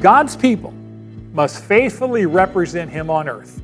God's 0.00 0.36
people 0.36 0.72
must 1.32 1.62
faithfully 1.62 2.26
represent 2.26 2.90
him 2.90 3.10
on 3.10 3.28
earth 3.28 3.62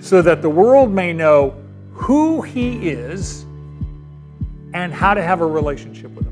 so 0.00 0.22
that 0.22 0.42
the 0.42 0.50
world 0.50 0.90
may 0.90 1.12
know 1.12 1.54
who 1.92 2.42
he 2.42 2.88
is 2.88 3.42
and 4.74 4.92
how 4.92 5.14
to 5.14 5.22
have 5.22 5.40
a 5.40 5.46
relationship 5.46 6.10
with 6.12 6.26
him. 6.26 6.31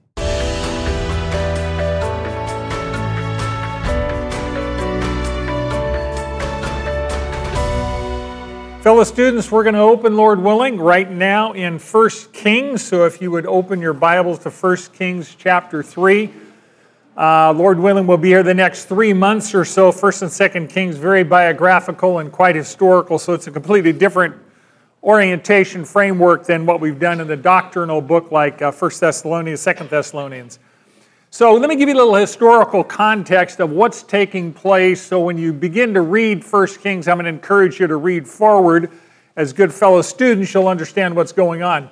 Fellow 8.81 9.03
students, 9.03 9.51
we're 9.51 9.61
going 9.61 9.75
to 9.75 9.79
open, 9.79 10.17
Lord 10.17 10.41
willing, 10.41 10.79
right 10.79 11.07
now 11.07 11.51
in 11.51 11.77
1 11.77 12.09
Kings. 12.33 12.83
So 12.83 13.05
if 13.05 13.21
you 13.21 13.29
would 13.29 13.45
open 13.45 13.79
your 13.79 13.93
Bibles 13.93 14.39
to 14.39 14.49
1 14.49 14.77
Kings 14.97 15.35
chapter 15.37 15.83
3. 15.83 16.33
Uh, 17.15 17.53
Lord 17.53 17.77
willing, 17.77 18.07
we'll 18.07 18.17
be 18.17 18.29
here 18.29 18.41
the 18.41 18.55
next 18.55 18.85
three 18.85 19.13
months 19.13 19.53
or 19.53 19.65
so. 19.65 19.91
1st 19.91 20.21
and 20.23 20.67
2nd 20.67 20.69
Kings, 20.71 20.97
very 20.97 21.23
biographical 21.23 22.17
and 22.17 22.31
quite 22.31 22.55
historical. 22.55 23.19
So 23.19 23.33
it's 23.33 23.45
a 23.45 23.51
completely 23.51 23.93
different 23.93 24.35
orientation 25.03 25.85
framework 25.85 26.47
than 26.47 26.65
what 26.65 26.81
we've 26.81 26.99
done 26.99 27.21
in 27.21 27.27
the 27.27 27.37
doctrinal 27.37 28.01
book 28.01 28.31
like 28.31 28.63
uh, 28.63 28.71
1 28.71 28.91
Thessalonians, 28.99 29.59
2nd 29.59 29.89
Thessalonians. 29.89 30.57
So 31.33 31.53
let 31.53 31.69
me 31.69 31.77
give 31.77 31.87
you 31.87 31.95
a 31.95 31.97
little 31.97 32.13
historical 32.13 32.83
context 32.83 33.61
of 33.61 33.69
what's 33.69 34.03
taking 34.03 34.51
place. 34.51 35.01
So 35.01 35.21
when 35.21 35.37
you 35.37 35.53
begin 35.53 35.93
to 35.93 36.01
read 36.01 36.43
1 36.43 36.67
Kings, 36.79 37.07
I'm 37.07 37.15
going 37.15 37.23
to 37.23 37.29
encourage 37.29 37.79
you 37.79 37.87
to 37.87 37.95
read 37.95 38.27
forward. 38.27 38.91
As 39.37 39.53
good 39.53 39.73
fellow 39.73 40.01
students, 40.01 40.53
you'll 40.53 40.67
understand 40.67 41.15
what's 41.15 41.31
going 41.31 41.63
on. 41.63 41.89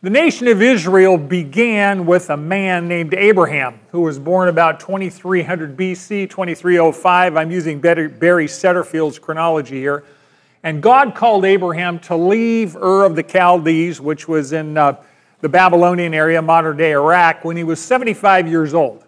The 0.00 0.08
nation 0.08 0.48
of 0.48 0.62
Israel 0.62 1.18
began 1.18 2.06
with 2.06 2.30
a 2.30 2.36
man 2.38 2.88
named 2.88 3.12
Abraham, 3.12 3.78
who 3.90 4.00
was 4.00 4.18
born 4.18 4.48
about 4.48 4.80
2300 4.80 5.76
BC, 5.76 6.30
2305. 6.30 7.36
I'm 7.36 7.50
using 7.50 7.78
Barry 7.78 8.48
Setterfield's 8.48 9.18
chronology 9.18 9.80
here. 9.80 10.02
And 10.62 10.82
God 10.82 11.14
called 11.14 11.44
Abraham 11.44 11.98
to 12.00 12.16
leave 12.16 12.74
Ur 12.76 13.04
of 13.04 13.16
the 13.16 13.22
Chaldees, 13.22 14.00
which 14.00 14.26
was 14.26 14.54
in 14.54 14.78
uh, 14.78 14.96
the 15.42 15.48
Babylonian 15.48 16.14
area, 16.14 16.40
modern 16.40 16.76
day 16.76 16.92
Iraq, 16.92 17.44
when 17.44 17.56
he 17.56 17.64
was 17.64 17.80
75 17.80 18.48
years 18.48 18.72
old. 18.72 19.04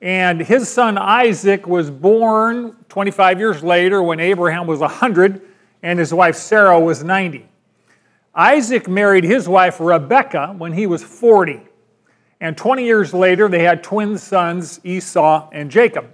And 0.00 0.40
his 0.40 0.68
son 0.68 0.98
Isaac 0.98 1.66
was 1.66 1.90
born 1.90 2.74
25 2.88 3.38
years 3.38 3.62
later 3.62 4.02
when 4.02 4.18
Abraham 4.18 4.66
was 4.66 4.80
100 4.80 5.42
and 5.82 5.98
his 5.98 6.12
wife 6.12 6.36
Sarah 6.36 6.80
was 6.80 7.04
90. 7.04 7.46
Isaac 8.34 8.88
married 8.88 9.24
his 9.24 9.48
wife 9.48 9.78
Rebekah 9.78 10.54
when 10.56 10.72
he 10.72 10.86
was 10.86 11.04
40. 11.04 11.60
And 12.40 12.56
20 12.56 12.84
years 12.84 13.14
later, 13.14 13.48
they 13.48 13.62
had 13.62 13.82
twin 13.82 14.18
sons, 14.18 14.80
Esau 14.84 15.48
and 15.52 15.70
Jacob. 15.70 16.12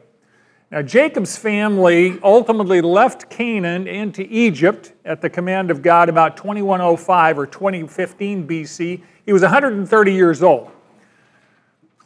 Now, 0.70 0.82
Jacob's 0.82 1.36
family 1.36 2.18
ultimately 2.22 2.80
left 2.80 3.28
Canaan 3.28 3.86
into 3.86 4.26
Egypt 4.30 4.92
at 5.04 5.20
the 5.20 5.28
command 5.28 5.70
of 5.70 5.82
God 5.82 6.08
about 6.08 6.36
2105 6.36 7.38
or 7.38 7.46
2015 7.46 8.48
BC 8.48 9.02
he 9.24 9.32
was 9.32 9.42
130 9.42 10.12
years 10.12 10.42
old. 10.42 10.70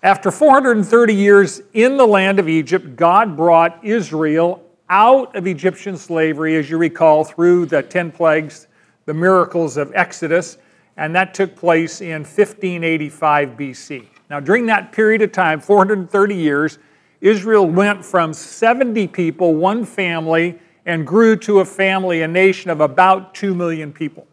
After 0.03 0.31
430 0.31 1.15
years 1.15 1.62
in 1.72 1.97
the 1.97 2.06
land 2.06 2.38
of 2.38 2.49
Egypt, 2.49 2.97
God 2.97 3.37
brought 3.37 3.84
Israel 3.84 4.62
out 4.88 5.34
of 5.34 5.47
Egyptian 5.47 5.97
slavery, 5.97 6.56
as 6.56 6.71
you 6.71 6.78
recall, 6.78 7.25
through 7.25 7.66
the 7.66 7.82
10 7.82 8.12
plagues, 8.12 8.69
the 9.06 9.15
miracles 9.15 9.76
of 9.76 9.93
Exodus, 9.94 10.59
and 10.97 11.15
that 11.15 11.34
took 11.34 11.56
place 11.56 12.00
in 12.00 12.22
1585 12.22 13.49
BC. 13.50 14.06
Now, 14.31 14.41
during 14.41 14.66
that 14.66 14.93
period 14.93 15.22
of 15.22 15.32
time, 15.32 15.60
430 15.60 16.34
years, 16.34 16.78
Israel 17.21 17.66
went 17.66 18.05
from 18.05 18.32
70 18.32 19.09
people, 19.09 19.55
one 19.55 19.84
family, 19.84 20.59
and 20.84 21.06
grew 21.06 21.37
to 21.37 21.60
a 21.60 21.65
family, 21.65 22.22
a 22.22 22.28
nation 22.28 22.71
of 22.71 22.81
about 22.81 23.34
2 23.34 23.55
million 23.55 23.93
people. 23.93 24.26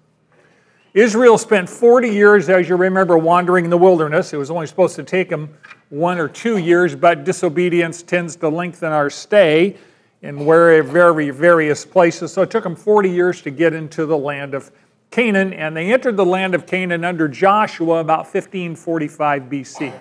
Israel 0.93 1.39
spent 1.39 1.67
40 1.67 2.09
years, 2.09 2.49
as 2.49 2.69
you 2.69 2.75
remember, 2.75 3.17
wandering 3.17 3.65
in 3.65 3.71
the 3.71 3.77
wilderness. 3.77 4.31
It 4.31 4.37
was 4.37 4.51
only 4.51 4.67
supposed 4.67 4.95
to 4.97 5.03
take 5.03 5.27
them 5.27 5.49
one 5.89 6.19
or 6.19 6.27
two 6.27 6.57
years, 6.57 6.95
but 6.95 7.23
disobedience 7.23 8.03
tends 8.03 8.35
to 8.37 8.49
lengthen 8.49 8.91
our 8.91 9.09
stay 9.09 9.75
in 10.21 10.45
very, 10.45 10.81
very 10.81 11.31
various 11.31 11.83
places. 11.83 12.31
So 12.31 12.43
it 12.43 12.51
took 12.51 12.63
them 12.63 12.75
40 12.75 13.09
years 13.09 13.41
to 13.41 13.49
get 13.49 13.73
into 13.73 14.05
the 14.05 14.17
land 14.17 14.53
of 14.53 14.71
Canaan, 15.09 15.53
and 15.53 15.75
they 15.75 15.91
entered 15.91 16.15
the 16.15 16.25
land 16.25 16.53
of 16.53 16.67
Canaan 16.67 17.03
under 17.03 17.27
Joshua 17.27 17.99
about 17.99 18.25
1545 18.25 19.43
BC. 19.43 19.99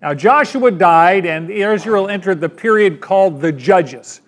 Now, 0.00 0.14
Joshua 0.14 0.70
died, 0.70 1.26
and 1.26 1.50
Israel 1.50 2.08
entered 2.08 2.40
the 2.40 2.48
period 2.48 3.00
called 3.00 3.40
the 3.40 3.50
Judges. 3.50 4.20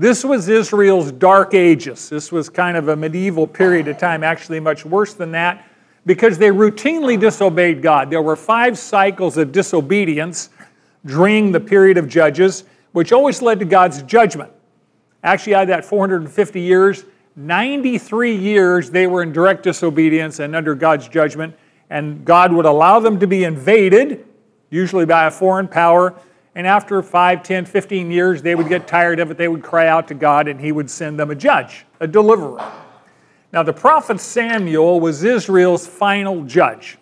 This 0.00 0.24
was 0.24 0.48
Israel's 0.48 1.12
dark 1.12 1.52
ages. 1.52 2.08
This 2.08 2.32
was 2.32 2.48
kind 2.48 2.78
of 2.78 2.88
a 2.88 2.96
medieval 2.96 3.46
period 3.46 3.86
of 3.86 3.98
time, 3.98 4.24
actually, 4.24 4.58
much 4.58 4.86
worse 4.86 5.12
than 5.12 5.32
that, 5.32 5.66
because 6.06 6.38
they 6.38 6.48
routinely 6.48 7.20
disobeyed 7.20 7.82
God. 7.82 8.08
There 8.08 8.22
were 8.22 8.34
five 8.34 8.78
cycles 8.78 9.36
of 9.36 9.52
disobedience 9.52 10.48
during 11.04 11.52
the 11.52 11.60
period 11.60 11.98
of 11.98 12.08
Judges, 12.08 12.64
which 12.92 13.12
always 13.12 13.42
led 13.42 13.58
to 13.58 13.66
God's 13.66 14.02
judgment. 14.04 14.50
Actually, 15.22 15.56
out 15.56 15.62
of 15.64 15.68
that 15.68 15.84
450 15.84 16.62
years, 16.62 17.04
93 17.36 18.34
years 18.34 18.90
they 18.90 19.06
were 19.06 19.22
in 19.22 19.32
direct 19.32 19.64
disobedience 19.64 20.38
and 20.38 20.56
under 20.56 20.74
God's 20.74 21.08
judgment, 21.08 21.54
and 21.90 22.24
God 22.24 22.54
would 22.54 22.64
allow 22.64 23.00
them 23.00 23.20
to 23.20 23.26
be 23.26 23.44
invaded, 23.44 24.24
usually 24.70 25.04
by 25.04 25.26
a 25.26 25.30
foreign 25.30 25.68
power, 25.68 26.18
and 26.54 26.66
after 26.66 27.02
5, 27.02 27.42
10, 27.42 27.64
15 27.64 28.10
years, 28.10 28.42
they 28.42 28.54
would 28.54 28.68
get 28.68 28.86
tired 28.86 29.20
of 29.20 29.30
it. 29.30 29.38
They 29.38 29.48
would 29.48 29.62
cry 29.62 29.86
out 29.86 30.08
to 30.08 30.14
God, 30.14 30.48
and 30.48 30.60
He 30.60 30.72
would 30.72 30.90
send 30.90 31.18
them 31.18 31.30
a 31.30 31.34
judge, 31.34 31.86
a 32.00 32.06
deliverer. 32.06 32.62
Now, 33.52 33.64
the 33.64 33.72
prophet 33.72 34.20
Samuel 34.20 35.00
was 35.00 35.24
Israel's 35.24 35.86
final 35.86 36.44
judge, 36.44 36.98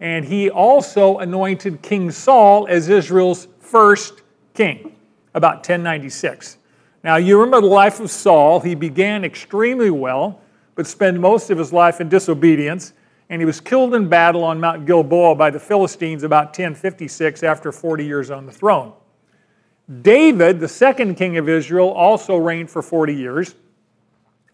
and 0.00 0.24
he 0.24 0.50
also 0.50 1.18
anointed 1.18 1.82
King 1.82 2.10
Saul 2.10 2.66
as 2.66 2.88
Israel's 2.88 3.46
first 3.60 4.22
king, 4.54 4.96
about 5.34 5.58
1096. 5.58 6.58
Now, 7.04 7.16
you 7.16 7.38
remember 7.38 7.68
the 7.68 7.72
life 7.72 8.00
of 8.00 8.10
Saul. 8.10 8.58
He 8.58 8.74
began 8.74 9.24
extremely 9.24 9.90
well, 9.90 10.40
but 10.74 10.88
spent 10.88 11.20
most 11.20 11.50
of 11.50 11.58
his 11.58 11.72
life 11.72 12.00
in 12.00 12.08
disobedience 12.08 12.92
and 13.30 13.40
he 13.40 13.46
was 13.46 13.60
killed 13.60 13.94
in 13.94 14.08
battle 14.08 14.44
on 14.44 14.60
Mount 14.60 14.86
Gilboa 14.86 15.34
by 15.34 15.50
the 15.50 15.60
Philistines 15.60 16.22
about 16.22 16.46
1056 16.46 17.42
after 17.42 17.72
40 17.72 18.04
years 18.04 18.30
on 18.30 18.46
the 18.46 18.52
throne. 18.52 18.92
David, 20.02 20.60
the 20.60 20.68
second 20.68 21.16
king 21.16 21.36
of 21.36 21.48
Israel, 21.48 21.90
also 21.90 22.36
reigned 22.36 22.70
for 22.70 22.82
40 22.82 23.14
years, 23.14 23.54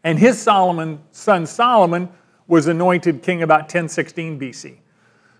and 0.03 0.19
his 0.19 0.41
Solomon, 0.41 1.01
son 1.13 1.47
Solomon 1.47 2.09
was 2.49 2.67
anointed 2.67 3.23
king 3.23 3.43
about 3.43 3.63
1016 3.63 4.39
BC. 4.39 4.77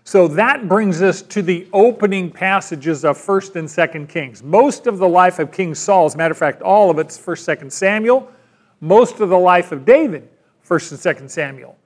So 0.03 0.27
that 0.29 0.67
brings 0.67 1.01
us 1.01 1.21
to 1.23 1.41
the 1.41 1.67
opening 1.73 2.31
passages 2.31 3.05
of 3.05 3.17
1st 3.17 3.55
and 3.55 3.67
2nd 3.67 4.09
Kings. 4.09 4.41
Most 4.41 4.87
of 4.87 4.97
the 4.97 5.07
life 5.07 5.39
of 5.39 5.51
King 5.51 5.75
Saul, 5.75 6.05
as 6.05 6.15
a 6.15 6.17
matter 6.17 6.31
of 6.31 6.37
fact, 6.37 6.61
all 6.61 6.89
of 6.89 6.97
it's 6.97 7.17
1st, 7.17 7.57
2nd 7.57 7.71
Samuel. 7.71 8.31
Most 8.79 9.19
of 9.19 9.29
the 9.29 9.37
life 9.37 9.71
of 9.71 9.85
David, 9.85 10.27
1st 10.67 10.91
and 10.91 11.17
2nd 11.17 11.29
Samuel. 11.29 11.77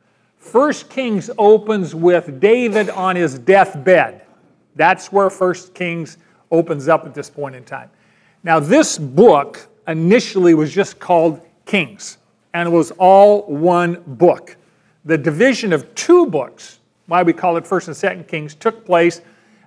First 0.46 0.92
Kings 0.92 1.32
opens 1.40 1.96
with 1.96 2.40
David 2.40 2.92
on 2.92 3.16
his 3.16 3.40
deathbed. 3.40 4.22
That's 4.76 5.12
where 5.12 5.32
First 5.32 5.74
Kings 5.74 6.20
opens 6.52 6.88
up 6.88 7.04
at 7.06 7.16
this 7.16 7.32
point 7.32 7.56
in 7.56 7.64
time. 7.64 7.90
Now, 8.44 8.60
this 8.60 9.00
book 9.00 9.68
initially 9.88 10.54
was 10.54 10.72
just 10.72 11.00
called 11.00 11.42
Kings, 11.66 12.20
and 12.54 12.70
it 12.70 12.72
was 12.72 12.92
all 12.92 13.42
one 13.48 14.04
book. 14.06 14.56
The 15.04 15.18
division 15.18 15.74
of 15.74 15.94
two 15.96 16.28
books, 16.28 16.78
why 17.08 17.24
we 17.24 17.34
call 17.34 17.58
it 17.58 17.66
First 17.66 17.88
and 17.88 17.98
Second 17.98 18.28
Kings, 18.28 18.54
took 18.54 18.86
place 18.86 19.22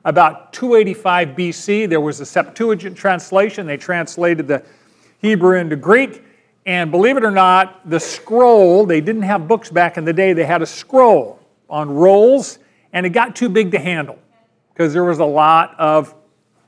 about 0.05 0.53
285 0.53 1.31
BC. 1.31 1.89
There 1.89 2.01
was 2.01 2.21
a 2.21 2.27
Septuagint 2.27 2.97
translation. 2.97 3.67
They 3.67 3.77
translated 3.77 4.47
the 4.47 4.63
Hebrew 5.21 5.59
into 5.59 5.75
Greek. 5.75 6.23
And 6.69 6.91
believe 6.91 7.17
it 7.17 7.25
or 7.25 7.31
not, 7.31 7.89
the 7.89 7.99
scroll, 7.99 8.85
they 8.85 9.01
didn't 9.01 9.23
have 9.23 9.49
books 9.49 9.71
back 9.71 9.97
in 9.97 10.05
the 10.05 10.13
day, 10.13 10.35
they 10.35 10.45
had 10.45 10.61
a 10.61 10.67
scroll 10.67 11.41
on 11.71 11.89
rolls, 11.89 12.59
and 12.93 13.07
it 13.07 13.11
got 13.11 13.35
too 13.35 13.49
big 13.49 13.71
to 13.71 13.79
handle. 13.79 14.19
because 14.69 14.93
there 14.93 15.05
was 15.05 15.19
a 15.19 15.25
lot 15.25 15.75
of 15.79 16.15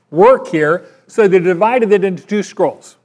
work 0.09 0.47
here. 0.47 0.87
So 1.05 1.27
they 1.27 1.37
divided 1.37 1.91
it 1.91 2.03
into 2.03 2.25
two 2.25 2.41
scrolls, 2.41 2.97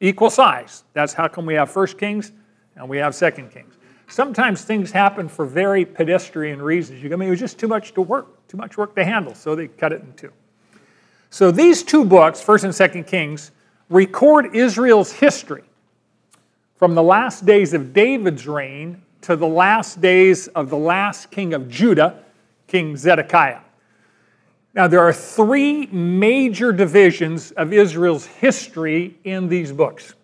equal 0.00 0.28
size. 0.28 0.82
That's 0.92 1.12
how 1.12 1.28
come 1.28 1.46
we 1.46 1.54
have 1.54 1.70
First 1.70 1.96
Kings 1.96 2.32
and 2.74 2.88
we 2.88 2.98
have 2.98 3.14
Second 3.14 3.52
Kings. 3.52 3.76
Sometimes 4.08 4.64
things 4.64 4.90
happen 4.90 5.28
for 5.28 5.46
very 5.46 5.84
pedestrian 5.84 6.60
reasons. 6.60 7.00
You, 7.00 7.12
I 7.12 7.16
mean, 7.16 7.28
it 7.28 7.30
was 7.30 7.40
just 7.40 7.60
too 7.60 7.68
much 7.68 7.94
to 7.94 8.02
work, 8.02 8.48
too 8.48 8.56
much 8.56 8.76
work 8.76 8.96
to 8.96 9.04
handle, 9.04 9.36
so 9.36 9.54
they 9.54 9.68
cut 9.68 9.92
it 9.92 10.02
in 10.02 10.12
two. 10.14 10.32
So 11.30 11.52
these 11.52 11.84
two 11.84 12.04
books, 12.04 12.40
First 12.40 12.64
and 12.64 12.74
Second 12.74 13.06
Kings, 13.06 13.52
record 13.88 14.56
Israel's 14.56 15.12
history 15.12 15.62
from 16.78 16.94
the 16.94 17.02
last 17.02 17.44
days 17.44 17.74
of 17.74 17.92
David's 17.92 18.46
reign 18.46 19.02
to 19.22 19.34
the 19.34 19.46
last 19.46 20.00
days 20.00 20.46
of 20.48 20.70
the 20.70 20.76
last 20.76 21.30
king 21.30 21.52
of 21.52 21.68
Judah, 21.68 22.22
King 22.68 22.96
Zedekiah. 22.96 23.60
Now, 24.74 24.86
there 24.86 25.00
are 25.00 25.12
three 25.12 25.86
major 25.86 26.72
divisions 26.72 27.50
of 27.52 27.72
Israel's 27.72 28.26
history 28.26 29.18
in 29.24 29.48
these 29.48 29.72
books. 29.72 30.14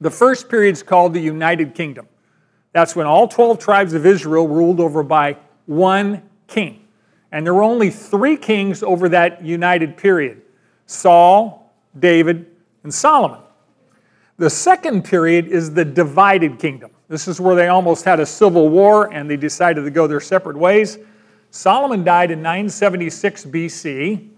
The 0.00 0.10
first 0.10 0.48
period 0.48 0.72
is 0.72 0.82
called 0.82 1.14
the 1.14 1.20
United 1.20 1.76
Kingdom. 1.76 2.08
That's 2.72 2.96
when 2.96 3.06
all 3.06 3.28
12 3.28 3.60
tribes 3.60 3.94
of 3.94 4.04
Israel 4.04 4.48
ruled 4.48 4.80
over 4.80 5.04
by 5.04 5.36
one 5.66 6.22
king. 6.48 6.88
And 7.30 7.46
there 7.46 7.54
were 7.54 7.62
only 7.62 7.90
three 7.90 8.36
kings 8.36 8.82
over 8.82 9.08
that 9.10 9.44
united 9.44 9.96
period 9.96 10.42
Saul, 10.86 11.72
David, 11.98 12.46
and 12.82 12.92
Solomon. 12.92 13.38
The 14.42 14.50
second 14.50 15.04
period 15.04 15.46
is 15.46 15.72
the 15.72 15.84
divided 15.84 16.58
kingdom. 16.58 16.90
This 17.06 17.28
is 17.28 17.40
where 17.40 17.54
they 17.54 17.68
almost 17.68 18.04
had 18.04 18.18
a 18.18 18.26
civil 18.26 18.68
war 18.70 19.14
and 19.14 19.30
they 19.30 19.36
decided 19.36 19.84
to 19.84 19.90
go 19.90 20.08
their 20.08 20.18
separate 20.18 20.56
ways. 20.56 20.98
Solomon 21.52 22.02
died 22.02 22.32
in 22.32 22.42
976 22.42 23.44
BC, 23.44 24.30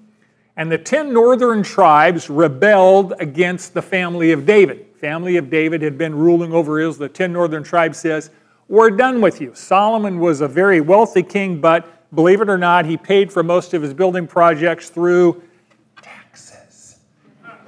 and 0.58 0.70
the 0.70 0.76
10 0.76 1.10
northern 1.10 1.62
tribes 1.62 2.28
rebelled 2.28 3.14
against 3.18 3.72
the 3.72 3.80
family 3.80 4.30
of 4.32 4.44
David. 4.44 4.84
Family 5.00 5.38
of 5.38 5.48
David 5.48 5.80
had 5.80 5.96
been 5.96 6.14
ruling 6.14 6.52
over 6.52 6.78
Israel. 6.78 7.08
The 7.08 7.08
10 7.08 7.32
northern 7.32 7.62
tribes 7.62 7.96
says, 7.96 8.28
"We're 8.68 8.90
done 8.90 9.22
with 9.22 9.40
you." 9.40 9.52
Solomon 9.54 10.18
was 10.18 10.42
a 10.42 10.48
very 10.48 10.82
wealthy 10.82 11.22
king, 11.22 11.62
but 11.62 11.86
believe 12.14 12.42
it 12.42 12.50
or 12.50 12.58
not, 12.58 12.84
he 12.84 12.98
paid 12.98 13.32
for 13.32 13.42
most 13.42 13.72
of 13.72 13.80
his 13.80 13.94
building 13.94 14.26
projects 14.26 14.90
through. 14.90 15.40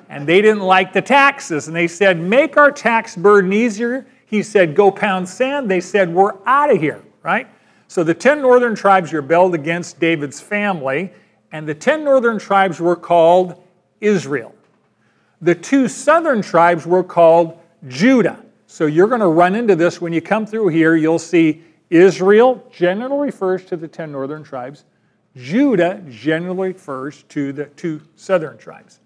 And 0.09 0.27
they 0.27 0.41
didn't 0.41 0.63
like 0.63 0.93
the 0.93 1.03
taxes, 1.03 1.67
and 1.67 1.77
they 1.77 1.89
said, 1.89 2.19
"Make 2.21 2.57
our 2.57 2.71
tax 2.71 3.17
burden 3.17 3.53
easier." 3.53 4.07
He 4.25 4.43
said, 4.43 4.75
"Go 4.75 4.91
pound 4.91 5.29
sand." 5.29 5.71
They 5.71 5.81
said, 5.81 6.13
"We're 6.15 6.35
out 6.47 6.71
of 6.71 6.79
here." 6.79 7.03
Right? 7.23 7.49
So 7.89 8.05
the 8.05 8.15
10 8.15 8.41
northern 8.41 8.75
tribes 8.75 9.13
rebelled 9.13 9.55
against 9.55 10.01
David's 10.01 10.41
family, 10.41 11.13
and 11.53 11.67
the 11.67 11.75
10 11.75 12.05
northern 12.05 12.39
tribes 12.39 12.81
were 12.81 12.97
called 12.97 13.63
Israel. 14.01 14.55
The 15.41 15.55
two 15.55 15.89
southern 15.89 16.43
tribes 16.43 16.87
were 16.87 17.05
called 17.05 17.59
Judah. 17.89 18.39
So 18.67 18.87
you're 18.87 19.07
going 19.07 19.21
to 19.21 19.29
run 19.29 19.55
into 19.55 19.77
this 19.77 20.01
when 20.01 20.13
you 20.13 20.21
come 20.21 20.47
through 20.47 20.69
here. 20.69 20.97
You'll 20.97 21.19
see 21.19 21.63
Israel 21.91 22.65
generally 22.73 23.27
refers 23.27 23.65
to 23.67 23.77
the 23.77 23.89
10 23.89 24.11
northern 24.11 24.43
tribes, 24.43 24.85
Judah 25.37 26.03
generally 26.09 26.69
refers 26.69 27.23
to 27.25 27.53
the 27.53 27.67
two 27.67 28.01
southern 28.17 28.57
tribes. 28.59 29.01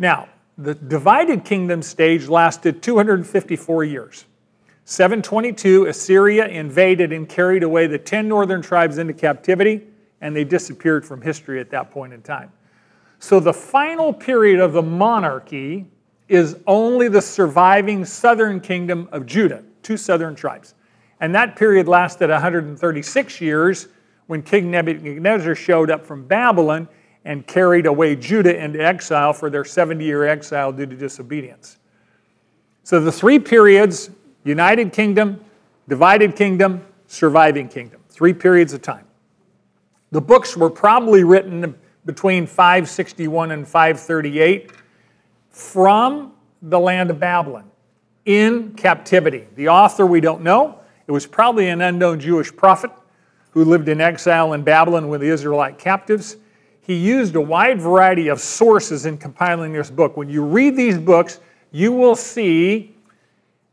Now, 0.00 0.30
the 0.56 0.74
divided 0.74 1.44
kingdom 1.44 1.82
stage 1.82 2.26
lasted 2.26 2.82
254 2.82 3.84
years. 3.84 4.24
722, 4.86 5.86
Assyria 5.86 6.48
invaded 6.48 7.12
and 7.12 7.28
carried 7.28 7.62
away 7.62 7.86
the 7.86 7.98
10 7.98 8.26
northern 8.26 8.62
tribes 8.62 8.96
into 8.96 9.12
captivity, 9.12 9.82
and 10.22 10.34
they 10.34 10.42
disappeared 10.42 11.04
from 11.04 11.20
history 11.20 11.60
at 11.60 11.70
that 11.70 11.90
point 11.90 12.14
in 12.14 12.22
time. 12.22 12.50
So 13.18 13.40
the 13.40 13.52
final 13.52 14.12
period 14.12 14.58
of 14.58 14.72
the 14.72 14.82
monarchy 14.82 15.86
is 16.28 16.56
only 16.66 17.08
the 17.08 17.20
surviving 17.20 18.06
southern 18.06 18.58
kingdom 18.58 19.06
of 19.12 19.26
Judah, 19.26 19.62
two 19.82 19.98
southern 19.98 20.34
tribes. 20.34 20.74
And 21.20 21.34
that 21.34 21.56
period 21.56 21.88
lasted 21.88 22.30
136 22.30 23.40
years 23.42 23.88
when 24.28 24.42
King 24.42 24.70
Nebuchadnezzar 24.70 25.54
showed 25.54 25.90
up 25.90 26.06
from 26.06 26.26
Babylon 26.26 26.88
and 27.24 27.46
carried 27.46 27.86
away 27.86 28.16
Judah 28.16 28.56
into 28.56 28.84
exile 28.84 29.32
for 29.32 29.50
their 29.50 29.64
70 29.64 30.04
year 30.04 30.26
exile 30.26 30.72
due 30.72 30.86
to 30.86 30.96
disobedience. 30.96 31.78
So 32.82 33.00
the 33.00 33.12
three 33.12 33.38
periods 33.38 34.10
United 34.44 34.92
Kingdom, 34.92 35.44
Divided 35.88 36.34
Kingdom, 36.34 36.84
Surviving 37.06 37.68
Kingdom. 37.68 38.00
Three 38.08 38.32
periods 38.32 38.72
of 38.72 38.80
time. 38.80 39.04
The 40.12 40.20
books 40.20 40.56
were 40.56 40.70
probably 40.70 41.24
written 41.24 41.74
between 42.06 42.46
561 42.46 43.50
and 43.50 43.66
538 43.66 44.72
from 45.50 46.32
the 46.62 46.78
land 46.78 47.10
of 47.10 47.20
Babylon 47.20 47.70
in 48.24 48.74
captivity. 48.74 49.46
The 49.56 49.68
author 49.68 50.06
we 50.06 50.20
don't 50.20 50.42
know. 50.42 50.80
It 51.06 51.12
was 51.12 51.26
probably 51.26 51.68
an 51.68 51.80
unknown 51.80 52.20
Jewish 52.20 52.54
prophet 52.54 52.90
who 53.50 53.64
lived 53.64 53.88
in 53.88 54.00
exile 54.00 54.52
in 54.52 54.62
Babylon 54.62 55.08
with 55.08 55.20
the 55.20 55.28
Israelite 55.28 55.78
captives. 55.78 56.36
He 56.82 56.94
used 56.94 57.36
a 57.36 57.40
wide 57.40 57.80
variety 57.80 58.28
of 58.28 58.40
sources 58.40 59.06
in 59.06 59.18
compiling 59.18 59.72
this 59.72 59.90
book. 59.90 60.16
When 60.16 60.28
you 60.28 60.44
read 60.44 60.76
these 60.76 60.98
books, 60.98 61.40
you 61.70 61.92
will 61.92 62.16
see 62.16 62.94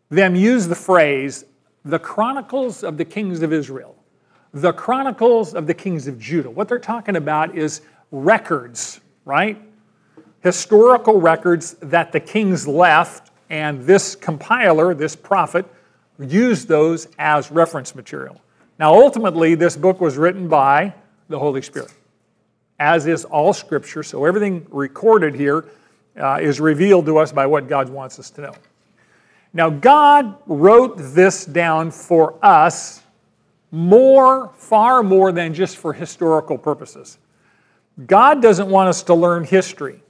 them 0.09 0.35
use 0.35 0.67
the 0.67 0.75
phrase, 0.75 1.45
the 1.83 1.99
Chronicles 1.99 2.83
of 2.83 2.97
the 2.97 3.05
Kings 3.05 3.41
of 3.41 3.51
Israel, 3.51 3.95
the 4.53 4.73
Chronicles 4.73 5.53
of 5.53 5.67
the 5.67 5.73
Kings 5.73 6.07
of 6.07 6.19
Judah. 6.19 6.49
What 6.49 6.67
they're 6.67 6.79
talking 6.79 7.15
about 7.15 7.57
is 7.57 7.81
records, 8.11 8.99
right? 9.25 9.61
Historical 10.41 11.19
records 11.19 11.73
that 11.81 12.11
the 12.11 12.19
kings 12.19 12.67
left, 12.67 13.31
and 13.49 13.81
this 13.83 14.15
compiler, 14.15 14.93
this 14.93 15.15
prophet, 15.15 15.65
used 16.19 16.67
those 16.67 17.07
as 17.19 17.51
reference 17.51 17.95
material. 17.95 18.39
Now, 18.79 18.93
ultimately, 18.93 19.55
this 19.55 19.75
book 19.75 19.99
was 19.99 20.17
written 20.17 20.47
by 20.47 20.93
the 21.29 21.39
Holy 21.39 21.61
Spirit, 21.61 21.93
as 22.79 23.07
is 23.07 23.25
all 23.25 23.53
Scripture, 23.53 24.03
so 24.03 24.25
everything 24.25 24.65
recorded 24.69 25.35
here 25.35 25.65
uh, 26.19 26.39
is 26.41 26.59
revealed 26.59 27.05
to 27.05 27.17
us 27.17 27.31
by 27.31 27.45
what 27.45 27.67
God 27.67 27.89
wants 27.89 28.19
us 28.19 28.29
to 28.31 28.41
know. 28.41 28.55
Now, 29.53 29.69
God 29.69 30.35
wrote 30.45 30.97
this 30.97 31.45
down 31.45 31.91
for 31.91 32.37
us 32.43 33.01
more, 33.71 34.51
far 34.55 35.03
more 35.03 35.31
than 35.31 35.53
just 35.53 35.77
for 35.77 35.93
historical 35.93 36.57
purposes. 36.57 37.17
God 38.05 38.41
doesn't 38.41 38.69
want 38.69 38.89
us 38.89 39.03
to 39.03 39.15
learn 39.15 39.43
history. 39.43 40.01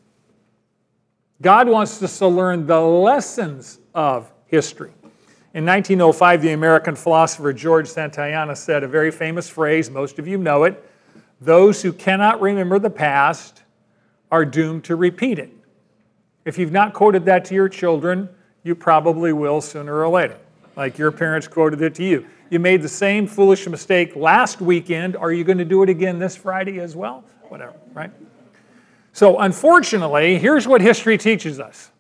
God 1.42 1.70
wants 1.70 2.02
us 2.04 2.20
to 2.20 2.28
learn 2.28 2.66
the 2.66 2.80
lessons 2.80 3.80
of 3.94 4.32
history. 4.48 4.92
In 5.54 5.66
1905, 5.66 6.42
the 6.42 6.52
American 6.52 6.96
philosopher 6.96 7.54
George 7.54 7.88
Santayana 7.88 8.56
said 8.56 8.84
a 8.84 8.88
very 8.88 9.12
famous 9.12 9.50
phrase, 9.50 9.90
most 9.90 10.20
of 10.20 10.28
you 10.28 10.38
know 10.38 10.66
it 10.66 10.84
those 11.40 11.82
who 11.82 11.94
cannot 11.94 12.42
remember 12.42 12.80
the 12.80 12.90
past 12.90 13.64
are 14.32 14.46
doomed 14.46 14.84
to 14.86 14.96
repeat 14.96 15.40
it. 15.40 15.52
If 16.46 16.58
you've 16.58 16.72
not 16.72 16.94
quoted 16.94 17.26
that 17.26 17.46
to 17.46 17.56
your 17.56 17.70
children, 17.70 18.30
you 18.64 18.76
probably 18.76 19.34
will 19.34 19.62
sooner 19.62 20.00
or 20.00 20.10
later, 20.10 20.38
like 20.76 20.98
your 20.98 21.12
parents 21.12 21.48
quoted 21.48 21.82
it 21.82 21.96
to 21.96 22.04
you. 22.04 22.26
You 22.50 22.60
made 22.60 22.82
the 22.82 22.90
same 22.90 23.28
foolish 23.28 23.68
mistake 23.68 24.16
last 24.16 24.62
weekend. 24.62 25.16
Are 25.18 25.32
you 25.32 25.44
going 25.44 25.58
to 25.58 25.66
do 25.66 25.84
it 25.84 25.90
again 25.90 26.20
this 26.20 26.36
Friday 26.36 26.80
as 26.80 26.96
well? 26.96 27.24
Whatever, 27.50 27.74
right? 27.94 28.12
So, 29.14 29.40
unfortunately, 29.40 30.38
here's 30.38 30.68
what 30.68 30.80
history 30.80 31.18
teaches 31.18 31.60
us 31.60 31.92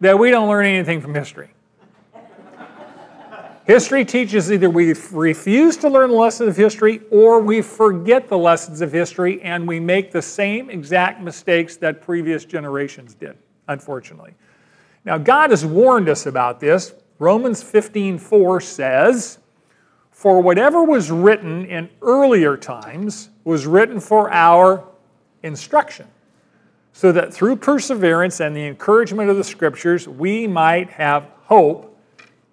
that 0.00 0.18
we 0.18 0.30
don't 0.30 0.48
learn 0.48 0.66
anything 0.66 1.00
from 1.00 1.14
history. 1.14 1.50
History 3.66 4.04
teaches 4.04 4.50
either 4.50 4.68
we 4.68 4.94
refuse 5.12 5.76
to 5.78 5.88
learn 5.88 6.10
the 6.10 6.16
lessons 6.16 6.48
of 6.48 6.56
history 6.56 7.00
or 7.10 7.40
we 7.40 7.62
forget 7.62 8.28
the 8.28 8.38
lessons 8.38 8.80
of 8.80 8.92
history 8.92 9.40
and 9.42 9.66
we 9.66 9.78
make 9.78 10.10
the 10.10 10.22
same 10.22 10.70
exact 10.70 11.20
mistakes 11.20 11.76
that 11.76 12.02
previous 12.02 12.44
generations 12.44 13.14
did, 13.14 13.36
unfortunately. 13.68 14.34
Now, 15.04 15.18
God 15.18 15.50
has 15.50 15.66
warned 15.66 16.08
us 16.08 16.26
about 16.26 16.60
this. 16.60 16.94
Romans 17.18 17.62
15:4 17.62 18.60
says, 18.60 19.38
"For 20.10 20.40
whatever 20.40 20.82
was 20.82 21.10
written 21.10 21.64
in 21.64 21.88
earlier 22.00 22.56
times 22.56 23.30
was 23.44 23.66
written 23.66 24.00
for 24.00 24.32
our 24.32 24.84
instruction, 25.42 26.06
so 26.92 27.10
that 27.12 27.32
through 27.32 27.56
perseverance 27.56 28.40
and 28.40 28.54
the 28.54 28.66
encouragement 28.66 29.30
of 29.30 29.36
the 29.36 29.44
scriptures 29.44 30.06
we 30.08 30.46
might 30.46 30.90
have 30.90 31.26
hope." 31.44 31.91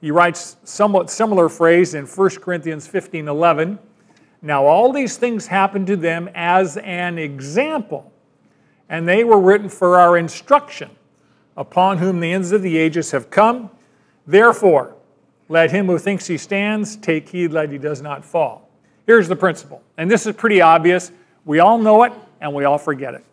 He 0.01 0.11
writes 0.11 0.57
somewhat 0.63 1.09
similar 1.09 1.49
phrase 1.49 1.93
in 1.93 2.05
1 2.05 2.41
Corinthians 2.41 2.87
15:11. 2.87 3.79
Now 4.41 4.65
all 4.65 4.93
these 4.93 5.17
things 5.17 5.47
happened 5.47 5.87
to 5.87 5.97
them 5.97 6.29
as 6.33 6.77
an 6.77 7.17
example, 7.17 8.11
and 8.87 9.07
they 9.07 9.23
were 9.23 9.39
written 9.39 9.67
for 9.67 9.97
our 9.99 10.17
instruction 10.17 10.89
upon 11.57 11.97
whom 11.97 12.21
the 12.21 12.31
ends 12.31 12.53
of 12.53 12.61
the 12.61 12.77
ages 12.77 13.11
have 13.11 13.29
come. 13.29 13.69
Therefore, 14.25 14.95
let 15.49 15.71
him 15.71 15.87
who 15.87 15.97
thinks 15.97 16.27
he 16.27 16.37
stands 16.37 16.95
take 16.95 17.27
heed 17.27 17.51
that 17.51 17.69
he 17.69 17.77
does 17.77 18.01
not 18.01 18.23
fall. 18.23 18.69
Here's 19.05 19.27
the 19.27 19.35
principle, 19.35 19.81
and 19.97 20.09
this 20.09 20.25
is 20.25 20.35
pretty 20.35 20.61
obvious. 20.61 21.11
We 21.43 21.59
all 21.59 21.77
know 21.77 22.03
it 22.03 22.13
and 22.39 22.53
we 22.53 22.63
all 22.63 22.77
forget 22.77 23.15
it. 23.15 23.25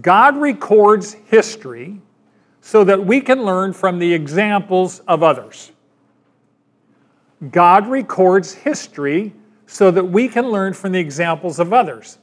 God 0.00 0.36
records 0.36 1.12
history 1.12 2.00
so 2.60 2.84
that 2.84 3.04
we 3.04 3.20
can 3.20 3.44
learn 3.44 3.72
from 3.72 3.98
the 3.98 4.12
examples 4.12 5.00
of 5.00 5.22
others. 5.22 5.72
God 7.48 7.86
records 7.86 8.52
history 8.52 9.32
so 9.66 9.90
that 9.90 10.04
we 10.04 10.28
can 10.28 10.48
learn 10.50 10.74
from 10.74 10.92
the 10.92 10.98
examples 10.98 11.58
of 11.58 11.72
others. 11.72 12.18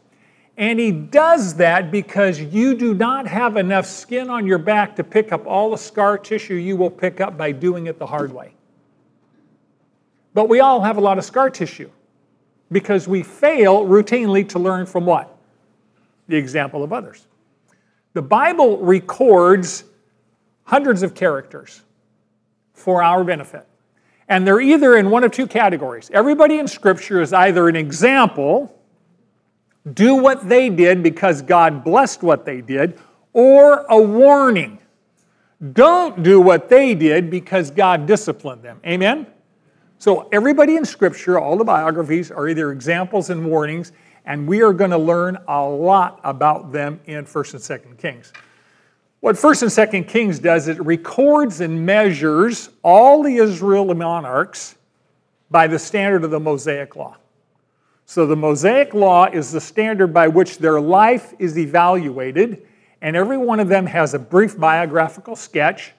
And 0.58 0.80
He 0.80 0.92
does 0.92 1.56
that 1.56 1.92
because 1.92 2.40
you 2.40 2.76
do 2.76 2.94
not 2.94 3.26
have 3.28 3.58
enough 3.58 3.86
skin 3.86 4.30
on 4.30 4.46
your 4.46 4.58
back 4.58 4.96
to 4.98 5.04
pick 5.04 5.32
up 5.32 5.48
all 5.48 5.72
the 5.72 5.78
scar 5.78 6.18
tissue 6.18 6.56
you 6.56 6.76
will 6.76 6.90
pick 6.90 7.20
up 7.22 7.38
by 7.38 7.52
doing 7.52 7.88
it 7.88 7.98
the 7.98 8.06
hard 8.06 8.32
way. 8.34 8.54
But 10.34 10.50
we 10.50 10.60
all 10.60 10.82
have 10.82 10.98
a 10.98 11.02
lot 11.02 11.18
of 11.18 11.26
scar 11.26 11.50
tissue 11.50 11.90
because 12.72 13.08
we 13.08 13.24
fail 13.24 13.86
routinely 13.86 14.48
to 14.50 14.60
learn 14.60 14.86
from 14.86 15.06
what? 15.06 15.36
The 16.28 16.36
example 16.36 16.84
of 16.84 16.94
others. 16.94 17.26
The 18.14 18.22
Bible 18.22 18.78
records 18.78 19.84
hundreds 20.64 21.02
of 21.02 21.16
characters 21.16 21.82
for 22.74 23.02
our 23.02 23.24
benefit. 23.24 23.66
And 24.30 24.46
they're 24.46 24.62
either 24.62 24.98
in 24.98 25.10
one 25.10 25.24
of 25.24 25.32
two 25.32 25.48
categories. 25.48 26.10
Everybody 26.14 26.60
in 26.60 26.68
Scripture 26.68 27.22
is 27.22 27.32
either 27.32 27.70
an 27.70 27.76
example, 27.76 28.78
do 29.94 30.16
what 30.16 30.50
they 30.50 30.70
did 30.70 31.02
because 31.02 31.42
God 31.42 31.84
blessed 31.84 32.24
what 32.24 32.46
they 32.46 32.62
did, 32.62 33.00
or 33.34 33.86
a 33.90 34.02
warning. 34.02 34.80
Don't 35.74 36.24
do 36.24 36.42
what 36.42 36.70
they 36.70 36.94
did 36.94 37.30
because 37.30 37.72
God 37.72 38.06
disciplined 38.06 38.64
them. 38.64 38.80
Amen? 38.86 39.28
So, 40.00 40.30
everybody 40.32 40.76
in 40.76 40.86
Scripture, 40.86 41.40
all 41.40 41.58
the 41.58 41.64
biographies, 41.64 42.30
are 42.30 42.48
either 42.48 42.72
examples 42.72 43.32
and 43.32 43.46
warnings, 43.50 43.94
and 44.26 44.48
we 44.48 44.62
are 44.62 44.74
going 44.74 44.92
to 44.92 44.98
learn 44.98 45.38
a 45.48 45.64
lot 45.64 46.20
about 46.24 46.72
them 46.72 47.00
in 47.06 47.26
1st 47.26 47.54
and 47.54 47.82
2nd 47.96 47.98
Kings. 47.98 48.34
What 49.28 49.36
1st 49.36 49.64
and 49.94 50.06
2nd 50.06 50.08
Kings 50.08 50.40
does 50.40 50.70
is 50.70 50.78
it 50.78 50.86
records 50.86 51.60
and 51.60 51.86
measures 51.86 52.70
all 52.82 53.24
the 53.24 53.40
Israeli 53.40 53.94
monarchs 53.94 54.78
by 55.52 55.68
the 55.68 55.78
standard 55.78 56.24
of 56.24 56.32
the 56.32 56.40
Mosaic 56.40 56.96
Law. 56.96 57.18
So 58.06 58.26
the 58.26 58.38
Mosaic 58.38 58.94
Law 58.94 59.26
is 59.26 59.52
the 59.52 59.60
standard 59.60 60.14
by 60.14 60.30
which 60.30 60.60
their 60.60 60.80
life 60.80 61.34
is 61.40 61.58
evaluated, 61.58 62.66
and 63.02 63.18
every 63.18 63.38
one 63.38 63.60
of 63.60 63.68
them 63.68 63.86
has 63.86 64.14
a 64.14 64.20
brief 64.20 64.58
biographical 64.58 65.36
sketch. 65.36 65.92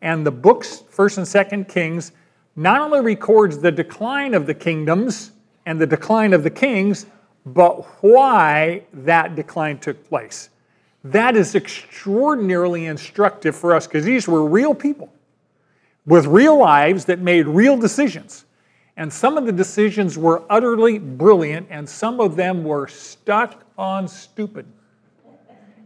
And 0.00 0.26
the 0.26 0.32
books, 0.32 0.82
1st 0.92 1.18
and 1.18 1.66
2nd 1.66 1.68
Kings, 1.72 2.10
not 2.56 2.80
only 2.80 3.00
records 3.00 3.58
the 3.58 3.70
decline 3.70 4.34
of 4.34 4.44
the 4.44 4.54
kingdoms 4.54 5.30
and 5.66 5.80
the 5.80 5.86
decline 5.86 6.32
of 6.32 6.42
the 6.42 6.50
kings, 6.50 7.06
but 7.46 7.84
why 8.02 8.82
that 8.92 9.36
decline 9.36 9.78
took 9.78 10.04
place. 10.08 10.50
That 11.04 11.36
is 11.36 11.54
extraordinarily 11.54 12.86
instructive 12.86 13.56
for 13.56 13.74
us 13.74 13.86
because 13.86 14.04
these 14.04 14.28
were 14.28 14.46
real 14.46 14.74
people 14.74 15.12
with 16.06 16.26
real 16.26 16.58
lives 16.58 17.04
that 17.06 17.18
made 17.18 17.46
real 17.46 17.76
decisions. 17.76 18.44
And 18.96 19.12
some 19.12 19.38
of 19.38 19.46
the 19.46 19.52
decisions 19.52 20.18
were 20.18 20.42
utterly 20.50 20.98
brilliant, 20.98 21.68
and 21.70 21.88
some 21.88 22.20
of 22.20 22.36
them 22.36 22.62
were 22.62 22.86
stuck 22.88 23.64
on 23.78 24.06
stupid. 24.06 24.66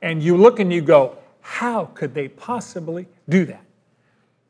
And 0.03 0.23
you 0.23 0.37
look 0.37 0.59
and 0.59 0.73
you 0.73 0.83
go, 0.83 1.17
how 1.41 1.87
could 1.95 2.15
they 2.15 2.29
possibly 2.29 3.07
do 3.29 3.45
that? 3.47 3.65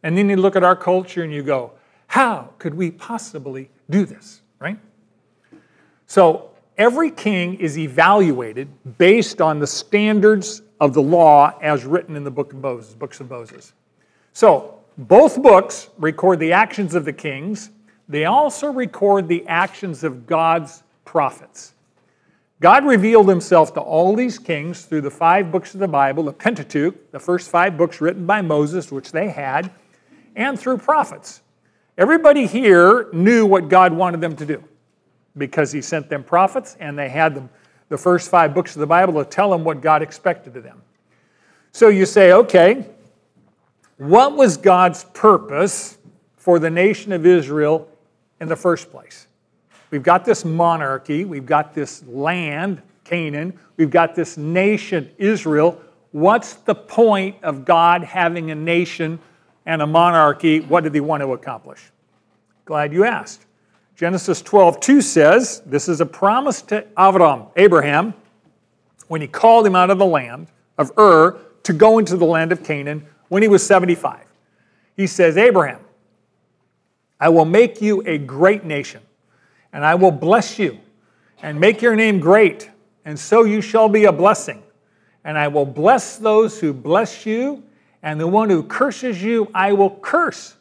And 0.03 0.17
then 0.17 0.31
you 0.31 0.37
look 0.37 0.57
at 0.57 0.65
our 0.65 0.77
culture 0.77 1.23
and 1.23 1.33
you 1.33 1.43
go, 1.43 1.73
how 2.07 2.51
could 2.59 2.75
we 2.75 2.91
possibly 2.91 3.71
do 3.91 4.07
this, 4.07 4.41
right? 4.59 4.79
So 6.07 6.51
every 6.78 7.11
king 7.11 7.54
is 7.54 7.78
evaluated 7.78 8.68
based 8.99 9.40
on 9.40 9.59
the 9.59 9.66
standards 9.66 10.62
of 10.80 10.95
the 10.95 11.02
law 11.02 11.59
as 11.61 11.85
written 11.85 12.16
in 12.16 12.25
the 12.25 12.30
book 12.30 12.52
of 12.52 12.61
Moses, 12.61 12.95
books 12.95 13.21
of 13.21 13.30
Moses. 13.30 13.73
So 14.33 14.78
both 14.99 15.42
books 15.42 15.90
record 15.99 16.38
the 16.38 16.52
actions 16.52 16.95
of 16.95 17.04
the 17.04 17.12
kings. 17.12 17.71
They 18.09 18.25
also 18.26 18.71
record 18.71 19.28
the 19.28 19.47
actions 19.47 20.04
of 20.04 20.26
God's 20.26 20.83
prophets. 21.04 21.73
God 22.61 22.87
revealed 22.87 23.28
himself 23.28 23.75
to 23.75 23.80
all 23.80 24.14
these 24.16 24.38
kings 24.38 24.87
through 24.87 25.02
the 25.02 25.11
five 25.11 25.52
books 25.52 25.75
of 25.75 25.80
the 25.80 25.88
Bible, 25.88 26.25
the 26.25 26.33
Pentateuch, 26.33 27.11
the 27.11 27.18
first 27.18 27.50
five 27.50 27.76
books 27.76 28.00
written 28.00 28.25
by 28.25 28.40
Moses, 28.40 28.90
which 28.90 29.12
they 29.12 29.28
had, 29.28 29.71
and 30.35 30.59
through 30.59 30.78
prophets. 30.78 31.42
Everybody 31.99 32.47
here 32.47 33.09
knew 33.12 33.47
what 33.47 33.68
God 33.68 33.92
wanted 33.92 34.21
them 34.21 34.37
to 34.37 34.47
do 34.47 34.64
because 35.37 35.73
he 35.73 35.83
sent 35.83 36.09
them 36.09 36.25
prophets 36.25 36.76
and 36.81 36.99
they 36.99 37.09
had 37.09 37.35
them, 37.35 37.49
the 37.88 37.99
first 37.99 38.31
five 38.31 38.55
books 38.55 38.75
of 38.75 38.81
the 38.81 38.87
Bible 38.87 39.23
to 39.23 39.28
tell 39.28 39.50
them 39.50 39.64
what 39.64 39.81
God 39.81 40.02
expected 40.02 40.57
of 40.57 40.62
them. 40.62 40.83
So 41.73 41.88
you 41.88 42.07
say, 42.07 42.33
okay, 42.33 42.87
what 43.99 44.35
was 44.37 44.57
God's 44.57 45.05
purpose 45.05 45.99
for 46.37 46.59
the 46.59 46.71
nation 46.71 47.12
of 47.12 47.25
Israel 47.25 47.88
in 48.40 48.49
the 48.49 48.57
first 48.57 48.90
place? 48.90 49.26
We've 49.90 50.02
got 50.02 50.25
this 50.25 50.45
monarchy, 50.45 51.25
we've 51.25 51.47
got 51.47 51.75
this 51.75 52.05
land, 52.07 52.83
Canaan, 53.05 53.59
we've 53.76 53.90
got 53.90 54.14
this 54.14 54.37
nation, 54.37 55.11
Israel. 55.16 55.81
What's 56.11 56.55
the 56.55 56.75
point 56.75 57.37
of 57.43 57.64
God 57.64 58.02
having 58.02 58.50
a 58.50 58.55
nation 58.55 59.19
and 59.64 59.81
a 59.81 59.87
monarchy? 59.87 60.61
What 60.61 60.85
did 60.85 60.95
he 60.95 61.00
want 61.00 61.23
to 61.23 61.33
accomplish? 61.33 61.81
Glad 62.64 62.93
you 62.93 63.05
asked. 63.05 63.46
Genesis 63.97 64.43
12, 64.43 64.79
2 64.81 65.00
says, 65.00 65.62
This 65.65 65.88
is 65.88 66.03
a 66.03 66.07
promise 66.07 66.61
to 66.62 66.83
Avram, 66.99 67.49
Abraham, 67.57 68.12
when 69.09 69.23
he 69.23 69.26
called 69.26 69.67
him 69.67 69.75
out 69.75 69.88
of 69.88 69.97
the 69.99 70.05
land 70.05 70.49
of 70.76 70.93
Ur 70.99 71.38
to 71.62 71.73
go 71.73 71.99
into 71.99 72.19
the 72.19 72.26
land 72.26 72.53
of 72.53 72.62
Canaan 72.62 73.07
when 73.29 73.43
he 73.43 73.49
was 73.49 73.65
75. 73.65 74.21
He 74.97 75.07
says, 75.07 75.38
Abraham, 75.38 75.81
I 77.19 77.31
will 77.31 77.47
make 77.47 77.81
you 77.81 78.03
a 78.05 78.19
great 78.19 78.65
nation, 78.65 79.00
and 79.73 79.83
I 79.83 79.95
will 79.95 80.11
bless 80.11 80.59
you 80.59 80.79
and 81.43 81.59
make 81.59 81.81
your 81.81 81.97
name 81.97 82.21
great, 82.21 82.71
and 83.07 83.19
so 83.19 83.45
you 83.45 83.62
shall 83.62 83.88
be 83.88 84.05
a 84.05 84.12
blessing. 84.12 84.62
And 85.25 85.38
I 85.38 85.49
will 85.49 85.65
bless 85.65 86.19
those 86.19 86.61
who 86.61 86.75
bless 86.75 87.25
you, 87.25 87.62
and 88.03 88.21
the 88.21 88.26
one 88.26 88.50
who 88.50 88.62
curses 88.62 89.23
you, 89.23 89.50
I 89.55 89.73
will 89.73 89.91
curse 89.91 90.55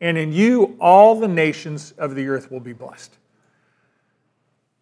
and 0.00 0.18
in 0.18 0.32
you 0.32 0.76
all 0.80 1.18
the 1.18 1.28
nations 1.28 1.92
of 1.98 2.14
the 2.14 2.28
earth 2.28 2.50
will 2.50 2.60
be 2.60 2.72
blessed. 2.72 3.16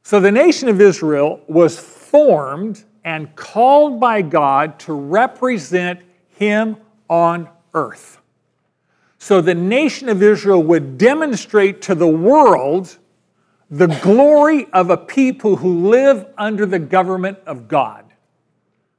So 0.02 0.20
the 0.20 0.32
nation 0.32 0.68
of 0.68 0.80
Israel 0.80 1.40
was 1.46 1.78
formed 1.78 2.84
and 3.04 3.34
called 3.36 4.00
by 4.00 4.22
God 4.22 4.78
to 4.80 4.92
represent 4.92 6.00
Him 6.28 6.76
on 7.08 7.48
earth. 7.72 8.20
So 9.18 9.40
the 9.40 9.54
nation 9.54 10.08
of 10.08 10.22
Israel 10.22 10.62
would 10.62 10.98
demonstrate 10.98 11.80
to 11.82 11.94
the 11.94 12.08
world 12.08 12.98
the 13.70 13.86
glory 14.02 14.66
of 14.72 14.90
a 14.90 14.96
people 14.96 15.56
who 15.56 15.88
live 15.88 16.26
under 16.36 16.66
the 16.66 16.78
government 16.78 17.38
of 17.46 17.66
God. 17.66 18.04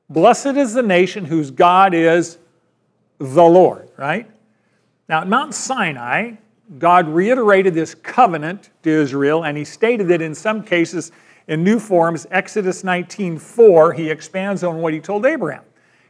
Blessed 0.09 0.57
is 0.57 0.73
the 0.73 0.81
nation 0.81 1.25
whose 1.25 1.51
God 1.51 1.93
is 1.93 2.37
the 3.19 3.43
Lord, 3.43 3.89
right? 3.97 4.29
Now, 5.07 5.21
at 5.21 5.27
Mount 5.27 5.53
Sinai, 5.53 6.33
God 6.79 7.07
reiterated 7.07 7.73
this 7.73 7.93
covenant 7.93 8.71
to 8.83 8.89
Israel, 8.89 9.45
and 9.45 9.57
he 9.57 9.63
stated 9.63 10.09
it 10.09 10.21
in 10.21 10.33
some 10.33 10.63
cases 10.63 11.11
in 11.47 11.63
new 11.63 11.79
forms. 11.79 12.25
Exodus 12.31 12.83
19:4, 12.83 13.93
he 13.93 14.09
expands 14.09 14.63
on 14.63 14.81
what 14.81 14.93
he 14.93 14.99
told 14.99 15.25
Abraham. 15.25 15.63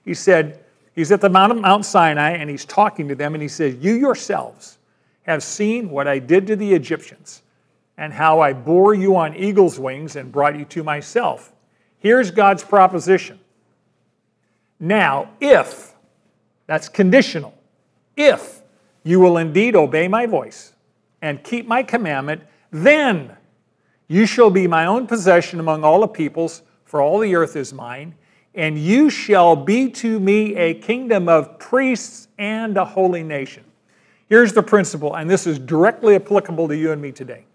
He 0.05 0.13
said, 0.13 0.63
he's 0.93 1.11
at 1.11 1.19
the 1.19 1.29
Mount 1.29 1.51
of 1.51 1.59
Mount 1.59 1.85
Sinai, 1.85 2.31
and 2.31 2.49
he's 2.49 2.63
talking 2.63 3.07
to 3.09 3.15
them, 3.15 3.33
and 3.33 3.41
he 3.41 3.49
says, 3.49 3.75
You 3.75 3.93
yourselves 3.93 4.77
have 5.23 5.43
seen 5.43 5.89
what 5.89 6.07
I 6.07 6.19
did 6.19 6.47
to 6.47 6.55
the 6.55 6.73
Egyptians, 6.73 7.41
and 7.97 8.13
how 8.13 8.39
I 8.39 8.53
bore 8.53 8.93
you 8.93 9.15
on 9.15 9.35
eagle's 9.35 9.79
wings 9.79 10.15
and 10.15 10.31
brought 10.31 10.57
you 10.57 10.65
to 10.65 10.83
myself. 10.83 11.51
Here's 11.99 12.31
God's 12.31 12.63
proposition. 12.63 13.39
Now, 14.79 15.29
if, 15.39 15.95
that's 16.67 16.87
conditional, 16.87 17.53
if 18.15 18.61
you 19.05 19.19
will 19.19 19.37
indeed 19.37 19.75
obey 19.75 20.09
my 20.09 20.25
voice 20.25 20.73
and 21.21 21.41
keep 21.43 21.67
my 21.67 21.83
commandment, 21.83 22.41
then 22.71 23.37
you 24.07 24.25
shall 24.25 24.49
be 24.49 24.67
my 24.67 24.85
own 24.85 25.07
possession 25.07 25.59
among 25.59 25.83
all 25.83 26.01
the 26.01 26.07
peoples, 26.07 26.63
for 26.83 27.01
all 27.01 27.19
the 27.19 27.35
earth 27.35 27.55
is 27.55 27.71
mine, 27.71 28.15
and 28.55 28.77
you 28.77 29.09
shall 29.09 29.55
be 29.55 29.89
to 29.89 30.19
me 30.19 30.55
a 30.55 30.73
kingdom 30.73 31.29
of 31.29 31.57
priests 31.59 32.27
and 32.37 32.77
a 32.77 32.83
holy 32.83 33.23
nation. 33.23 33.63
Here's 34.27 34.53
the 34.53 34.63
principle, 34.63 35.15
and 35.15 35.29
this 35.29 35.45
is 35.45 35.59
directly 35.59 36.15
applicable 36.15 36.67
to 36.67 36.75
you 36.75 36.91
and 36.91 37.01
me 37.01 37.11
today. 37.11 37.45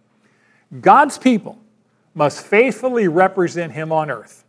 God's 0.80 1.18
people 1.18 1.58
must 2.14 2.46
faithfully 2.46 3.08
represent 3.08 3.72
him 3.72 3.90
on 3.90 4.10
earth 4.10 4.44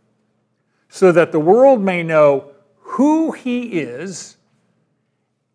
so 0.88 1.10
that 1.10 1.32
the 1.32 1.40
world 1.40 1.80
may 1.80 2.02
know 2.02 2.50
who 2.78 3.32
he 3.32 3.80
is 3.80 4.36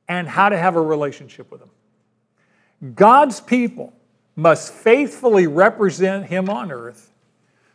and 0.08 0.28
how 0.28 0.50
to 0.50 0.58
have 0.58 0.76
a 0.76 0.82
relationship 0.82 1.52
with 1.52 1.62
Him. 1.62 2.94
God's 2.96 3.42
people 3.42 3.94
must 4.36 4.74
faithfully 4.74 5.48
represent 5.48 6.28
Him 6.28 6.50
on 6.50 6.72
earth 6.72 7.12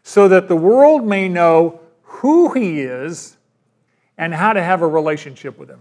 so 0.03 0.29
that 0.29 0.49
the 0.49 0.57
world 0.57 1.05
may 1.05 1.29
know 1.29 1.81
who 2.03 2.53
He 2.53 2.81
is 2.81 3.37
and 4.17 4.33
how 4.33 4.53
to 4.53 4.63
have 4.63 4.83
a 4.83 4.87
relationship 4.87 5.59
with 5.59 5.69
Him. 5.69 5.81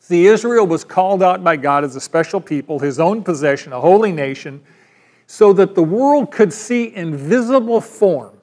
See, 0.00 0.26
Israel 0.26 0.66
was 0.66 0.82
called 0.82 1.22
out 1.22 1.44
by 1.44 1.56
God 1.56 1.84
as 1.84 1.94
a 1.94 2.00
special 2.00 2.40
people, 2.40 2.78
His 2.78 2.98
own 2.98 3.22
possession, 3.22 3.72
a 3.72 3.80
holy 3.80 4.12
nation, 4.12 4.60
so 5.26 5.52
that 5.52 5.76
the 5.76 5.82
world 5.82 6.32
could 6.32 6.52
see 6.52 6.84
in 6.84 7.16
visible 7.16 7.80
form 7.80 8.36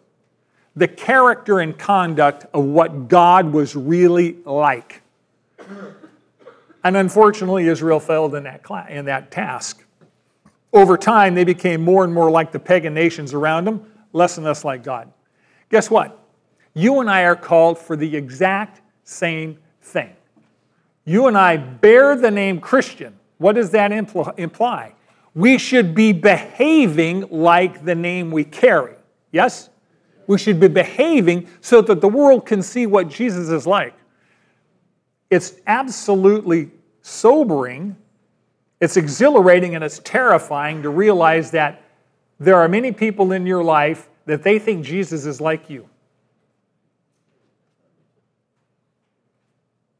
the 0.77 0.87
character 0.87 1.59
and 1.59 1.77
conduct 1.77 2.45
of 2.53 2.63
what 2.63 3.09
God 3.09 3.51
was 3.51 3.75
really 3.75 4.37
like. 4.45 5.01
And 6.87 6.95
unfortunately, 6.95 7.67
Israel 7.67 7.99
failed 7.99 8.33
in 8.33 8.43
that, 8.43 8.61
in 8.89 9.03
that 9.05 9.29
task. 9.29 9.83
Over 10.71 10.97
time, 10.97 11.35
they 11.35 11.43
became 11.43 11.81
more 11.81 12.05
and 12.05 12.13
more 12.13 12.31
like 12.31 12.53
the 12.53 12.59
pagan 12.59 12.93
nations 12.93 13.33
around 13.33 13.65
them, 13.65 13.91
less 14.13 14.37
and 14.37 14.45
less 14.45 14.63
like 14.63 14.85
God. 14.85 15.11
Guess 15.69 15.91
what? 15.91 16.17
You 16.73 17.01
and 17.01 17.09
I 17.09 17.23
are 17.23 17.35
called 17.35 17.77
for 17.77 17.97
the 17.97 18.15
exact 18.15 18.79
same 19.03 19.57
thing. 19.81 20.15
You 21.03 21.27
and 21.27 21.37
I 21.37 21.57
bear 21.57 22.15
the 22.15 22.31
name 22.31 22.61
Christian. 22.61 23.19
What 23.37 23.55
does 23.55 23.69
that 23.71 23.91
imply? 23.91 24.93
We 25.35 25.57
should 25.57 25.93
be 25.93 26.13
behaving 26.13 27.27
like 27.29 27.83
the 27.83 27.95
name 27.95 28.31
we 28.31 28.45
carry. 28.45 28.95
Yes? 29.33 29.69
We 30.25 30.37
should 30.37 30.61
be 30.61 30.69
behaving 30.69 31.49
so 31.59 31.81
that 31.81 31.99
the 31.99 32.07
world 32.07 32.45
can 32.45 32.61
see 32.61 32.85
what 32.85 33.09
Jesus 33.09 33.49
is 33.49 33.67
like. 33.67 33.93
It's 35.29 35.55
absolutely 35.67 36.71
sobering, 37.07 37.95
it's 38.81 38.97
exhilarating, 38.97 39.75
and 39.75 39.83
it's 39.83 39.99
terrifying 39.99 40.83
to 40.83 40.89
realize 40.89 41.51
that 41.51 41.81
there 42.39 42.57
are 42.57 42.67
many 42.67 42.91
people 42.91 43.31
in 43.31 43.45
your 43.45 43.63
life 43.63 44.09
that 44.25 44.43
they 44.43 44.59
think 44.59 44.85
Jesus 44.85 45.25
is 45.25 45.39
like 45.39 45.69
you. 45.69 45.87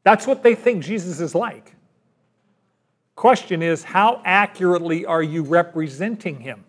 That's 0.04 0.26
what 0.26 0.42
they 0.42 0.54
think 0.54 0.84
Jesus 0.84 1.18
is 1.20 1.34
like. 1.34 1.74
Question 3.16 3.62
is, 3.62 3.82
how 3.82 4.20
accurately 4.24 5.04
are 5.04 5.22
you 5.22 5.42
representing 5.42 6.38
him? 6.40 6.64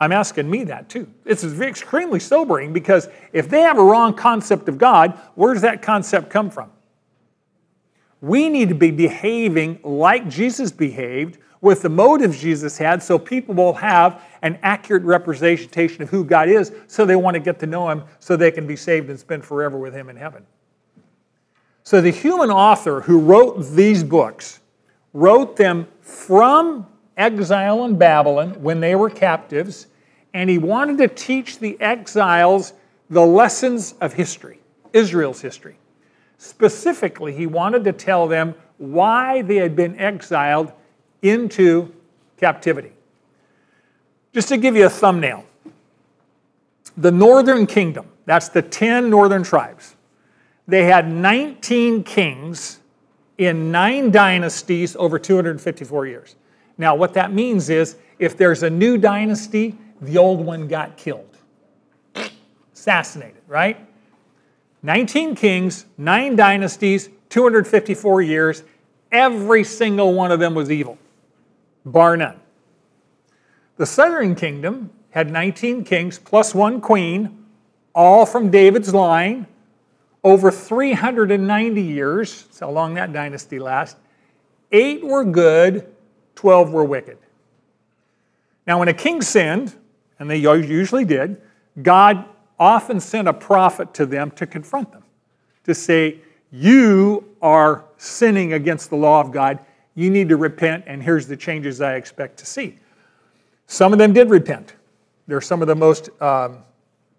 I'm 0.00 0.12
asking 0.12 0.50
me 0.50 0.64
that 0.64 0.88
too. 0.88 1.08
It's 1.24 1.44
extremely 1.44 2.18
sobering 2.18 2.72
because 2.72 3.08
if 3.32 3.48
they 3.48 3.60
have 3.60 3.78
a 3.78 3.84
wrong 3.84 4.14
concept 4.14 4.68
of 4.68 4.76
God, 4.76 5.18
where 5.36 5.54
does 5.54 5.62
that 5.62 5.80
concept 5.82 6.30
come 6.30 6.50
from? 6.50 6.70
We 8.22 8.48
need 8.48 8.68
to 8.70 8.74
be 8.74 8.92
behaving 8.92 9.80
like 9.82 10.28
Jesus 10.28 10.70
behaved 10.70 11.38
with 11.60 11.82
the 11.82 11.88
motives 11.88 12.40
Jesus 12.40 12.78
had 12.78 13.02
so 13.02 13.18
people 13.18 13.54
will 13.54 13.74
have 13.74 14.22
an 14.42 14.58
accurate 14.62 15.02
representation 15.02 16.02
of 16.02 16.08
who 16.08 16.24
God 16.24 16.48
is 16.48 16.72
so 16.86 17.04
they 17.04 17.16
want 17.16 17.34
to 17.34 17.40
get 17.40 17.58
to 17.60 17.66
know 17.66 17.90
Him 17.90 18.04
so 18.20 18.36
they 18.36 18.50
can 18.52 18.66
be 18.66 18.76
saved 18.76 19.10
and 19.10 19.18
spend 19.18 19.44
forever 19.44 19.76
with 19.76 19.92
Him 19.92 20.08
in 20.08 20.16
heaven. 20.16 20.46
So, 21.84 22.00
the 22.00 22.10
human 22.10 22.50
author 22.50 23.00
who 23.00 23.18
wrote 23.18 23.60
these 23.74 24.04
books 24.04 24.60
wrote 25.12 25.56
them 25.56 25.88
from 26.00 26.86
exile 27.16 27.84
in 27.84 27.98
Babylon 27.98 28.50
when 28.62 28.78
they 28.78 28.94
were 28.94 29.10
captives, 29.10 29.88
and 30.32 30.48
he 30.48 30.58
wanted 30.58 30.98
to 30.98 31.08
teach 31.08 31.58
the 31.58 31.80
exiles 31.80 32.72
the 33.10 33.24
lessons 33.24 33.94
of 34.00 34.12
history, 34.12 34.60
Israel's 34.92 35.40
history. 35.40 35.76
Specifically, 36.42 37.32
he 37.32 37.46
wanted 37.46 37.84
to 37.84 37.92
tell 37.92 38.26
them 38.26 38.56
why 38.76 39.42
they 39.42 39.58
had 39.58 39.76
been 39.76 39.96
exiled 39.96 40.72
into 41.22 41.94
captivity. 42.36 42.90
Just 44.32 44.48
to 44.48 44.56
give 44.56 44.74
you 44.74 44.86
a 44.86 44.90
thumbnail, 44.90 45.44
the 46.96 47.12
northern 47.12 47.64
kingdom, 47.64 48.08
that's 48.24 48.48
the 48.48 48.60
10 48.60 49.08
northern 49.08 49.44
tribes, 49.44 49.94
they 50.66 50.82
had 50.82 51.08
19 51.08 52.02
kings 52.02 52.80
in 53.38 53.70
nine 53.70 54.10
dynasties 54.10 54.96
over 54.96 55.20
254 55.20 56.06
years. 56.08 56.34
Now, 56.76 56.96
what 56.96 57.14
that 57.14 57.32
means 57.32 57.70
is 57.70 57.94
if 58.18 58.36
there's 58.36 58.64
a 58.64 58.70
new 58.70 58.98
dynasty, 58.98 59.78
the 60.00 60.18
old 60.18 60.44
one 60.44 60.66
got 60.66 60.96
killed, 60.96 61.36
assassinated, 62.74 63.42
right? 63.46 63.78
19 64.82 65.34
kings, 65.34 65.86
nine 65.96 66.36
dynasties, 66.36 67.08
254 67.28 68.22
years. 68.22 68.62
Every 69.10 69.64
single 69.64 70.14
one 70.14 70.32
of 70.32 70.40
them 70.40 70.54
was 70.54 70.70
evil, 70.70 70.98
bar 71.84 72.16
none. 72.16 72.40
The 73.76 73.86
southern 73.86 74.34
kingdom 74.34 74.90
had 75.10 75.30
19 75.30 75.84
kings 75.84 76.18
plus 76.18 76.54
one 76.54 76.80
queen, 76.80 77.46
all 77.94 78.24
from 78.24 78.50
David's 78.50 78.94
line, 78.94 79.46
over 80.24 80.50
390 80.50 81.82
years, 81.82 82.44
that's 82.44 82.60
how 82.60 82.70
long 82.70 82.94
that 82.94 83.12
dynasty 83.12 83.58
lasts, 83.58 83.98
eight 84.70 85.04
were 85.04 85.24
good, 85.24 85.86
12 86.36 86.72
were 86.72 86.84
wicked. 86.84 87.18
Now, 88.66 88.78
when 88.78 88.88
a 88.88 88.94
king 88.94 89.20
sinned, 89.20 89.74
and 90.18 90.30
they 90.30 90.36
usually 90.36 91.04
did, 91.04 91.40
God 91.82 92.24
often 92.62 93.00
sent 93.00 93.26
a 93.26 93.32
prophet 93.32 93.92
to 93.94 94.06
them 94.06 94.30
to 94.30 94.46
confront 94.46 94.92
them, 94.92 95.02
to 95.64 95.74
say, 95.74 96.18
You 96.52 97.28
are 97.42 97.84
sinning 97.96 98.52
against 98.52 98.88
the 98.88 98.96
law 98.96 99.20
of 99.20 99.32
God. 99.32 99.58
You 99.96 100.10
need 100.10 100.28
to 100.28 100.36
repent, 100.36 100.84
and 100.86 101.02
here's 101.02 101.26
the 101.26 101.36
changes 101.36 101.80
I 101.80 101.96
expect 101.96 102.38
to 102.38 102.46
see. 102.46 102.78
Some 103.66 103.92
of 103.92 103.98
them 103.98 104.12
did 104.12 104.30
repent. 104.30 104.76
They're 105.26 105.40
some 105.40 105.60
of 105.60 105.66
the 105.66 105.74
most 105.74 106.08
um, 106.22 106.58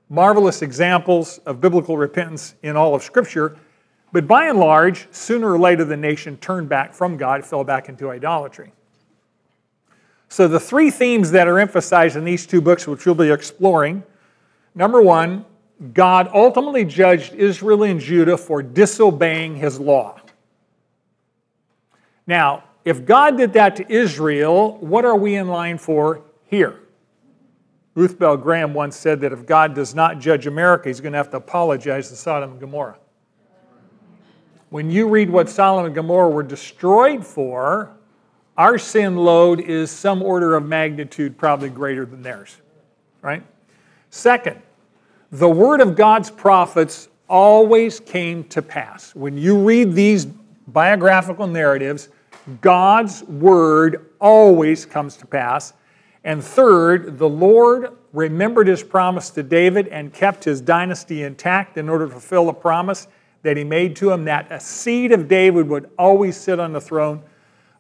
marvelous 0.10 0.62
examples 0.62 1.40
of 1.40 1.60
biblical 1.60 1.98
repentance 1.98 2.56
in 2.64 2.78
all 2.78 2.96
of 2.96 3.04
Scripture. 3.04 3.58
But 4.14 4.28
by 4.28 4.48
and 4.48 4.60
large, 4.60 5.08
sooner 5.12 5.52
or 5.52 5.60
later, 5.60 5.84
the 5.84 5.98
nation 5.98 6.38
turned 6.38 6.70
back 6.70 6.94
from 6.94 7.18
God, 7.18 7.44
fell 7.44 7.66
back 7.66 7.90
into 7.90 8.10
idolatry. 8.10 8.72
So, 10.30 10.48
the 10.48 10.60
three 10.60 10.90
themes 10.90 11.32
that 11.32 11.48
are 11.48 11.60
emphasized 11.60 12.16
in 12.16 12.24
these 12.24 12.48
two 12.48 12.62
books, 12.62 12.88
which 12.88 13.06
we'll 13.06 13.16
be 13.16 13.30
exploring 13.30 14.04
number 14.76 15.02
one, 15.02 15.46
God 15.94 16.30
ultimately 16.34 16.86
judged 16.86 17.34
Israel 17.34 17.84
and 17.84 18.00
Judah 18.00 18.38
for 18.38 18.64
disobeying 18.64 19.56
his 19.56 19.80
law. 19.80 20.20
Now, 22.26 22.64
if 22.86 23.06
God 23.06 23.38
did 23.38 23.54
that 23.54 23.76
to 23.78 23.92
Israel, 23.92 24.78
what 24.78 25.06
are 25.06 25.16
we 25.16 25.36
in 25.36 25.48
line 25.48 25.78
for 25.78 26.22
here? 26.46 26.80
Ruth 27.96 28.18
Bell 28.18 28.38
Graham 28.38 28.74
once 28.74 28.96
said 28.96 29.22
that 29.22 29.32
if 29.32 29.46
God 29.46 29.76
does 29.76 29.94
not 29.94 30.20
judge 30.20 30.48
America, 30.48 30.90
he's 30.90 31.00
going 31.00 31.14
to 31.14 31.18
have 31.18 31.30
to 31.32 31.38
apologize 31.38 32.10
to 32.10 32.16
Sodom 32.16 32.52
and 32.52 32.60
Gomorrah. 32.60 32.98
When 34.70 34.90
you 34.90 35.08
read 35.08 35.30
what 35.30 35.50
Sodom 35.50 35.86
and 35.86 35.94
Gomorrah 35.94 36.30
were 36.30 36.44
destroyed 36.44 37.26
for, 37.26 37.92
our 38.58 38.78
sin 38.78 39.16
load 39.16 39.60
is 39.60 39.92
some 39.92 40.24
order 40.24 40.56
of 40.56 40.66
magnitude 40.66 41.38
probably 41.38 41.70
greater 41.70 42.06
than 42.06 42.24
theirs, 42.24 42.58
right? 43.22 43.44
Second, 44.14 44.62
the 45.32 45.50
word 45.50 45.82
of 45.82 45.96
God's 45.96 46.30
prophets 46.30 47.10
always 47.28 48.00
came 48.00 48.44
to 48.44 48.62
pass. 48.62 49.16
When 49.16 49.40
you 49.40 49.58
read 49.58 49.94
these 49.94 50.28
biographical 50.68 51.48
narratives, 51.48 52.10
God's 52.62 53.24
word 53.24 54.12
always 54.22 54.86
comes 54.86 55.18
to 55.18 55.26
pass. 55.26 55.74
And 56.24 56.44
third, 56.44 57.18
the 57.18 57.28
Lord 57.28 57.98
remembered 58.14 58.68
his 58.68 58.84
promise 58.84 59.32
to 59.32 59.42
David 59.42 59.88
and 59.88 60.14
kept 60.14 60.44
his 60.44 60.62
dynasty 60.62 61.24
intact 61.24 61.80
in 61.80 61.90
order 61.90 62.06
to 62.06 62.12
fulfill 62.12 62.46
the 62.46 62.54
promise 62.54 63.08
that 63.42 63.58
he 63.58 63.64
made 63.64 63.96
to 63.96 64.12
him 64.12 64.26
that 64.26 64.52
a 64.52 64.60
seed 64.60 65.12
of 65.12 65.28
David 65.28 65.68
would 65.68 65.90
always 65.98 66.38
sit 66.38 66.60
on 66.60 66.72
the 66.72 66.82
throne 66.82 67.24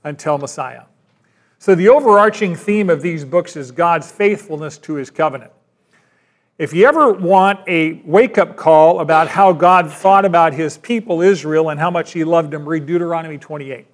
until 0.04 0.40
Messiah. 0.40 0.86
So, 1.60 1.76
the 1.76 1.90
overarching 1.90 2.56
theme 2.56 2.90
of 2.90 3.04
these 3.04 3.24
books 3.24 3.56
is 3.56 3.70
God's 3.70 4.12
faithfulness 4.12 4.80
to 4.80 4.96
his 4.96 5.12
covenant. 5.12 5.52
If 6.60 6.72
you 6.72 6.86
ever 6.86 7.12
want 7.12 7.62
a 7.68 7.94
wake 8.06 8.38
up 8.38 8.56
call 8.56 9.00
about 9.00 9.28
how 9.28 9.54
God 9.54 9.92
thought 9.92 10.24
about 10.24 10.54
his 10.54 10.78
people, 10.78 11.22
Israel, 11.22 11.72
and 11.72 11.80
how 11.80 11.90
much 11.90 12.14
he 12.14 12.24
loved 12.24 12.52
them, 12.52 12.70
read 12.70 12.86
Deuteronomy 12.86 13.40
28. 13.40 13.88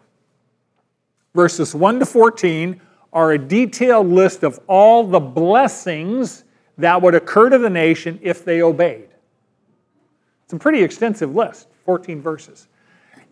Verses 1.34 1.74
1 1.74 2.00
to 2.00 2.06
14 2.06 2.82
are 3.13 3.32
a 3.32 3.38
detailed 3.38 4.08
list 4.08 4.43
of 4.43 4.60
all 4.67 5.06
the 5.06 5.22
blessings 5.22 6.43
that 6.78 7.02
would 7.02 7.15
occur 7.15 7.50
to 7.50 7.58
the 7.58 7.69
nation 7.69 8.19
if 8.22 8.43
they 8.43 8.62
obeyed. 8.62 9.08
It's 10.43 10.52
a 10.52 10.58
pretty 10.58 10.84
extensive 10.84 11.34
list, 11.34 11.69
14 11.86 12.22
verses. 12.22 12.67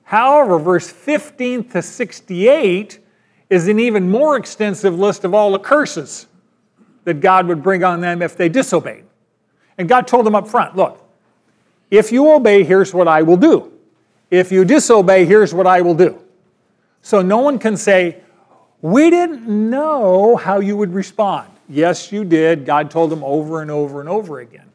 However, 0.03 0.57
verse 0.57 0.89
15 0.89 1.65
to 1.69 1.81
68 1.81 2.99
is 3.49 3.67
an 3.67 3.77
even 3.77 4.09
more 4.09 4.37
extensive 4.37 4.97
list 4.97 5.25
of 5.25 5.33
all 5.33 5.51
the 5.51 5.59
curses 5.59 6.27
that 7.03 7.19
God 7.19 7.47
would 7.47 7.61
bring 7.61 7.83
on 7.83 7.99
them 7.99 8.21
if 8.21 8.37
they 8.37 8.47
disobeyed. 8.47 9.03
And 9.77 9.87
God 9.87 10.07
told 10.07 10.25
them 10.25 10.35
up 10.35 10.47
front 10.47 10.75
look, 10.75 11.03
if 11.89 12.11
you 12.11 12.29
obey, 12.31 12.63
here's 12.63 12.93
what 12.93 13.07
I 13.07 13.21
will 13.21 13.37
do. 13.37 13.71
If 14.29 14.51
you 14.51 14.65
disobey, 14.65 15.25
here's 15.25 15.53
what 15.53 15.67
I 15.67 15.81
will 15.81 15.95
do. 15.95 16.21
So 17.01 17.21
no 17.21 17.37
one 17.37 17.59
can 17.59 17.77
say, 17.77 18.21
we 18.81 19.09
didn't 19.09 19.47
know 19.47 20.35
how 20.35 20.59
you 20.59 20.75
would 20.75 20.93
respond. 20.93 21.49
Yes, 21.69 22.11
you 22.11 22.23
did. 22.25 22.65
God 22.65 22.91
told 22.91 23.09
them 23.09 23.23
over 23.23 23.61
and 23.61 23.71
over 23.71 23.99
and 23.99 24.09
over 24.09 24.39
again. 24.39 24.69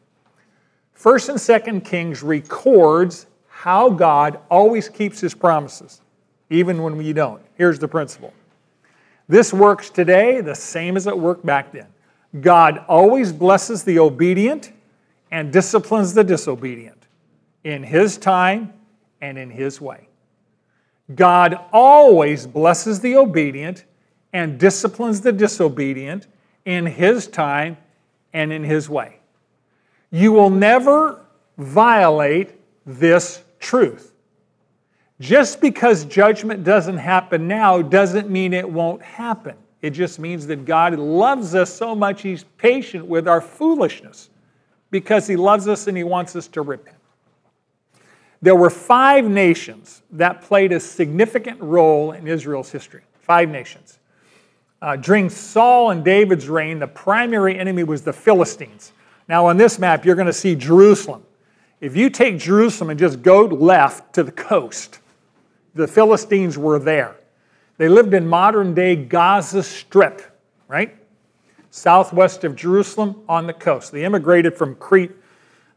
First 0.93 1.29
and 1.29 1.39
Second 1.39 1.81
Kings 1.81 2.23
records 2.23 3.27
how 3.47 3.89
God 3.89 4.39
always 4.49 4.89
keeps 4.89 5.19
his 5.19 5.33
promises, 5.33 6.01
even 6.49 6.81
when 6.81 6.97
we 6.97 7.13
don't. 7.13 7.41
Here's 7.55 7.79
the 7.79 7.87
principle. 7.87 8.33
This 9.27 9.53
works 9.53 9.89
today 9.89 10.41
the 10.41 10.55
same 10.55 10.97
as 10.97 11.07
it 11.07 11.17
worked 11.17 11.45
back 11.45 11.71
then. 11.71 11.87
God 12.41 12.83
always 12.87 13.31
blesses 13.31 13.83
the 13.83 13.99
obedient 13.99 14.71
and 15.33 15.51
disciplines 15.51 16.13
the 16.13 16.23
disobedient 16.23 17.07
in 17.63 17.81
his 17.81 18.19
time 18.19 18.71
and 19.19 19.35
in 19.35 19.49
his 19.49 19.81
way. 19.81 20.07
God 21.15 21.59
always 21.73 22.45
blesses 22.45 22.99
the 22.99 23.17
obedient 23.17 23.83
and 24.31 24.59
disciplines 24.59 25.21
the 25.21 25.31
disobedient 25.31 26.27
in 26.65 26.85
his 26.85 27.25
time 27.25 27.77
and 28.31 28.53
in 28.53 28.63
his 28.63 28.87
way. 28.87 29.17
You 30.11 30.31
will 30.33 30.51
never 30.51 31.25
violate 31.57 32.51
this 32.85 33.41
truth. 33.59 34.13
Just 35.19 35.59
because 35.59 36.05
judgment 36.05 36.63
doesn't 36.63 36.99
happen 36.99 37.47
now 37.47 37.81
doesn't 37.81 38.29
mean 38.29 38.53
it 38.53 38.69
won't 38.69 39.01
happen. 39.01 39.55
It 39.81 39.91
just 39.91 40.19
means 40.19 40.45
that 40.45 40.65
God 40.65 40.93
loves 40.99 41.55
us 41.55 41.73
so 41.73 41.95
much, 41.95 42.21
He's 42.21 42.43
patient 42.57 43.07
with 43.07 43.27
our 43.27 43.41
foolishness 43.41 44.29
because 44.93 45.25
He 45.27 45.35
loves 45.35 45.67
us 45.67 45.87
and 45.87 45.97
He 45.97 46.03
wants 46.03 46.37
us 46.37 46.47
to 46.49 46.61
repent. 46.61 46.95
There 48.43 48.55
were 48.55 48.69
five 48.69 49.25
nations 49.25 50.03
that 50.11 50.41
played 50.41 50.71
a 50.71 50.79
significant 50.79 51.59
role 51.59 52.11
in 52.11 52.27
Israel's 52.27 52.71
history. 52.71 53.01
Five 53.19 53.49
nations. 53.49 53.99
Uh, 54.81 54.95
during 54.97 55.29
Saul 55.29 55.89
and 55.91 56.05
David's 56.05 56.47
reign, 56.47 56.77
the 56.77 56.87
primary 56.87 57.57
enemy 57.57 57.83
was 57.83 58.03
the 58.03 58.13
Philistines. 58.13 58.91
Now, 59.27 59.47
on 59.47 59.57
this 59.57 59.79
map, 59.79 60.05
you're 60.05 60.15
going 60.15 60.27
to 60.27 60.33
see 60.33 60.55
Jerusalem. 60.55 61.23
If 61.81 61.95
you 61.95 62.09
take 62.09 62.37
Jerusalem 62.37 62.91
and 62.91 62.99
just 62.99 63.21
go 63.23 63.45
left 63.45 64.13
to 64.13 64.23
the 64.23 64.31
coast, 64.31 64.99
the 65.73 65.87
Philistines 65.87 66.57
were 66.57 66.77
there. 66.77 67.15
They 67.77 67.89
lived 67.89 68.13
in 68.13 68.27
modern 68.27 68.75
day 68.75 68.95
Gaza 68.95 69.63
Strip, 69.63 70.21
right? 70.67 70.95
Southwest 71.75 72.43
of 72.43 72.55
Jerusalem 72.55 73.23
on 73.27 73.47
the 73.47 73.53
coast. 73.53 73.91
They 73.91 74.05
immigrated 74.05 74.55
from 74.55 74.75
Crete 74.75 75.11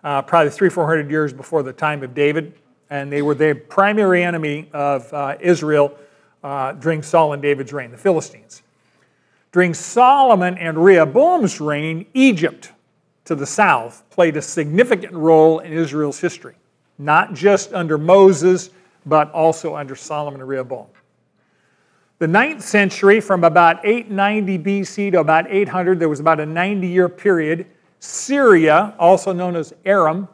uh, 0.04 0.20
probably 0.20 0.50
three, 0.50 0.68
four 0.68 0.86
hundred 0.86 1.10
years 1.10 1.32
before 1.32 1.62
the 1.62 1.72
time 1.72 2.02
of 2.02 2.14
David, 2.14 2.52
and 2.90 3.10
they 3.10 3.22
were 3.22 3.34
the 3.34 3.54
primary 3.54 4.22
enemy 4.22 4.68
of 4.74 5.10
uh, 5.14 5.38
Israel 5.40 5.96
uh, 6.44 6.72
during 6.72 7.02
Saul 7.02 7.32
and 7.32 7.40
David's 7.40 7.72
reign, 7.72 7.90
the 7.90 7.96
Philistines. 7.96 8.60
During 9.52 9.72
Solomon 9.72 10.58
and 10.58 10.76
Rehoboam's 10.76 11.62
reign, 11.62 12.04
Egypt 12.12 12.72
to 13.24 13.34
the 13.34 13.46
south 13.46 14.04
played 14.10 14.36
a 14.36 14.42
significant 14.42 15.14
role 15.14 15.60
in 15.60 15.72
Israel's 15.72 16.20
history, 16.20 16.56
not 16.98 17.32
just 17.32 17.72
under 17.72 17.96
Moses, 17.96 18.68
but 19.06 19.32
also 19.32 19.74
under 19.74 19.96
Solomon 19.96 20.42
and 20.42 20.48
Rehoboam. 20.48 20.88
The 22.18 22.26
ninth 22.26 22.62
century, 22.62 23.20
from 23.20 23.44
about 23.44 23.84
890 23.84 24.58
BC 24.58 25.12
to 25.12 25.20
about 25.20 25.50
800, 25.50 26.00
there 26.00 26.08
was 26.08 26.18
about 26.18 26.40
a 26.40 26.46
90 26.46 26.88
year 26.88 27.10
period. 27.10 27.66
Syria, 27.98 28.94
also 28.98 29.34
known 29.34 29.54
as 29.54 29.74
Aram, 29.84 30.26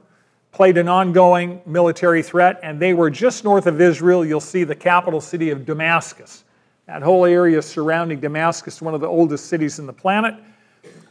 played 0.53 0.79
an 0.79 0.89
ongoing 0.89 1.61
military 1.67 2.23
threat, 2.23 2.61
and 2.63 2.79
they 2.79 2.95
were 2.95 3.11
just 3.11 3.43
north 3.43 3.67
of 3.67 3.81
Israel. 3.81 4.25
You'll 4.25 4.39
see 4.39 4.63
the 4.63 4.77
capital 4.77 5.21
city 5.21 5.51
of 5.51 5.65
Damascus. 5.67 6.45
That 6.87 7.03
whole 7.03 7.25
area 7.25 7.61
surrounding 7.61 8.21
Damascus, 8.21 8.81
one 8.81 8.95
of 8.95 9.01
the 9.01 9.09
oldest 9.09 9.47
cities 9.47 9.81
in 9.81 9.87
the 9.87 9.93
planet, 9.93 10.37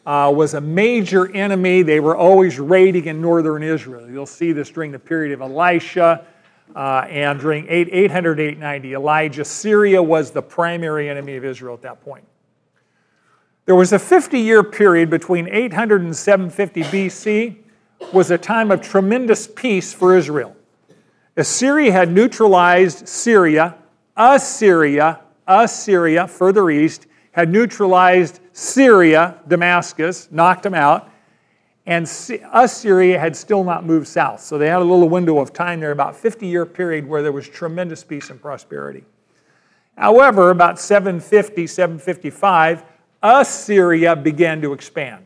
uh, 0.05 0.31
was 0.34 0.53
a 0.53 0.62
major 0.62 1.29
enemy. 1.36 1.81
They 1.81 1.99
were 1.99 2.15
always 2.15 2.60
raiding 2.60 3.05
in 3.05 3.19
northern 3.21 3.62
Israel. 3.62 4.10
You'll 4.10 4.25
see 4.25 4.53
this 4.53 4.69
during 4.69 4.93
the 4.93 4.99
period 4.99 5.34
of 5.34 5.41
Elisha 5.41 6.25
uh, 6.75 7.05
and 7.10 7.39
during 7.39 7.67
8, 7.67 7.89
800 7.91 8.39
890. 8.39 8.93
Elijah, 8.93 9.45
Syria 9.45 10.01
was 10.01 10.31
the 10.31 10.41
primary 10.41 11.10
enemy 11.10 11.36
of 11.36 11.45
Israel 11.45 11.73
at 11.73 11.81
that 11.81 12.03
point. 12.03 12.25
There 13.65 13.75
was 13.75 13.93
a 13.93 13.99
50 13.99 14.39
year 14.39 14.63
period 14.63 15.10
between 15.10 15.47
800 15.49 16.01
and 16.01 16.15
750 16.15 16.84
BC 16.84 17.57
was 18.13 18.31
a 18.31 18.38
time 18.38 18.71
of 18.71 18.81
tremendous 18.81 19.47
peace 19.47 19.93
for 19.93 20.17
Israel. 20.17 20.55
Assyria 21.38 21.91
had 21.91 22.12
neutralized 22.12 23.07
Syria. 23.07 23.75
Assyria 24.17 25.21
Assyria, 25.51 26.27
further 26.27 26.69
east, 26.69 27.07
had 27.31 27.49
neutralized 27.49 28.39
Syria, 28.53 29.39
Damascus, 29.47 30.29
knocked 30.31 30.63
them 30.63 30.73
out, 30.73 31.10
and 31.86 32.06
Assyria 32.54 33.20
had 33.20 33.36
still 33.36 33.63
not 33.63 33.86
moved 33.86 34.08
south. 34.08 34.41
So 34.41 34.58
they 34.58 34.67
had 34.67 34.78
a 34.78 34.84
little 34.84 35.10
window 35.10 35.39
of 35.39 35.52
time 35.52 35.80
there, 35.80 35.91
about 35.91 36.15
50 36.15 36.46
year 36.46 36.65
period, 36.65 37.08
where 37.08 37.24
there 37.24 37.32
was 37.32 37.48
tremendous 37.48 38.04
peace 38.04 38.30
and 38.30 38.41
prosperity. 38.41 39.04
However, 39.98 40.52
about 40.52 40.80
750, 40.80 41.67
755, 41.67 42.84
Assyria 43.24 44.15
began 44.15 44.62
to 44.62 44.74
expand. 44.74 45.26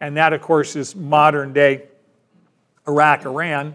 And 0.00 0.16
that, 0.16 0.32
of 0.32 0.42
course, 0.42 0.76
is 0.76 0.94
modern 0.94 1.52
day 1.52 1.84
Iraq, 2.86 3.24
Iran 3.24 3.74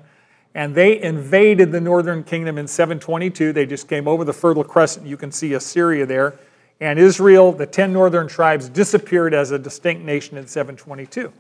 and 0.56 0.74
they 0.74 1.02
invaded 1.02 1.72
the 1.72 1.80
northern 1.80 2.24
kingdom 2.24 2.58
in 2.58 2.68
722. 2.68 3.54
They 3.54 3.66
just 3.66 3.88
came 3.88 4.08
over 4.08 4.24
the 4.24 4.34
Fertile 4.34 4.64
Crescent. 4.64 5.06
You 5.06 5.18
can 5.18 5.32
see 5.32 5.54
Assyria 5.54 6.06
there. 6.06 6.40
And 6.82 6.98
Israel, 6.98 7.52
the 7.52 7.66
10 7.66 7.94
northern 7.94 8.28
tribes, 8.28 8.70
disappeared 8.70 9.34
as 9.34 9.52
a 9.52 9.60
distinct 9.60 10.04
nation 10.04 10.38
in 10.38 10.48
722. 10.48 11.32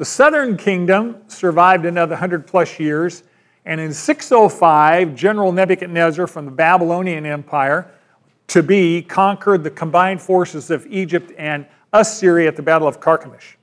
The 0.00 0.06
southern 0.06 0.56
kingdom 0.56 1.18
survived 1.26 1.84
another 1.84 2.14
100 2.14 2.46
plus 2.46 2.80
years. 2.80 3.22
And 3.66 3.78
in 3.78 3.92
605, 3.92 5.14
General 5.14 5.52
Nebuchadnezzar 5.52 6.26
from 6.26 6.46
the 6.46 6.50
Babylonian 6.50 7.26
Empire 7.26 7.86
to 8.46 8.62
be 8.62 9.02
conquered 9.02 9.62
the 9.62 9.70
combined 9.70 10.22
forces 10.22 10.70
of 10.70 10.86
Egypt 10.86 11.32
and 11.36 11.66
Assyria 11.92 12.48
at 12.48 12.56
the 12.56 12.62
Battle 12.62 12.88
of 12.88 12.98
Carchemish, 12.98 13.56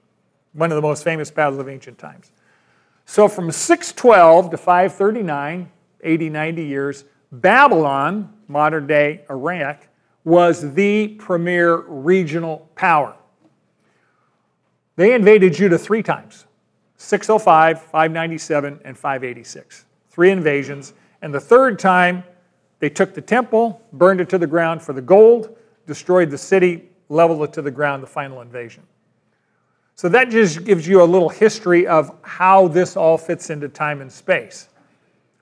one 0.54 0.72
of 0.72 0.76
the 0.76 0.82
most 0.84 1.04
famous 1.04 1.32
battles 1.32 1.60
of 1.60 1.68
ancient 1.68 1.98
times. 1.98 2.32
So 3.08 3.28
from 3.28 3.50
612 3.50 4.52
to 4.52 4.58
539, 4.58 5.72
80, 6.04 6.30
90 6.30 6.64
years, 6.64 7.06
Babylon, 7.32 8.32
modern 8.48 8.86
day 8.86 9.24
Iraq, 9.32 9.88
was 10.24 10.72
the 10.76 11.08
premier 11.18 11.78
regional 11.78 12.70
power. 12.76 13.16
They 14.98 15.14
invaded 15.14 15.54
Judah 15.54 15.78
three 15.78 16.04
times 16.04 16.46
605, 16.98 17.82
597, 17.82 18.82
and 18.84 18.98
586. 18.98 19.86
Three 20.10 20.32
invasions. 20.32 20.94
And 21.22 21.34
the 21.34 21.40
third 21.40 21.80
time, 21.80 22.24
they 22.80 22.90
took 22.90 23.14
the 23.14 23.22
temple, 23.22 23.82
burned 23.94 24.20
it 24.20 24.30
to 24.30 24.38
the 24.38 24.48
ground 24.48 24.82
for 24.82 24.94
the 24.94 25.02
gold, 25.02 25.56
destroyed 25.86 26.30
the 26.30 26.38
city, 26.38 26.90
leveled 27.10 27.44
it 27.44 27.54
to 27.54 27.62
the 27.62 27.72
ground, 27.72 28.04
the 28.04 28.08
final 28.08 28.42
invasion. 28.42 28.84
So 29.96 30.10
that 30.10 30.30
just 30.30 30.64
gives 30.64 30.88
you 30.88 31.02
a 31.02 31.06
little 31.06 31.30
history 31.30 31.88
of 31.88 32.16
how 32.22 32.68
this 32.68 32.98
all 32.98 33.18
fits 33.18 33.50
into 33.50 33.70
time 33.70 34.02
and 34.02 34.12
space. 34.12 34.70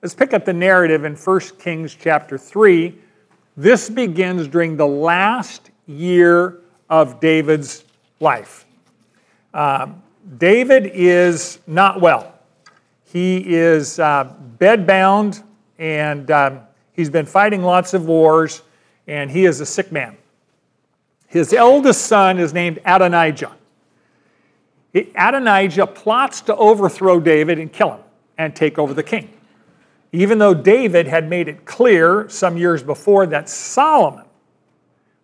Let's 0.02 0.14
pick 0.14 0.34
up 0.34 0.44
the 0.44 0.52
narrative 0.52 1.04
in 1.04 1.16
1 1.16 1.40
Kings 1.58 1.94
chapter 1.94 2.36
3. 2.38 2.96
This 3.56 3.88
begins 3.88 4.48
during 4.48 4.76
the 4.76 4.86
last 4.86 5.70
year 5.86 6.60
of 6.88 7.20
David's 7.20 7.84
life. 8.20 8.65
Um, 9.56 10.02
David 10.36 10.90
is 10.92 11.60
not 11.66 12.02
well. 12.02 12.34
He 13.04 13.38
is 13.38 13.98
uh, 13.98 14.34
bedbound 14.58 15.42
and 15.78 16.30
um, 16.30 16.60
he's 16.92 17.08
been 17.08 17.24
fighting 17.24 17.62
lots 17.62 17.94
of 17.94 18.04
wars 18.04 18.60
and 19.06 19.30
he 19.30 19.46
is 19.46 19.60
a 19.60 19.66
sick 19.66 19.90
man. 19.90 20.18
His 21.26 21.54
eldest 21.54 22.02
son 22.02 22.38
is 22.38 22.52
named 22.52 22.80
Adonijah. 22.84 23.56
Adonijah 24.94 25.86
plots 25.86 26.42
to 26.42 26.56
overthrow 26.56 27.18
David 27.18 27.58
and 27.58 27.72
kill 27.72 27.92
him 27.94 28.00
and 28.36 28.54
take 28.54 28.78
over 28.78 28.92
the 28.92 29.02
king. 29.02 29.32
Even 30.12 30.38
though 30.38 30.54
David 30.54 31.06
had 31.06 31.30
made 31.30 31.48
it 31.48 31.64
clear 31.64 32.28
some 32.28 32.58
years 32.58 32.82
before 32.82 33.24
that 33.28 33.48
Solomon 33.48 34.26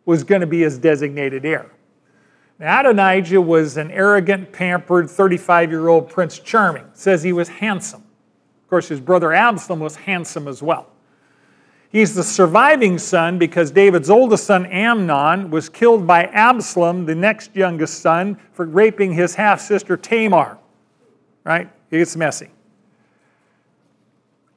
was 0.07 0.25
going 0.25 0.41
to 0.41 0.47
be 0.47 0.61
his 0.63 0.79
designated 0.79 1.45
heir. 1.45 1.71
Adonijah 2.63 3.41
was 3.41 3.77
an 3.77 3.91
arrogant, 3.91 4.53
pampered 4.53 5.11
35 5.11 5.71
year 5.71 5.89
old 5.89 6.09
Prince 6.09 6.39
Charming. 6.39 6.87
Says 6.93 7.23
he 7.23 7.33
was 7.33 7.49
handsome. 7.49 8.03
Of 8.63 8.71
course, 8.71 8.89
his 8.89 9.01
brother 9.01 9.33
Absalom 9.33 9.81
was 9.81 9.97
handsome 9.97 10.49
as 10.49 10.63
well. 10.63 10.89
He's 11.91 12.15
the 12.15 12.23
surviving 12.23 12.97
son 12.99 13.39
because 13.39 13.71
David's 13.71 14.09
oldest 14.09 14.45
son, 14.45 14.65
Amnon, 14.67 15.51
was 15.51 15.69
killed 15.69 16.07
by 16.07 16.25
Absalom, 16.25 17.05
the 17.05 17.15
next 17.15 17.55
youngest 17.55 18.01
son, 18.01 18.39
for 18.53 18.65
raping 18.65 19.13
his 19.13 19.35
half 19.35 19.61
sister 19.61 19.97
Tamar. 19.99 20.57
Right? 21.45 21.69
It 21.91 21.99
gets 21.99 22.17
messy. 22.17 22.49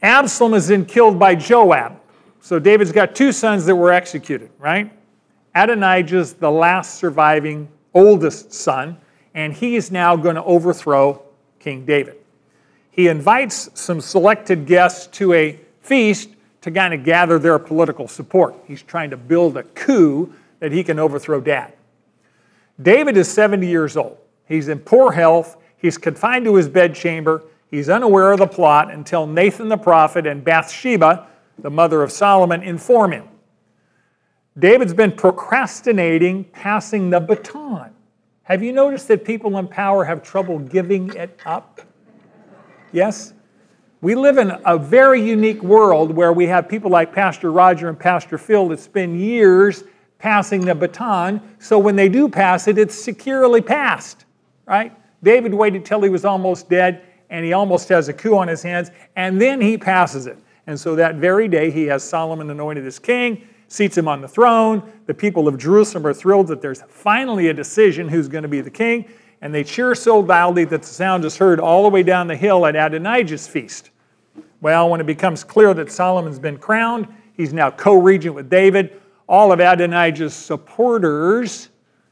Absalom 0.02 0.54
is 0.54 0.68
then 0.68 0.86
killed 0.86 1.20
by 1.20 1.36
Joab. 1.36 2.00
So 2.40 2.60
David's 2.60 2.92
got 2.92 3.16
two 3.16 3.32
sons 3.32 3.66
that 3.66 3.76
were 3.76 3.92
executed, 3.92 4.52
right? 4.60 4.94
Adonijah's 5.56 6.34
the 6.34 6.52
last 6.52 6.96
surviving 6.96 7.68
oldest 7.96 8.54
son, 8.54 8.98
and 9.34 9.54
he 9.54 9.76
is 9.76 9.90
now 9.90 10.16
going 10.16 10.36
to 10.36 10.44
overthrow 10.44 11.24
King 11.60 11.86
David. 11.86 12.18
he 12.92 13.08
invites 13.08 13.70
some 13.74 14.00
selected 14.00 14.68
guests 14.68 15.08
to 15.08 15.34
a 15.34 15.60
feast 15.82 16.30
to 16.62 16.72
kind 16.72 16.94
of 16.94 17.04
gather 17.04 17.40
their 17.40 17.60
political 17.60 18.08
support. 18.08 18.56
He's 18.68 18.82
trying 18.82 19.10
to 19.10 19.18
build 19.18 19.58
a 19.58 19.64
coup 19.64 20.34
that 20.60 20.72
he 20.72 20.84
can 20.84 21.00
overthrow 21.00 21.42
dad. 21.42 21.74
David 22.82 23.18
is 23.18 23.28
70 23.28 23.68
years 23.68 23.98
old. 23.98 24.18
He's 24.48 24.68
in 24.68 24.80
poor 24.80 25.12
health. 25.12 25.58
He's 25.78 25.98
confined 25.98 26.46
to 26.46 26.56
his 26.56 26.68
bedchamber. 26.70 27.44
He's 27.70 27.90
unaware 27.90 28.32
of 28.32 28.40
the 28.40 28.48
plot 28.48 28.92
until 28.92 29.28
Nathan 29.28 29.70
the 29.70 29.78
prophet 29.78 30.26
and 30.26 30.44
Bathsheba, 30.44 31.28
the 31.60 31.70
mother 31.70 32.04
of 32.04 32.12
Solomon, 32.12 32.64
inform 32.64 33.12
him. 33.12 33.28
David's 34.58 34.94
been 34.94 35.12
procrastinating 35.12 36.46
passing 36.46 37.10
the 37.10 37.20
baton. 37.20 37.92
Have 38.44 38.64
you 38.64 38.72
noticed 38.72 39.08
that 39.10 39.26
people 39.26 39.58
in 39.58 39.68
power 39.68 40.06
have 40.06 40.24
trouble 40.24 40.60
giving 40.60 41.14
it 41.14 41.40
up? 41.46 41.82
Yes? 42.94 43.34
We 44.00 44.16
live 44.16 44.38
in 44.38 44.54
a 44.66 44.78
very 44.78 45.22
unique 45.22 45.62
world 45.62 46.12
where 46.12 46.32
we 46.32 46.46
have 46.48 46.70
people 46.70 46.90
like 46.90 47.12
Pastor 47.12 47.52
Roger 47.52 47.90
and 47.90 48.00
Pastor 48.00 48.38
Phil 48.38 48.70
that 48.70 48.80
spend 48.80 49.20
years 49.20 49.84
passing 50.20 50.62
the 50.62 50.76
baton, 50.76 51.42
so 51.60 51.78
when 51.78 51.96
they 51.96 52.08
do 52.08 52.30
pass 52.30 52.68
it, 52.68 52.78
it's 52.78 52.96
securely 52.96 53.62
passed, 53.62 54.26
right? 54.66 54.94
David 55.24 55.54
waited 55.54 55.84
till 55.84 56.02
he 56.02 56.10
was 56.10 56.24
almost 56.24 56.70
dead, 56.70 57.04
and 57.30 57.44
he 57.44 57.52
almost 57.52 57.90
has 57.90 58.08
a 58.08 58.14
coup 58.14 58.38
on 58.38 58.48
his 58.48 58.64
hands, 58.64 58.92
and 59.16 59.42
then 59.42 59.60
he 59.60 59.78
passes 59.78 60.28
it. 60.28 60.38
And 60.68 60.80
so 60.80 60.96
that 60.96 61.16
very 61.16 61.48
day, 61.48 61.70
he 61.70 61.86
has 61.88 62.04
Solomon 62.04 62.50
anointed 62.50 62.86
as 62.86 63.00
king 63.00 63.46
seats 63.68 63.98
him 63.98 64.08
on 64.08 64.22
the 64.22 64.28
throne. 64.28 64.92
The 65.06 65.14
people 65.14 65.48
of 65.48 65.58
Jerusalem 65.58 66.06
are 66.08 66.14
thrilled 66.14 66.48
that 66.48 66.62
there's 66.62 66.82
finally 66.84 67.48
a 67.50 67.54
decision 67.54 68.08
who's 68.10 68.28
going 68.28 68.44
to 68.44 68.48
be 68.48 68.62
the 68.62 68.70
king, 68.70 69.06
and 69.42 69.54
they 69.54 69.64
cheer 69.64 69.96
so 69.96 70.20
loudly 70.20 70.66
that 70.66 70.82
the 70.82 70.88
sound 70.88 71.26
is 71.26 71.38
heard 71.38 71.60
all 71.60 71.84
the 71.84 71.90
way 71.90 72.04
down 72.04 72.28
the 72.28 72.36
hill 72.36 72.66
at 72.66 72.76
Adonijah's 72.76 73.48
feast. 73.48 73.92
Well, 74.62 74.90
when 74.90 75.00
it 75.00 75.06
becomes 75.06 75.44
clear 75.44 75.74
that 75.74 75.92
Solomon's 75.92 76.40
been 76.40 76.58
crowned, 76.58 77.08
he's 77.34 77.54
now 77.54 77.72
co 77.72 77.96
regent 77.96 78.36
with 78.36 78.50
David, 78.50 79.02
all 79.28 79.52
of 79.52 79.60
Adonijah's 79.60 80.34
supporters 80.34 81.70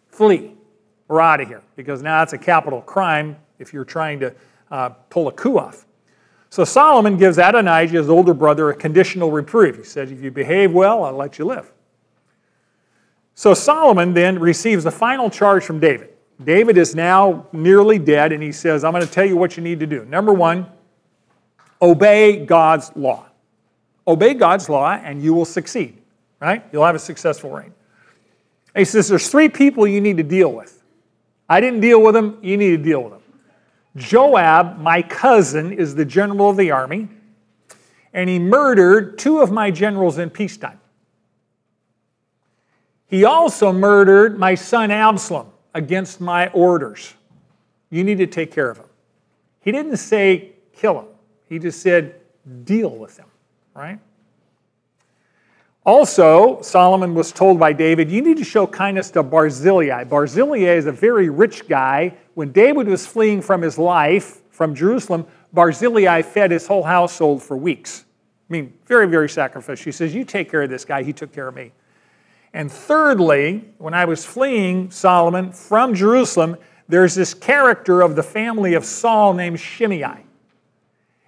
flee. 0.08 0.54
We're 1.08 1.22
out 1.22 1.42
of 1.42 1.48
here 1.48 1.62
because 1.76 2.02
now 2.02 2.20
that's 2.20 2.34
a 2.34 2.38
capital 2.38 2.82
crime 2.82 3.36
if 3.60 3.74
you're 3.74 3.86
trying 3.86 4.20
to 4.20 4.34
uh, 4.72 4.90
pull 5.10 5.28
a 5.28 5.32
coup 5.32 5.58
off. 5.58 5.86
So 6.54 6.64
Solomon 6.64 7.18
gives 7.18 7.40
Adonijah, 7.40 7.98
his 7.98 8.10
older 8.12 8.36
brother, 8.36 8.70
a 8.70 8.76
conditional 8.76 9.32
reprieve. 9.32 9.76
He 9.76 9.84
says, 9.84 10.12
If 10.12 10.22
you 10.22 10.30
behave 10.30 10.72
well, 10.72 11.04
I'll 11.04 11.16
let 11.16 11.40
you 11.40 11.46
live. 11.46 11.72
So 13.34 13.56
Solomon 13.56 14.14
then 14.14 14.38
receives 14.38 14.84
the 14.84 14.92
final 14.92 15.32
charge 15.32 15.64
from 15.64 15.80
David. 15.80 16.10
David 16.44 16.78
is 16.78 16.94
now 16.94 17.48
nearly 17.54 17.98
dead, 17.98 18.32
and 18.32 18.44
he 18.44 18.52
says, 18.52 18.84
I'm 18.84 18.92
going 18.92 19.04
to 19.04 19.12
tell 19.12 19.26
you 19.26 19.36
what 19.36 19.58
you 19.58 19.64
need 19.64 19.80
to 19.80 19.88
do. 19.88 20.06
Number 20.06 20.32
one, 20.32 20.68
obey 21.82 22.46
God's 22.46 22.92
law. 22.96 23.26
Obey 24.08 24.36
God's 24.36 24.70
law, 24.70 24.92
and 24.92 25.24
you 25.24 25.34
will 25.34 25.46
succeed, 25.46 25.98
right? 26.40 26.64
You'll 26.72 26.86
have 26.86 26.94
a 26.94 27.00
successful 27.00 27.50
reign. 27.50 27.74
He 28.76 28.86
says, 28.86 29.08
There's 29.08 29.28
three 29.28 29.50
people 29.50 29.88
you 29.88 30.02
need 30.02 30.18
to 30.18 30.24
deal 30.24 30.52
with. 30.52 30.84
I 31.50 31.62
didn't 31.62 31.80
deal 31.80 32.00
with 32.00 32.14
them, 32.14 32.38
you 32.44 32.58
need 32.58 32.78
to 32.78 32.84
deal 32.84 33.02
with 33.02 33.14
them. 33.14 33.23
Joab, 33.96 34.80
my 34.80 35.02
cousin, 35.02 35.72
is 35.72 35.96
the 35.96 36.06
general 36.06 36.50
of 36.50 36.58
the 36.58 36.72
army, 36.72 37.10
and 38.14 38.30
he 38.30 38.40
murdered 38.40 39.18
two 39.18 39.40
of 39.40 39.52
my 39.52 39.72
generals 39.72 40.18
in 40.18 40.30
peacetime. 40.30 40.80
He 43.08 43.26
also 43.26 43.72
murdered 43.72 44.40
my 44.40 44.56
son 44.56 44.90
Absalom 44.90 45.52
against 45.74 46.20
my 46.20 46.48
orders. 46.50 47.14
You 47.92 48.04
need 48.04 48.18
to 48.18 48.28
take 48.28 48.52
care 48.52 48.70
of 48.70 48.78
him. 48.78 48.88
He 49.62 49.72
didn't 49.72 49.98
say 49.98 50.54
kill 50.74 51.00
him, 51.00 51.08
he 51.48 51.60
just 51.60 51.82
said 51.82 52.16
deal 52.66 52.90
with 52.90 53.18
him, 53.18 53.28
right? 53.76 54.00
Also, 55.86 56.62
Solomon 56.62 57.14
was 57.14 57.34
told 57.34 57.60
by 57.60 57.74
David, 57.74 58.10
You 58.10 58.22
need 58.22 58.38
to 58.38 58.44
show 58.44 58.66
kindness 58.66 59.12
to 59.12 59.24
Barzillai. 59.24 60.06
Barzillai 60.06 60.78
is 60.78 60.86
a 60.86 60.92
very 60.92 61.30
rich 61.30 61.68
guy. 61.68 62.16
When 62.36 62.52
David 62.52 62.88
was 62.88 63.06
fleeing 63.06 63.42
from 63.42 63.62
his 63.62 63.78
life 63.78 64.42
from 64.50 64.74
Jerusalem, 64.74 65.28
Barzillai 65.52 66.22
fed 66.22 66.52
his 66.52 66.66
whole 66.68 66.84
household 66.84 67.44
for 67.44 67.58
weeks. 67.58 68.06
I 68.50 68.54
mean, 68.54 68.74
very, 68.86 69.08
very 69.08 69.28
sacrificial. 69.28 69.84
He 69.84 69.92
says, 69.92 70.16
You 70.16 70.24
take 70.24 70.50
care 70.50 70.64
of 70.64 70.70
this 70.70 70.86
guy, 70.86 71.04
he 71.04 71.12
took 71.12 71.34
care 71.34 71.50
of 71.50 71.56
me. 71.56 71.74
And 72.54 72.72
thirdly, 72.72 73.70
when 73.78 73.94
I 73.94 74.06
was 74.06 74.24
fleeing 74.24 74.90
Solomon 74.90 75.52
from 75.52 75.94
Jerusalem, 75.94 76.56
there's 76.88 77.16
this 77.16 77.34
character 77.34 78.02
of 78.02 78.16
the 78.16 78.24
family 78.24 78.76
of 78.76 78.86
Saul 78.86 79.34
named 79.34 79.60
Shimei. 79.60 80.24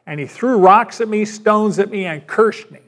And 0.06 0.20
he 0.20 0.28
threw 0.28 0.60
rocks 0.60 1.02
at 1.02 1.10
me, 1.10 1.26
stones 1.26 1.80
at 1.80 1.90
me, 1.90 2.06
and 2.06 2.26
cursed 2.28 2.72
me. 2.72 2.80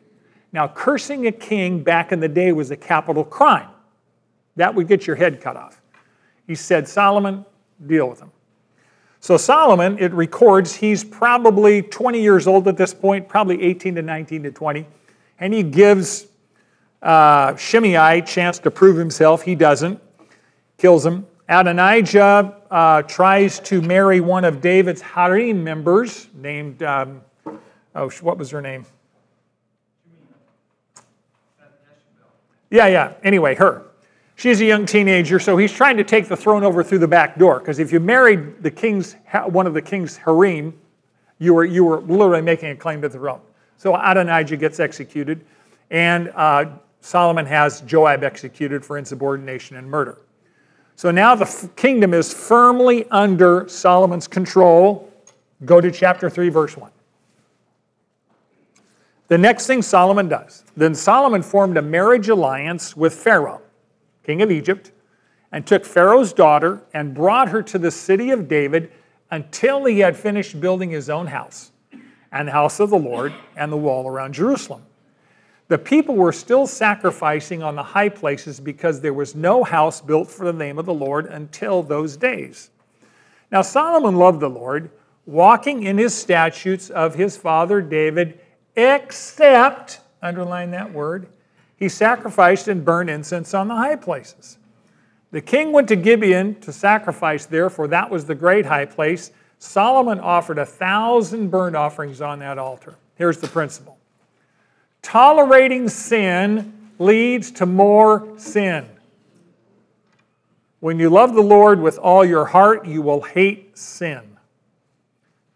Now, 0.54 0.68
cursing 0.68 1.28
a 1.28 1.32
king 1.32 1.84
back 1.84 2.12
in 2.12 2.20
the 2.20 2.30
day 2.30 2.52
was 2.52 2.72
a 2.72 2.78
capital 2.78 3.24
crime. 3.24 3.70
That 4.56 4.74
would 4.74 4.88
get 4.88 5.06
your 5.06 5.16
head 5.16 5.42
cut 5.42 5.56
off. 5.56 5.82
He 6.48 6.56
said, 6.56 6.88
Solomon, 6.88 7.46
deal 7.86 8.10
with 8.10 8.20
him. 8.20 8.32
So, 9.20 9.36
Solomon, 9.36 9.98
it 10.00 10.14
records 10.14 10.76
he's 10.76 11.04
probably 11.04 11.82
20 11.82 12.22
years 12.22 12.48
old 12.48 12.68
at 12.68 12.78
this 12.78 12.94
point, 12.94 13.28
probably 13.28 13.62
18 13.62 13.96
to 13.96 14.02
19 14.02 14.44
to 14.44 14.52
20, 14.52 14.86
and 15.40 15.54
he 15.54 15.64
gives 15.64 16.28
uh, 17.02 17.56
Shimei 17.56 18.20
a 18.20 18.22
chance 18.22 18.60
to 18.60 18.72
prove 18.72 18.98
himself. 18.98 19.42
He 19.42 19.56
doesn't, 19.56 20.02
kills 20.78 21.06
him. 21.06 21.26
Adonijah 21.50 22.58
uh, 22.70 23.02
tries 23.04 23.60
to 23.62 23.82
marry 23.82 24.20
one 24.20 24.44
of 24.44 24.62
David's 24.62 25.02
harem 25.02 25.64
members 25.64 26.28
named, 26.36 26.84
um, 26.84 27.22
oh, 27.96 28.10
what 28.22 28.38
was 28.38 28.50
her 28.52 28.62
name? 28.62 28.86
Yeah, 32.70 32.88
yeah. 32.88 33.14
Anyway, 33.24 33.56
her. 33.56 33.84
She's 34.36 34.62
a 34.62 34.66
young 34.66 34.86
teenager, 34.86 35.40
so 35.40 35.58
he's 35.58 35.72
trying 35.72 35.98
to 35.98 36.04
take 36.04 36.28
the 36.28 36.38
throne 36.38 36.64
over 36.64 36.84
through 36.84 37.00
the 37.00 37.08
back 37.08 37.40
door. 37.40 37.60
Because 37.60 37.80
if 37.80 37.92
you 37.92 38.00
married 38.00 38.62
the 38.62 38.70
king's, 38.70 39.16
one 39.46 39.66
of 39.66 39.74
the 39.74 39.82
king's 39.82 40.16
harem, 40.16 40.78
you 41.40 41.54
were, 41.54 41.66
you 41.66 41.84
were 41.84 42.02
literally 42.02 42.42
making 42.42 42.70
a 42.70 42.76
claim 42.76 43.02
to 43.02 43.10
the 43.10 43.18
throne. 43.18 43.42
So 43.78 43.96
Adonijah 43.96 44.58
gets 44.58 44.80
executed, 44.80 45.44
and 45.90 46.32
uh, 46.36 46.66
Solomon 47.02 47.46
has 47.46 47.82
Joab 47.82 48.24
executed 48.24 48.86
for 48.86 48.98
insubordination 48.98 49.78
and 49.78 49.90
murder. 49.90 50.20
So 50.96 51.12
now 51.12 51.36
the 51.36 51.46
f- 51.46 51.76
kingdom 51.76 52.14
is 52.14 52.34
firmly 52.34 53.06
under 53.10 53.68
Solomon's 53.70 54.28
control. 54.28 55.12
Go 55.66 55.80
to 55.80 55.92
chapter 55.92 56.30
3, 56.30 56.50
verse 56.50 56.76
1. 56.76 56.92
The 59.28 59.38
next 59.38 59.68
thing 59.68 59.82
Solomon 59.82 60.30
does, 60.30 60.64
then 60.78 60.96
Solomon 60.96 61.42
formed 61.42 61.78
a 61.78 61.82
marriage 61.82 62.30
alliance 62.30 62.96
with 62.96 63.14
Pharaoh, 63.14 63.62
king 64.24 64.42
of 64.42 64.52
Egypt, 64.52 64.92
and 65.52 65.68
took 65.68 65.84
Pharaoh's 65.84 66.32
daughter 66.32 66.82
and 66.94 67.14
brought 67.14 67.50
her 67.50 67.62
to 67.64 67.78
the 67.78 67.92
city 67.92 68.30
of 68.32 68.48
David 68.48 68.92
until 69.32 69.84
he 69.84 70.00
had 70.00 70.16
finished 70.16 70.62
building 70.62 70.90
his 70.90 71.10
own 71.10 71.28
house 71.28 71.72
and 72.32 72.48
the 72.48 72.54
house 72.54 72.80
of 72.80 72.90
the 72.90 72.98
Lord 72.98 73.34
and 73.58 73.72
the 73.72 73.78
wall 73.78 74.08
around 74.08 74.34
Jerusalem. 74.34 74.84
The 75.68 75.78
people 75.78 76.16
were 76.16 76.32
still 76.32 76.66
sacrificing 76.66 77.62
on 77.62 77.76
the 77.76 77.84
high 77.84 78.08
places 78.08 78.60
because 78.62 79.02
there 79.02 79.14
was 79.14 79.36
no 79.36 79.66
house 79.66 80.00
built 80.00 80.30
for 80.30 80.46
the 80.46 80.54
name 80.54 80.80
of 80.80 80.86
the 80.86 80.94
Lord 80.94 81.26
until 81.26 81.84
those 81.84 82.16
days. 82.16 82.70
Now, 83.52 83.62
Solomon 83.62 84.16
loved 84.16 84.40
the 84.40 84.50
Lord, 84.50 84.90
walking 85.26 85.84
in 85.84 85.98
his 85.98 86.14
statutes 86.14 86.90
of 86.90 87.16
his 87.16 87.36
father 87.36 87.82
David 87.82 88.40
except, 88.78 90.00
underline 90.22 90.72
that 90.72 90.94
word, 90.94 91.28
he 91.76 91.90
sacrificed 91.90 92.68
and 92.68 92.86
burned 92.86 93.10
incense 93.10 93.54
on 93.54 93.68
the 93.68 93.76
high 93.76 93.96
places. 93.98 94.58
The 95.32 95.42
king 95.42 95.74
went 95.74 95.90
to 95.90 95.96
Gibeon 95.96 96.56
to 96.62 96.72
sacrifice 96.72 97.46
there, 97.46 97.70
for 97.70 97.88
that 97.90 98.10
was 98.10 98.26
the 98.26 98.36
great 98.36 98.66
high 98.66 98.86
place. 98.86 99.32
Solomon 99.60 100.20
offered 100.20 100.60
a 100.60 100.66
thousand 100.66 101.50
burnt 101.50 101.76
offerings 101.76 102.22
on 102.22 102.40
that 102.40 102.58
altar. 102.58 102.96
Here's 103.16 103.40
the 103.40 103.48
principle 103.48 103.98
tolerating 105.02 105.90
sin 105.90 106.74
leads 107.00 107.52
to 107.52 107.66
more 107.66 108.28
sin. 108.38 108.88
When 110.80 111.00
you 111.00 111.10
love 111.10 111.34
the 111.34 111.42
Lord 111.42 111.82
with 111.82 111.98
all 111.98 112.24
your 112.24 112.46
heart, 112.46 112.86
you 112.86 113.02
will 113.02 113.22
hate 113.22 113.78
sin. 113.78 114.38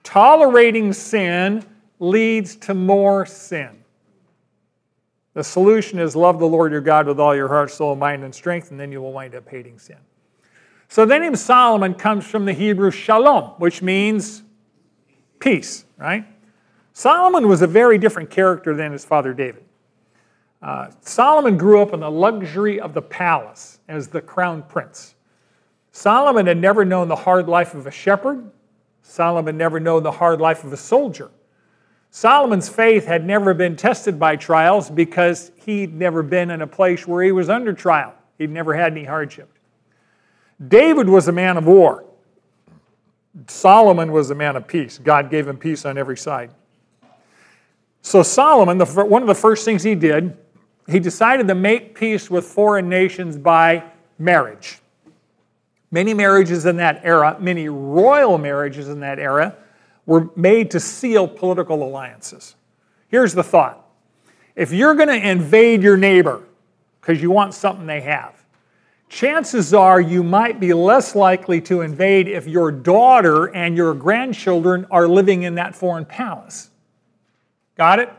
Tolerating 0.04 0.94
sin 0.94 1.64
leads 2.02 2.56
to 2.58 2.74
more 2.74 3.26
sin. 3.26 3.84
The 5.34 5.44
solution 5.44 6.00
is 6.00 6.16
love 6.16 6.40
the 6.40 6.48
Lord 6.48 6.74
your 6.74 6.82
God 6.82 7.08
with 7.08 7.20
all 7.20 7.36
your 7.36 7.48
heart, 7.48 7.72
soul, 7.72 7.96
mind, 7.96 8.24
and 8.24 8.36
strength, 8.36 8.72
and 8.72 8.80
then 8.80 8.92
you 8.92 9.02
will 9.02 9.14
wind 9.14 9.36
up 9.36 9.48
hating 9.48 9.80
sin. 9.80 9.98
So 10.90 11.06
the 11.06 11.18
name 11.18 11.36
Solomon 11.38 11.94
comes 11.94 12.26
from 12.26 12.44
the 12.44 12.52
Hebrew 12.52 12.92
shalom, 12.92 13.52
which 13.60 13.82
means 13.82 14.44
peace, 15.40 15.86
right? 15.98 16.26
Solomon 16.92 17.48
was 17.48 17.62
a 17.62 17.68
very 17.68 17.98
different 17.98 18.30
character 18.30 18.76
than 18.76 18.92
his 18.92 19.06
father 19.06 19.34
David. 19.34 19.64
Uh, 20.62 20.92
Solomon 21.00 21.58
grew 21.58 21.82
up 21.82 21.94
in 21.94 22.02
the 22.02 22.12
luxury 22.12 22.82
of 22.82 22.94
the 22.94 23.02
palace 23.02 23.80
as 23.88 24.10
the 24.10 24.22
crown 24.22 24.64
prince. 24.64 25.16
Solomon 25.94 26.46
had 26.46 26.58
never 26.58 26.84
known 26.84 27.08
the 27.08 27.16
hard 27.16 27.48
life 27.48 27.74
of 27.74 27.88
a 27.88 27.92
shepherd 27.92 28.52
Solomon 29.12 29.58
never 29.58 29.80
known 29.80 30.04
the 30.04 30.12
hard 30.12 30.40
life 30.40 30.64
of 30.64 30.72
a 30.72 30.78
soldier. 30.78 31.30
Solomon's 32.14 32.68
faith 32.68 33.06
had 33.06 33.26
never 33.26 33.54
been 33.54 33.78
tested 33.78 34.20
by 34.20 34.36
trials 34.36 34.90
because 34.90 35.52
he'd 35.56 35.94
never 35.94 36.22
been 36.22 36.52
in 36.52 36.62
a 36.62 36.68
place 36.68 37.08
where 37.08 37.24
he 37.24 37.32
was 37.32 37.50
under 37.50 37.72
trial. 37.72 38.14
He'd 38.38 38.50
never 38.50 38.74
had 38.74 38.92
any 38.92 39.06
hardship. 39.06 39.50
David 40.68 41.08
was 41.08 41.30
a 41.30 41.32
man 41.32 41.56
of 41.56 41.66
war. 41.66 42.04
Solomon 43.48 44.12
was 44.12 44.30
a 44.30 44.36
man 44.36 44.58
of 44.58 44.68
peace. 44.68 44.98
God 44.98 45.30
gave 45.30 45.48
him 45.48 45.58
peace 45.58 45.86
on 45.86 45.98
every 45.98 46.18
side. 46.18 46.52
So, 48.02 48.24
Solomon, 48.24 48.78
the, 48.78 48.86
one 48.86 49.22
of 49.22 49.28
the 49.30 49.36
first 49.36 49.64
things 49.64 49.82
he 49.82 49.96
did, 49.96 50.38
he 50.90 51.00
decided 51.00 51.48
to 51.48 51.56
make 51.56 51.96
peace 51.96 52.30
with 52.30 52.44
foreign 52.44 52.90
nations 52.90 53.38
by 53.38 53.84
marriage. 54.20 54.80
Many 55.92 56.14
marriages 56.14 56.66
in 56.66 56.76
that 56.78 57.00
era, 57.04 57.38
many 57.40 57.70
royal 57.70 58.38
marriages 58.38 58.90
in 58.90 59.00
that 59.00 59.18
era, 59.18 59.56
were 60.06 60.30
made 60.36 60.72
to 60.72 60.80
seal 60.80 61.28
political 61.28 61.84
alliances. 61.84 62.56
Here's 63.08 63.34
the 63.34 63.44
thought 63.44 63.86
if 64.56 64.72
you're 64.72 64.96
going 64.96 65.10
to 65.10 65.30
invade 65.30 65.82
your 65.82 65.98
neighbor 65.98 66.44
because 67.00 67.22
you 67.22 67.32
want 67.32 67.54
something 67.54 67.86
they 67.86 68.02
have, 68.02 68.36
chances 69.10 69.74
are 69.74 70.00
you 70.00 70.24
might 70.24 70.60
be 70.60 70.74
less 70.74 71.16
likely 71.16 71.62
to 71.62 71.82
invade 71.82 72.28
if 72.28 72.48
your 72.48 72.72
daughter 72.72 73.46
and 73.56 73.76
your 73.76 73.94
grandchildren 73.94 74.86
are 74.92 75.08
living 75.08 75.44
in 75.44 75.56
that 75.56 75.76
foreign 75.76 76.06
palace. 76.06 76.70
Got 77.78 78.00
it? 78.00 78.10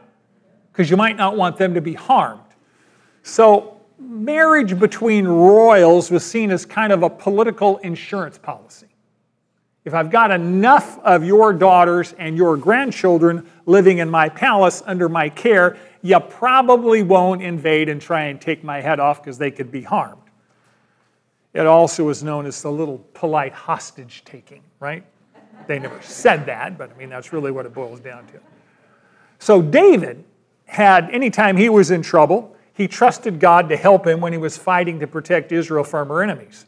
Because 0.70 0.90
you 0.90 0.96
might 0.96 1.16
not 1.16 1.36
want 1.36 1.56
them 1.56 1.74
to 1.74 1.80
be 1.80 1.94
harmed. 1.94 2.40
So, 3.22 3.80
marriage 3.98 4.78
between 4.78 5.26
royals 5.26 6.10
was 6.10 6.24
seen 6.24 6.50
as 6.50 6.66
kind 6.66 6.92
of 6.92 7.02
a 7.02 7.10
political 7.10 7.78
insurance 7.78 8.38
policy. 8.38 8.88
If 9.84 9.94
I've 9.94 10.10
got 10.10 10.30
enough 10.30 10.98
of 11.00 11.24
your 11.24 11.52
daughters 11.52 12.14
and 12.16 12.36
your 12.36 12.56
grandchildren 12.56 13.50
living 13.66 13.98
in 13.98 14.08
my 14.08 14.28
palace 14.28 14.82
under 14.86 15.08
my 15.08 15.28
care, 15.28 15.76
you 16.02 16.20
probably 16.20 17.02
won't 17.02 17.42
invade 17.42 17.88
and 17.88 18.00
try 18.00 18.24
and 18.24 18.40
take 18.40 18.62
my 18.62 18.80
head 18.80 19.00
off 19.00 19.22
because 19.22 19.38
they 19.38 19.50
could 19.50 19.72
be 19.72 19.82
harmed. 19.82 20.22
It 21.52 21.66
also 21.66 22.08
is 22.08 22.22
known 22.22 22.46
as 22.46 22.62
the 22.62 22.70
little 22.70 22.98
polite 23.12 23.52
hostage 23.52 24.22
taking, 24.24 24.62
right? 24.78 25.04
They 25.66 25.78
never 25.78 26.00
said 26.00 26.46
that, 26.46 26.78
but 26.78 26.92
I 26.92 26.98
mean, 26.98 27.10
that's 27.10 27.32
really 27.32 27.50
what 27.50 27.66
it 27.66 27.74
boils 27.74 28.00
down 28.00 28.26
to. 28.28 28.40
So, 29.38 29.60
David 29.60 30.24
had, 30.66 31.10
anytime 31.10 31.56
he 31.56 31.68
was 31.68 31.90
in 31.90 32.02
trouble, 32.02 32.56
he 32.72 32.88
trusted 32.88 33.38
God 33.38 33.68
to 33.68 33.76
help 33.76 34.06
him 34.06 34.20
when 34.20 34.32
he 34.32 34.38
was 34.38 34.56
fighting 34.56 35.00
to 35.00 35.06
protect 35.06 35.52
Israel 35.52 35.84
from 35.84 36.08
her 36.08 36.22
enemies. 36.22 36.64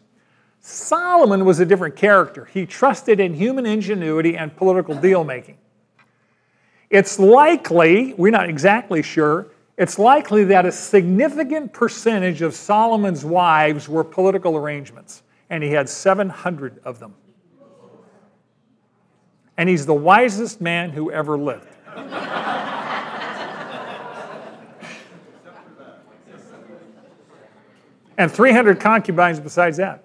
Solomon 0.66 1.44
was 1.44 1.60
a 1.60 1.66
different 1.66 1.94
character. 1.94 2.46
He 2.46 2.64
trusted 2.64 3.20
in 3.20 3.34
human 3.34 3.66
ingenuity 3.66 4.34
and 4.34 4.56
political 4.56 4.94
deal 4.94 5.22
making. 5.22 5.58
It's 6.88 7.18
likely, 7.18 8.14
we're 8.14 8.30
not 8.30 8.48
exactly 8.48 9.02
sure, 9.02 9.48
it's 9.76 9.98
likely 9.98 10.44
that 10.44 10.64
a 10.64 10.72
significant 10.72 11.74
percentage 11.74 12.40
of 12.40 12.54
Solomon's 12.54 13.26
wives 13.26 13.90
were 13.90 14.02
political 14.02 14.56
arrangements, 14.56 15.22
and 15.50 15.62
he 15.62 15.68
had 15.70 15.86
700 15.86 16.80
of 16.82 16.98
them. 16.98 17.14
And 19.58 19.68
he's 19.68 19.84
the 19.84 19.92
wisest 19.92 20.62
man 20.62 20.88
who 20.88 21.10
ever 21.10 21.36
lived. 21.36 21.68
and 28.16 28.32
300 28.32 28.80
concubines 28.80 29.38
besides 29.38 29.76
that. 29.76 30.03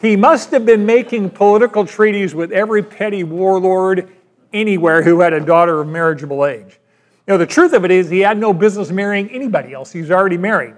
He 0.00 0.16
must 0.16 0.50
have 0.50 0.66
been 0.66 0.84
making 0.84 1.30
political 1.30 1.86
treaties 1.86 2.34
with 2.34 2.52
every 2.52 2.82
petty 2.82 3.24
warlord 3.24 4.12
anywhere 4.52 5.02
who 5.02 5.20
had 5.20 5.32
a 5.32 5.40
daughter 5.40 5.80
of 5.80 5.88
marriageable 5.88 6.46
age. 6.46 6.78
You 7.26 7.34
know, 7.34 7.38
the 7.38 7.46
truth 7.46 7.72
of 7.72 7.84
it 7.84 7.90
is, 7.90 8.10
he 8.10 8.20
had 8.20 8.38
no 8.38 8.52
business 8.52 8.90
marrying 8.90 9.30
anybody 9.30 9.72
else. 9.72 9.92
He 9.92 10.00
was 10.00 10.10
already 10.10 10.36
married. 10.36 10.74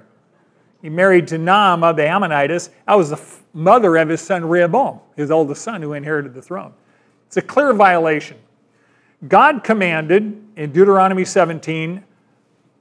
He 0.80 0.88
married 0.88 1.26
to 1.28 1.38
Naamah, 1.38 1.96
the 1.96 2.02
Ammonitess. 2.02 2.70
That 2.86 2.94
was 2.94 3.10
the 3.10 3.20
mother 3.52 3.96
of 3.96 4.08
his 4.08 4.20
son 4.20 4.44
Rehoboam, 4.44 5.00
his 5.16 5.30
oldest 5.30 5.62
son, 5.62 5.82
who 5.82 5.94
inherited 5.94 6.34
the 6.34 6.42
throne. 6.42 6.72
It's 7.26 7.36
a 7.36 7.42
clear 7.42 7.72
violation. 7.72 8.36
God 9.28 9.64
commanded 9.64 10.40
in 10.56 10.72
Deuteronomy 10.72 11.24
17 11.24 12.04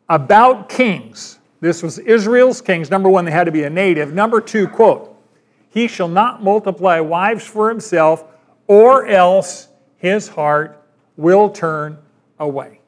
about 0.10 0.69
kings. 0.69 1.39
This 1.62 1.82
was 1.82 1.98
Israel's 1.98 2.62
kings. 2.62 2.91
Number 2.91 3.10
one, 3.10 3.26
they 3.26 3.32
had 3.32 3.45
to 3.45 3.52
be 3.52 3.63
a 3.63 3.69
native. 3.69 4.13
Number 4.13 4.39
two, 4.41 4.67
quote, 4.67 5.14
he 5.75 5.89
shall 5.89 6.07
not 6.07 6.41
multiply 6.41 7.01
wives 7.01 7.45
for 7.45 7.67
himself, 7.67 8.23
or 8.65 9.05
else 9.07 9.67
his 9.97 10.29
heart 10.29 10.81
will 11.17 11.49
turn 11.49 11.97
away. 12.39 12.79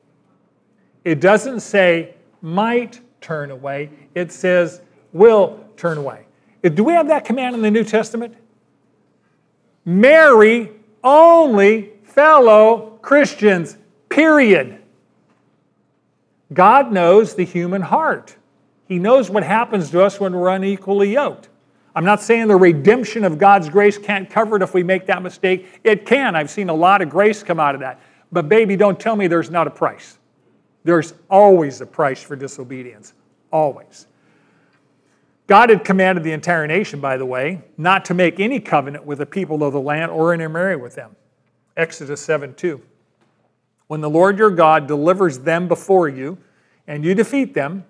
It 1.04 1.20
doesn't 1.20 1.60
say 1.60 2.16
might 2.42 3.02
turn 3.20 3.52
away, 3.52 3.90
it 4.16 4.32
says 4.32 4.80
will 5.12 5.60
turn 5.76 5.98
away. 5.98 6.28
Uh, 6.64 6.70
do 6.70 6.86
we 6.86 6.94
have 6.94 7.10
that 7.10 7.26
command 7.26 7.56
in 7.56 7.62
the 7.62 7.70
New 7.70 7.84
Testament? 7.84 8.34
Marry 9.84 10.72
only 11.04 11.92
fellow 12.04 12.98
Christians, 13.02 13.78
period. 14.08 14.82
God 16.54 16.94
knows 16.94 17.36
the 17.36 17.44
human 17.44 17.82
heart. 17.82 18.38
He 18.88 18.98
knows 18.98 19.30
what 19.30 19.44
happens 19.44 19.92
to 19.92 20.02
us 20.02 20.22
when 20.22 20.34
we're 20.34 20.48
unequally 20.48 21.12
yoked. 21.12 21.50
I'm 21.98 22.06
not 22.06 22.22
saying 22.22 22.48
the 22.48 22.56
redemption 22.56 23.24
of 23.24 23.40
God's 23.40 23.70
grace 23.70 23.98
can't 23.98 24.30
cover 24.30 24.58
it 24.58 24.62
if 24.62 24.76
we 24.76 24.84
make 24.84 25.08
that 25.08 25.24
mistake. 25.24 25.82
It 25.84 26.06
can. 26.06 26.36
I've 26.36 26.52
seen 26.52 26.70
a 26.70 26.74
lot 26.74 27.02
of 27.02 27.10
grace 27.10 27.42
come 27.42 27.60
out 27.60 27.74
of 27.74 27.82
that. 27.82 28.00
But, 28.32 28.48
baby, 28.48 28.76
don't 28.76 29.00
tell 29.00 29.16
me 29.16 29.26
there's 29.26 29.50
not 29.50 29.66
a 29.66 29.72
price. 29.72 30.20
There's 30.84 31.16
always 31.28 31.82
a 31.82 31.88
price 31.88 32.22
for 32.22 32.36
disobedience. 32.36 33.14
Always. 33.52 34.06
God 35.48 35.72
had 35.72 35.84
commanded 35.84 36.24
the 36.24 36.34
entire 36.34 36.68
nation, 36.68 37.00
by 37.00 37.18
the 37.18 37.26
way, 37.26 37.64
not 37.78 38.06
to 38.06 38.14
make 38.14 38.40
any 38.40 38.60
covenant 38.60 39.04
with 39.04 39.18
the 39.18 39.26
people 39.26 39.64
of 39.64 39.74
the 39.74 39.82
land 39.82 40.12
or 40.12 40.36
intermarry 40.36 40.76
with 40.76 40.94
them. 40.94 41.16
Exodus 41.78 42.22
7 42.22 42.54
2. 42.54 42.80
When 43.88 44.02
the 44.02 44.10
Lord 44.10 44.38
your 44.38 44.52
God 44.52 44.86
delivers 44.86 45.40
them 45.40 45.68
before 45.68 46.08
you, 46.08 46.38
and 46.86 47.04
you 47.04 47.16
defeat 47.16 47.56
them, 47.56 47.86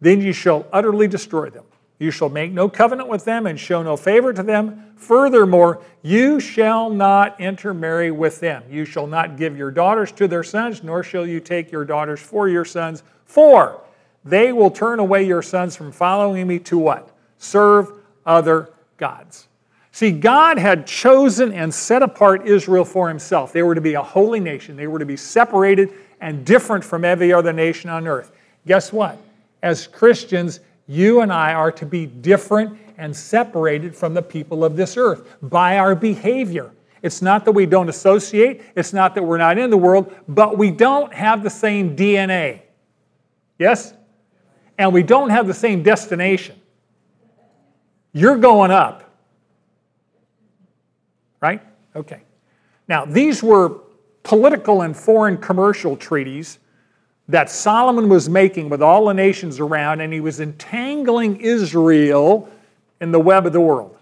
then 0.00 0.22
you 0.22 0.32
shall 0.32 0.66
utterly 0.72 1.06
destroy 1.06 1.50
them. 1.50 1.64
You 2.02 2.10
shall 2.10 2.30
make 2.30 2.50
no 2.50 2.68
covenant 2.68 3.08
with 3.08 3.24
them 3.24 3.46
and 3.46 3.58
show 3.58 3.80
no 3.80 3.96
favor 3.96 4.32
to 4.32 4.42
them. 4.42 4.92
Furthermore, 4.96 5.84
you 6.02 6.40
shall 6.40 6.90
not 6.90 7.40
intermarry 7.40 8.10
with 8.10 8.40
them. 8.40 8.64
You 8.68 8.84
shall 8.84 9.06
not 9.06 9.36
give 9.36 9.56
your 9.56 9.70
daughters 9.70 10.10
to 10.12 10.26
their 10.26 10.42
sons, 10.42 10.82
nor 10.82 11.04
shall 11.04 11.24
you 11.24 11.38
take 11.38 11.70
your 11.70 11.84
daughters 11.84 12.18
for 12.18 12.48
your 12.48 12.64
sons. 12.64 13.04
For 13.24 13.80
they 14.24 14.52
will 14.52 14.68
turn 14.68 14.98
away 14.98 15.22
your 15.22 15.42
sons 15.42 15.76
from 15.76 15.92
following 15.92 16.44
me 16.48 16.58
to 16.58 16.76
what? 16.76 17.08
Serve 17.38 17.92
other 18.26 18.70
gods. 18.96 19.46
See, 19.92 20.10
God 20.10 20.58
had 20.58 20.88
chosen 20.88 21.52
and 21.52 21.72
set 21.72 22.02
apart 22.02 22.48
Israel 22.48 22.84
for 22.84 23.08
himself. 23.08 23.52
They 23.52 23.62
were 23.62 23.76
to 23.76 23.80
be 23.80 23.94
a 23.94 24.02
holy 24.02 24.40
nation, 24.40 24.74
they 24.74 24.88
were 24.88 24.98
to 24.98 25.06
be 25.06 25.16
separated 25.16 25.92
and 26.20 26.44
different 26.44 26.82
from 26.82 27.04
every 27.04 27.32
other 27.32 27.52
nation 27.52 27.90
on 27.90 28.08
earth. 28.08 28.32
Guess 28.66 28.92
what? 28.92 29.18
As 29.62 29.86
Christians, 29.86 30.58
you 30.86 31.20
and 31.20 31.32
I 31.32 31.54
are 31.54 31.72
to 31.72 31.86
be 31.86 32.06
different 32.06 32.78
and 32.98 33.16
separated 33.16 33.96
from 33.96 34.14
the 34.14 34.22
people 34.22 34.64
of 34.64 34.76
this 34.76 34.96
earth 34.96 35.36
by 35.42 35.78
our 35.78 35.94
behavior. 35.94 36.72
It's 37.02 37.20
not 37.20 37.44
that 37.44 37.52
we 37.52 37.66
don't 37.66 37.88
associate, 37.88 38.62
it's 38.76 38.92
not 38.92 39.14
that 39.16 39.22
we're 39.22 39.38
not 39.38 39.58
in 39.58 39.70
the 39.70 39.76
world, 39.76 40.14
but 40.28 40.56
we 40.56 40.70
don't 40.70 41.12
have 41.12 41.42
the 41.42 41.50
same 41.50 41.96
DNA. 41.96 42.62
Yes? 43.58 43.94
And 44.78 44.92
we 44.92 45.02
don't 45.02 45.30
have 45.30 45.46
the 45.46 45.54
same 45.54 45.82
destination. 45.82 46.60
You're 48.12 48.36
going 48.36 48.70
up. 48.70 49.10
Right? 51.40 51.62
Okay. 51.96 52.22
Now, 52.86 53.04
these 53.04 53.42
were 53.42 53.80
political 54.22 54.82
and 54.82 54.96
foreign 54.96 55.38
commercial 55.38 55.96
treaties 55.96 56.58
that 57.28 57.50
Solomon 57.50 58.08
was 58.08 58.28
making 58.28 58.68
with 58.68 58.82
all 58.82 59.06
the 59.06 59.14
nations 59.14 59.60
around, 59.60 60.00
and 60.00 60.12
he 60.12 60.20
was 60.20 60.40
entangling 60.40 61.40
Israel 61.40 62.48
in 63.00 63.12
the 63.12 63.20
web 63.20 63.46
of 63.46 63.52
the 63.52 63.60
world. 63.60 63.96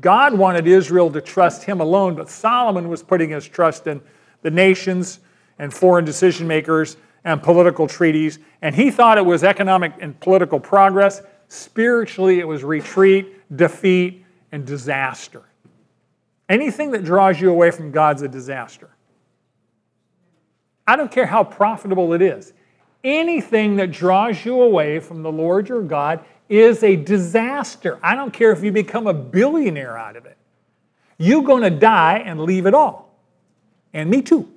God 0.00 0.34
wanted 0.34 0.66
Israel 0.66 1.10
to 1.10 1.20
trust 1.20 1.64
him 1.64 1.80
alone, 1.80 2.14
but 2.14 2.28
Solomon 2.28 2.88
was 2.88 3.02
putting 3.02 3.30
his 3.30 3.46
trust 3.46 3.86
in 3.86 4.00
the 4.42 4.50
nations 4.50 5.20
and 5.58 5.74
foreign 5.74 6.04
decision 6.04 6.46
makers 6.46 6.96
and 7.24 7.42
political 7.42 7.88
treaties, 7.88 8.38
and 8.62 8.74
he 8.74 8.90
thought 8.90 9.18
it 9.18 9.26
was 9.26 9.42
economic 9.42 9.92
and 10.00 10.18
political 10.20 10.60
progress. 10.60 11.20
Spiritually, 11.48 12.38
it 12.38 12.46
was 12.46 12.62
retreat, 12.62 13.56
defeat, 13.56 14.24
and 14.52 14.64
disaster. 14.64 15.42
Anything 16.48 16.92
that 16.92 17.04
draws 17.04 17.40
you 17.40 17.50
away 17.50 17.70
from 17.70 17.90
God's 17.90 18.22
a 18.22 18.28
disaster. 18.28 18.88
I 20.88 20.96
don't 20.96 21.12
care 21.12 21.26
how 21.26 21.44
profitable 21.44 22.14
it 22.14 22.22
is. 22.22 22.54
Anything 23.04 23.76
that 23.76 23.90
draws 23.90 24.42
you 24.42 24.62
away 24.62 25.00
from 25.00 25.22
the 25.22 25.30
Lord 25.30 25.68
your 25.68 25.82
God 25.82 26.24
is 26.48 26.82
a 26.82 26.96
disaster. 26.96 27.98
I 28.02 28.14
don't 28.14 28.32
care 28.32 28.52
if 28.52 28.64
you 28.64 28.72
become 28.72 29.06
a 29.06 29.12
billionaire 29.12 29.98
out 29.98 30.16
of 30.16 30.24
it. 30.24 30.38
You're 31.18 31.42
going 31.42 31.62
to 31.62 31.70
die 31.70 32.22
and 32.24 32.40
leave 32.40 32.64
it 32.64 32.72
all. 32.72 33.14
And 33.92 34.08
me 34.08 34.22
too. 34.22 34.50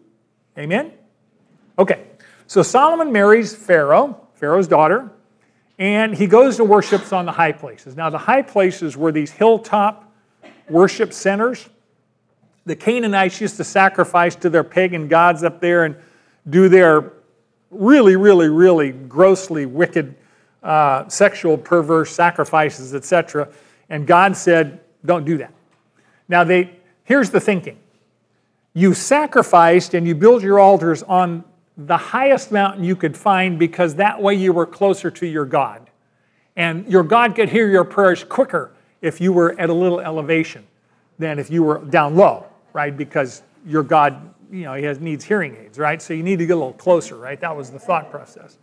Amen? 0.57 0.93
Okay, 1.77 2.05
so 2.47 2.63
Solomon 2.63 3.11
marries 3.11 3.53
Pharaoh, 3.53 4.25
Pharaoh's 4.35 4.69
daughter, 4.69 5.11
and 5.79 6.15
he 6.15 6.27
goes 6.27 6.55
to 6.57 6.63
worships 6.63 7.11
on 7.11 7.25
the 7.25 7.31
high 7.33 7.51
places. 7.51 7.97
Now, 7.97 8.09
the 8.09 8.17
high 8.17 8.41
places 8.41 8.95
were 8.95 9.11
these 9.11 9.31
hilltop 9.31 10.09
worship 10.69 11.11
centers. 11.11 11.67
The 12.65 12.75
Canaanites 12.77 13.41
used 13.41 13.57
to 13.57 13.65
sacrifice 13.65 14.35
to 14.37 14.49
their 14.49 14.63
pagan 14.63 15.09
gods 15.09 15.43
up 15.43 15.59
there 15.59 15.83
and 15.83 15.97
do 16.49 16.69
their 16.69 17.13
really, 17.69 18.15
really, 18.15 18.49
really 18.49 18.91
grossly 18.91 19.65
wicked 19.65 20.15
uh, 20.63 21.07
sexual 21.07 21.57
perverse 21.57 22.11
sacrifices, 22.11 22.93
etc. 22.93 23.47
And 23.89 24.05
God 24.05 24.35
said, 24.35 24.79
don't 25.05 25.25
do 25.25 25.37
that. 25.37 25.53
Now, 26.27 26.43
they, 26.43 26.71
here's 27.03 27.29
the 27.29 27.39
thinking 27.39 27.77
you 28.73 28.93
sacrificed 28.93 29.93
and 29.93 30.07
you 30.07 30.15
built 30.15 30.43
your 30.43 30.59
altars 30.59 31.03
on 31.03 31.43
the 31.77 31.97
highest 31.97 32.51
mountain 32.51 32.83
you 32.83 32.95
could 32.95 33.15
find 33.17 33.57
because 33.57 33.95
that 33.95 34.21
way 34.21 34.35
you 34.35 34.53
were 34.53 34.65
closer 34.65 35.11
to 35.11 35.25
your 35.25 35.45
God. 35.45 35.89
And 36.55 36.87
your 36.87 37.03
God 37.03 37.35
could 37.35 37.49
hear 37.49 37.69
your 37.69 37.83
prayers 37.83 38.23
quicker 38.23 38.71
if 39.01 39.19
you 39.19 39.33
were 39.33 39.59
at 39.59 39.69
a 39.69 39.73
little 39.73 39.99
elevation 39.99 40.65
than 41.17 41.39
if 41.39 41.49
you 41.49 41.63
were 41.63 41.79
down 41.79 42.15
low, 42.15 42.45
right? 42.73 42.95
Because 42.95 43.41
your 43.65 43.83
God, 43.83 44.33
you 44.51 44.63
know, 44.63 44.73
he 44.73 44.83
has, 44.83 44.99
needs 44.99 45.23
hearing 45.23 45.55
aids, 45.55 45.79
right? 45.79 46.01
So 46.01 46.13
you 46.13 46.23
need 46.23 46.39
to 46.39 46.45
get 46.45 46.53
a 46.53 46.55
little 46.55 46.73
closer, 46.73 47.15
right? 47.15 47.39
That 47.39 47.55
was 47.55 47.71
the 47.71 47.79
thought 47.79 48.11
process. 48.11 48.57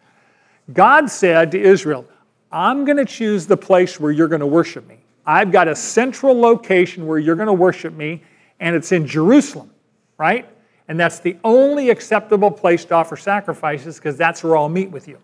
God 0.73 1.11
said 1.11 1.51
to 1.53 1.61
Israel, 1.61 2.05
I'm 2.53 2.85
going 2.85 2.99
to 2.99 3.05
choose 3.05 3.47
the 3.47 3.57
place 3.57 3.99
where 3.99 4.13
you're 4.13 4.29
going 4.29 4.41
to 4.41 4.47
worship 4.47 4.87
me. 4.87 4.99
I've 5.27 5.51
got 5.51 5.69
a 5.69 5.75
central 5.75 6.39
location 6.39 7.07
where 7.07 7.19
you're 7.19 7.37
going 7.37 7.49
to 7.49 7.53
worship 7.53 7.95
me, 7.95 8.23
and 8.61 8.77
it's 8.77 8.93
in 8.93 9.07
Jerusalem, 9.07 9.71
right? 10.19 10.49
And 10.89 10.99
that's 10.99 11.19
the 11.21 11.37
only 11.45 11.91
acceptable 11.91 12.51
place 12.51 12.85
to 12.87 12.95
offer 12.95 13.17
sacrifices 13.17 13.97
because 13.97 14.17
that's 14.17 14.43
where 14.43 14.57
I'll 14.57 14.69
meet 14.69 14.91
with 14.91 15.09
you. 15.09 15.19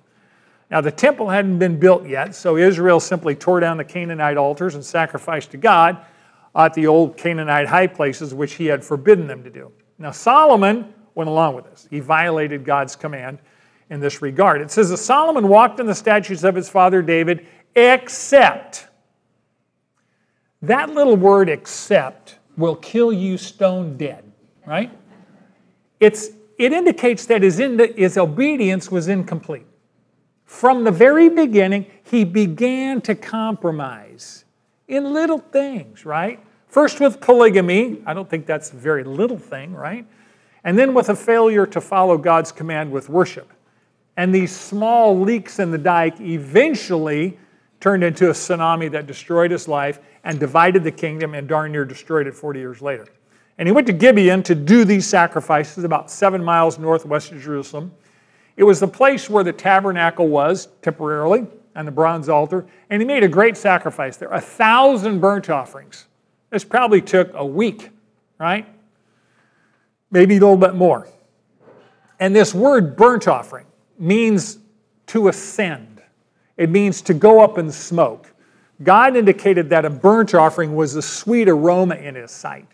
Now, 0.71 0.81
the 0.81 0.91
temple 0.91 1.29
hadn't 1.29 1.59
been 1.59 1.79
built 1.79 2.07
yet, 2.07 2.35
so 2.35 2.57
Israel 2.57 3.01
simply 3.01 3.35
tore 3.35 3.61
down 3.61 3.77
the 3.77 3.85
Canaanite 3.85 4.37
altars 4.37 4.75
and 4.75 4.85
sacrificed 4.85 5.51
to 5.53 5.57
God 5.57 5.99
at 6.55 6.75
the 6.75 6.87
old 6.87 7.17
Canaanite 7.17 7.67
high 7.67 7.87
places, 7.87 8.35
which 8.35 8.55
he 8.55 8.67
had 8.67 8.85
forbidden 8.85 9.27
them 9.27 9.43
to 9.45 9.51
do. 9.51 9.73
Now, 9.99 10.11
Solomon 10.11 10.93
went 11.15 11.31
along 11.31 11.55
with 11.55 11.65
this. 11.71 11.87
He 11.91 12.01
violated 12.01 12.65
God's 12.65 12.97
command 12.97 13.39
in 13.91 14.01
this 14.01 14.23
regard. 14.23 14.61
It 14.61 14.71
says 14.71 14.91
that 14.91 14.97
Solomon 14.97 15.49
walked 15.49 15.79
in 15.81 15.87
the 15.87 15.95
statutes 15.95 16.45
of 16.45 16.55
his 16.55 16.69
father 16.69 17.03
David, 17.03 17.47
except. 17.77 18.89
That 20.63 20.91
little 20.91 21.17
word, 21.17 21.49
except, 21.49 22.39
will 22.57 22.77
kill 22.77 23.13
you 23.13 23.37
stone 23.37 23.97
dead, 23.97 24.25
right? 24.67 24.91
It's, 26.01 26.31
it 26.59 26.73
indicates 26.73 27.27
that 27.27 27.43
his, 27.43 27.59
in, 27.61 27.79
his 27.97 28.17
obedience 28.17 28.91
was 28.91 29.09
incomplete. 29.09 29.67
From 30.45 30.85
the 30.85 30.91
very 30.91 31.29
beginning, 31.29 31.87
he 32.03 32.25
began 32.25 33.01
to 33.03 33.15
compromise 33.15 34.45
in 34.89 35.13
little 35.13 35.39
things, 35.39 36.05
right? 36.05 36.44
First 36.75 36.99
with 36.99 37.21
polygamy. 37.21 38.03
I 38.05 38.15
don't 38.15 38.29
think 38.29 38.47
that's 38.47 38.73
a 38.73 38.75
very 38.75 39.05
little 39.05 39.39
thing, 39.39 39.73
right? 39.75 40.05
And 40.65 40.77
then 40.77 40.93
with 40.93 41.09
a 41.09 41.15
failure 41.15 41.67
to 41.67 41.81
follow 41.81 42.19
God's 42.19 42.51
command 42.51 42.91
with 42.91 43.09
worship. 43.09 43.53
And 44.17 44.35
these 44.35 44.51
small 44.51 45.17
leaks 45.21 45.61
in 45.61 45.71
the 45.71 45.79
dike 45.79 46.21
eventually 46.21 47.39
turned 47.79 48.03
into 48.03 48.29
a 48.29 48.33
tsunami 48.33 48.91
that 48.91 49.07
destroyed 49.07 49.53
his 49.53 49.69
life 49.69 50.01
and 50.25 50.41
divided 50.41 50.83
the 50.83 50.91
kingdom 50.91 51.35
and 51.35 51.47
darn 51.47 51.71
near 51.71 51.85
destroyed 51.85 52.27
it 52.27 52.35
40 52.35 52.59
years 52.59 52.83
later. 52.83 53.07
And 53.57 53.69
he 53.69 53.73
went 53.73 53.87
to 53.87 53.93
Gibeon 53.93 54.43
to 54.43 54.57
do 54.57 54.85
these 54.85 55.07
sacrifices 55.07 55.85
about 55.85 56.11
seven 56.11 56.43
miles 56.43 56.77
northwest 56.77 57.31
of 57.31 57.41
Jerusalem. 57.41 57.93
It 58.57 58.65
was 58.65 58.81
the 58.81 58.89
place 58.89 59.31
where 59.31 59.45
the 59.45 59.53
tabernacle 59.53 60.27
was 60.27 60.67
temporarily 60.83 61.47
and 61.77 61.87
the 61.87 61.93
bronze 61.93 62.29
altar, 62.29 62.67
and 62.91 63.01
he 63.01 63.07
made 63.07 63.23
a 63.23 63.29
great 63.29 63.57
sacrifice 63.57 64.17
there 64.17 64.33
a 64.33 64.41
thousand 64.41 65.21
burnt 65.21 65.49
offerings. 65.49 66.07
This 66.55 66.63
probably 66.63 67.03
took 67.03 67.33
a 67.35 67.45
week, 67.45 67.91
right? 68.39 68.65
Maybe 70.13 70.37
a 70.37 70.39
little 70.39 70.57
bit 70.57 70.77
more. 70.77 71.09
And 72.21 72.33
this 72.35 72.55
word 72.55 72.97
burnt 72.97 73.27
offering 73.27 73.67
means 73.99 74.59
to 75.09 75.27
ascend, 75.27 76.01
it 76.57 76.71
means 76.71 77.03
to 77.03 77.13
go 77.13 77.43
up 77.43 77.59
in 77.59 77.73
smoke. 77.73 78.33
God 78.85 79.17
indicated 79.17 79.69
that 79.71 79.85
a 79.85 79.91
burnt 79.91 80.33
offering 80.33 80.77
was 80.77 80.95
a 80.95 81.03
sweet 81.03 81.49
aroma 81.49 81.97
in 81.97 82.15
his 82.15 82.31
sight. 82.31 82.69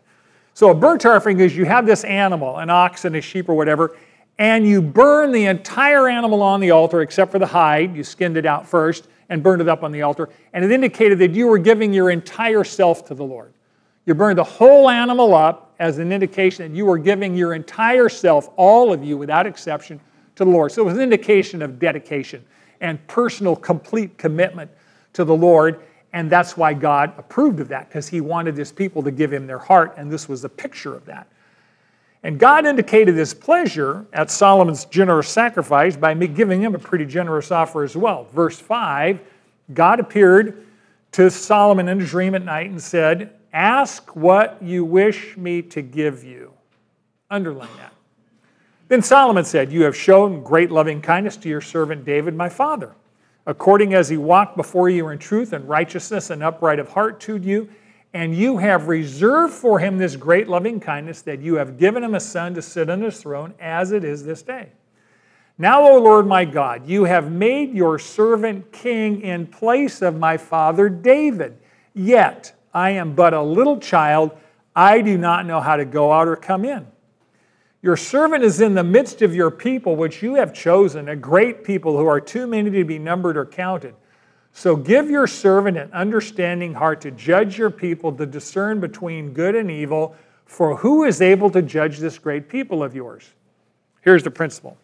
So, 0.53 0.69
a 0.69 0.75
burnt 0.75 1.07
offering 1.07 1.41
is 1.41 1.57
you 1.57 1.65
have 1.65 1.87
this 1.87 2.05
animal, 2.05 2.59
an 2.59 2.69
ox 2.69 3.07
and 3.07 3.17
a 3.17 3.23
sheep 3.23 3.49
or 3.49 3.55
whatever, 3.55 3.97
and 4.39 4.67
you 4.67 4.83
burn 4.83 5.33
the 5.33 5.47
entire 5.47 6.07
animal 6.07 6.43
on 6.43 6.61
the 6.61 6.71
altar 6.71 7.01
except 7.01 7.33
for 7.33 7.39
the 7.39 7.47
hide. 7.47 7.97
You 7.97 8.05
skinned 8.05 8.37
it 8.37 8.45
out 8.45 8.69
first 8.69 9.09
and 9.31 9.43
burned 9.43 9.63
it 9.63 9.71
up 9.71 9.83
on 9.83 9.91
the 9.91 10.03
altar. 10.03 10.29
And 10.53 10.67
it 10.67 10.71
indicated 10.71 11.19
that 11.21 11.31
you 11.31 11.47
were 11.47 11.57
giving 11.57 11.95
your 11.95 12.11
entire 12.11 12.63
self 12.63 13.07
to 13.07 13.15
the 13.15 13.25
Lord. 13.25 13.55
You 14.07 14.15
burned 14.15 14.39
the 14.39 14.45
whole 14.45 14.89
animal 14.89 15.35
up 15.35 15.75
as 15.79 15.99
an 15.99 16.13
indication 16.13 16.71
that 16.71 16.77
you 16.77 16.87
were 16.87 16.99
giving 16.99 17.35
your 17.35 17.55
entire 17.55 18.09
self, 18.09 18.49
all 18.57 18.93
of 18.93 19.05
you 19.05 19.17
without 19.17 19.47
exception, 19.47 20.01
to 20.37 20.45
the 20.45 20.51
Lord. 20.51 20.73
So 20.73 20.83
it 20.83 20.85
was 20.87 20.95
an 20.95 21.03
indication 21.03 21.63
of 21.63 21.79
dedication 21.79 22.45
and 22.81 23.05
personal, 23.07 23.57
complete 23.57 24.17
commitment 24.17 24.71
to 25.13 25.25
the 25.25 25.35
Lord. 25.35 25.81
And 26.13 26.31
that's 26.31 26.57
why 26.57 26.75
God 26.75 27.13
approved 27.19 27.61
of 27.61 27.69
that, 27.69 27.89
because 27.89 28.09
He 28.09 28.21
wanted 28.21 28.57
His 28.57 28.73
people 28.73 29.03
to 29.03 29.11
give 29.11 29.33
Him 29.33 29.47
their 29.47 29.59
heart, 29.59 29.95
and 29.97 30.11
this 30.11 30.29
was 30.29 30.45
a 30.45 30.49
picture 30.49 30.95
of 30.95 31.05
that. 31.07 31.27
And 32.23 32.39
God 32.39 32.67
indicated 32.67 33.15
His 33.15 33.33
pleasure 33.33 34.07
at 34.13 34.31
Solomon's 34.31 34.87
generous 34.87 35.29
sacrifice 35.29 35.97
by 35.97 36.15
giving 36.15 36.63
him 36.63 36.75
a 36.75 36.79
pretty 36.79 37.07
generous 37.07 37.51
offer 37.51 37.85
as 37.85 37.97
well. 37.97 38.25
Verse 38.25 38.59
5 38.59 39.21
God 39.73 40.01
appeared 40.01 40.67
to 41.13 41.31
Solomon 41.31 41.89
in 41.89 42.01
a 42.01 42.07
dream 42.07 42.35
at 42.35 42.45
night 42.45 42.71
and 42.71 42.83
said, 42.83 43.33
Ask 43.53 44.15
what 44.15 44.59
you 44.63 44.85
wish 44.85 45.37
me 45.37 45.63
to 45.63 45.83
give 45.83 46.23
you. 46.23 46.53
Underline 47.31 47.69
that. 47.79 47.93
Then 48.89 49.03
Solomon 49.03 49.45
said, 49.45 49.73
You 49.73 49.83
have 49.85 49.97
shown 49.97 50.43
great 50.43 50.71
loving 50.71 51.01
kindness 51.01 51.37
to 51.39 51.49
your 51.49 51.61
servant 51.61 52.05
David, 52.05 52.35
my 52.35 52.49
father, 52.49 52.93
according 53.47 53.95
as 53.95 54.09
he 54.09 54.17
walked 54.17 54.57
before 54.57 54.89
you 54.89 55.09
in 55.09 55.19
truth 55.19 55.53
and 55.53 55.69
righteousness 55.69 56.31
and 56.31 56.43
upright 56.43 56.79
of 56.79 56.89
heart 56.89 57.21
to 57.21 57.37
you. 57.37 57.69
And 58.13 58.35
you 58.35 58.59
have 58.59 58.89
reserved 58.89 59.55
for 59.55 59.79
him 59.79 59.97
this 59.97 60.17
great 60.17 60.49
loving 60.49 60.81
kindness 60.81 61.23
that 61.23 61.41
you 61.41 61.55
have 61.55 61.79
given 61.79 62.03
him 62.03 62.17
a 62.17 62.21
son 62.21 62.55
to 62.55 62.63
sit 62.63 62.91
on 62.91 63.01
his 63.01 63.21
throne 63.21 63.55
as 63.61 63.93
it 63.93 64.03
is 64.03 64.25
this 64.25 64.43
day. 64.43 64.71
Now, 65.57 65.87
O 65.87 65.99
Lord 65.99 66.27
my 66.27 66.45
God, 66.45 66.89
you 66.89 67.05
have 67.05 67.31
made 67.31 67.73
your 67.75 67.99
servant 67.99 68.73
king 68.73 69.21
in 69.21 69.47
place 69.47 70.03
of 70.03 70.19
my 70.19 70.37
father 70.37 70.89
David. 70.89 71.59
Yet 71.95 72.55
I 72.73 72.91
am 72.91 73.15
but 73.15 73.35
a 73.35 73.43
little 73.43 73.79
child. 73.79 74.33
I 74.75 75.01
do 75.01 75.19
not 75.19 75.47
know 75.47 75.61
how 75.61 75.77
to 75.77 75.85
go 75.85 76.13
out 76.13 76.29
or 76.29 76.37
come 76.37 76.65
in. 76.65 76.87
Your 77.83 77.97
servant 77.97 78.45
is 78.45 78.61
in 78.61 78.75
the 78.75 78.85
midst 78.85 79.23
of 79.23 79.35
your 79.35 79.51
people, 79.51 79.97
which 79.97 80.23
you 80.23 80.35
have 80.35 80.53
chosen, 80.53 81.09
a 81.09 81.17
great 81.17 81.65
people 81.65 81.97
who 81.97 82.07
are 82.07 82.21
too 82.21 82.47
many 82.47 82.71
to 82.71 82.85
be 82.85 82.99
numbered 82.99 83.37
or 83.37 83.47
counted. 83.47 83.95
So 84.53 84.77
give 84.77 85.09
your 85.09 85.27
servant 85.27 85.79
an 85.79 85.91
understanding 85.93 86.75
heart 86.75 87.01
to 87.03 87.11
judge 87.11 87.57
your 87.57 87.71
people, 87.71 88.13
to 88.13 88.27
discern 88.27 88.81
between 88.81 89.33
good 89.33 89.55
and 89.55 89.71
evil, 89.71 90.15
for 90.45 90.77
who 90.77 91.05
is 91.05 91.23
able 91.23 91.49
to 91.51 91.63
judge 91.63 91.99
this 91.99 92.19
great 92.19 92.49
people 92.49 92.83
of 92.83 92.95
yours? 92.95 93.31
Here's 94.03 94.23
the 94.23 94.31
principle 94.31 94.77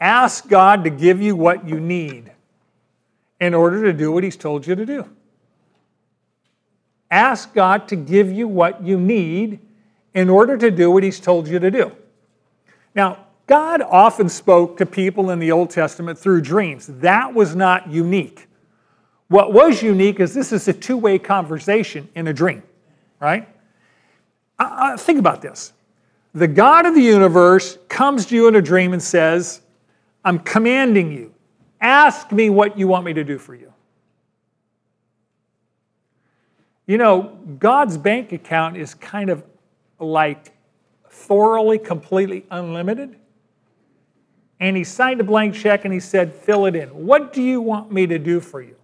Ask 0.00 0.48
God 0.48 0.84
to 0.84 0.90
give 0.90 1.20
you 1.20 1.34
what 1.34 1.66
you 1.66 1.80
need 1.80 2.30
in 3.40 3.54
order 3.54 3.82
to 3.84 3.92
do 3.92 4.12
what 4.12 4.22
He's 4.22 4.36
told 4.36 4.66
you 4.66 4.74
to 4.74 4.86
do. 4.86 5.08
Ask 7.12 7.52
God 7.52 7.88
to 7.88 7.96
give 7.96 8.32
you 8.32 8.48
what 8.48 8.82
you 8.82 8.98
need 8.98 9.60
in 10.14 10.30
order 10.30 10.56
to 10.56 10.70
do 10.70 10.90
what 10.90 11.02
He's 11.02 11.20
told 11.20 11.46
you 11.46 11.58
to 11.58 11.70
do. 11.70 11.92
Now, 12.94 13.26
God 13.46 13.82
often 13.82 14.30
spoke 14.30 14.78
to 14.78 14.86
people 14.86 15.28
in 15.28 15.38
the 15.38 15.52
Old 15.52 15.68
Testament 15.68 16.18
through 16.18 16.40
dreams. 16.40 16.86
That 16.86 17.34
was 17.34 17.54
not 17.54 17.90
unique. 17.90 18.48
What 19.28 19.52
was 19.52 19.82
unique 19.82 20.20
is 20.20 20.32
this 20.32 20.52
is 20.52 20.66
a 20.68 20.72
two 20.72 20.96
way 20.96 21.18
conversation 21.18 22.08
in 22.14 22.28
a 22.28 22.32
dream, 22.32 22.62
right? 23.20 23.48
Uh, 24.58 24.96
think 24.96 25.18
about 25.18 25.42
this. 25.42 25.72
The 26.34 26.48
God 26.48 26.86
of 26.86 26.94
the 26.94 27.02
universe 27.02 27.78
comes 27.88 28.24
to 28.26 28.34
you 28.34 28.48
in 28.48 28.56
a 28.56 28.62
dream 28.62 28.94
and 28.94 29.02
says, 29.02 29.60
I'm 30.24 30.38
commanding 30.38 31.12
you, 31.12 31.34
ask 31.80 32.32
me 32.32 32.48
what 32.48 32.78
you 32.78 32.88
want 32.88 33.04
me 33.04 33.12
to 33.12 33.24
do 33.24 33.38
for 33.38 33.54
you. 33.54 33.71
You 36.86 36.98
know, 36.98 37.38
God's 37.58 37.96
bank 37.96 38.32
account 38.32 38.76
is 38.76 38.94
kind 38.94 39.30
of 39.30 39.44
like 39.98 40.52
thoroughly, 41.08 41.78
completely 41.78 42.44
unlimited 42.50 43.16
and 44.62 44.76
he 44.76 44.84
signed 44.84 45.20
a 45.20 45.24
blank 45.24 45.56
check 45.56 45.84
and 45.84 45.92
he 45.92 45.98
said, 45.98 46.32
fill 46.32 46.66
it 46.66 46.76
in. 46.76 46.88
What 46.90 47.32
do 47.32 47.42
you 47.42 47.60
want 47.60 47.90
me 47.90 48.06
to 48.06 48.16
do 48.16 48.38
for 48.38 48.62
you? 48.62 48.76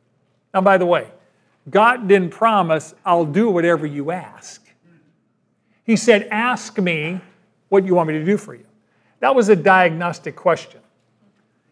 Now, 0.53 0.61
by 0.61 0.77
the 0.77 0.87
way, 0.87 1.07
God 1.71 2.09
didn't 2.09 2.31
promise, 2.31 2.95
I'll 3.07 3.25
do 3.25 3.49
whatever 3.49 3.87
you 3.87 4.11
ask. 4.11 4.69
He 5.85 5.95
said, 5.95 6.27
ask 6.33 6.77
me 6.81 7.21
What 7.69 7.87
you 7.87 7.95
want 7.95 8.09
me 8.09 8.15
to 8.15 8.25
do 8.25 8.37
for 8.37 8.57
you? 8.57 8.67
That 9.21 9.37
was 9.37 9.51
a 9.51 9.55
diagnostic 9.55 10.35
question. 10.35 10.81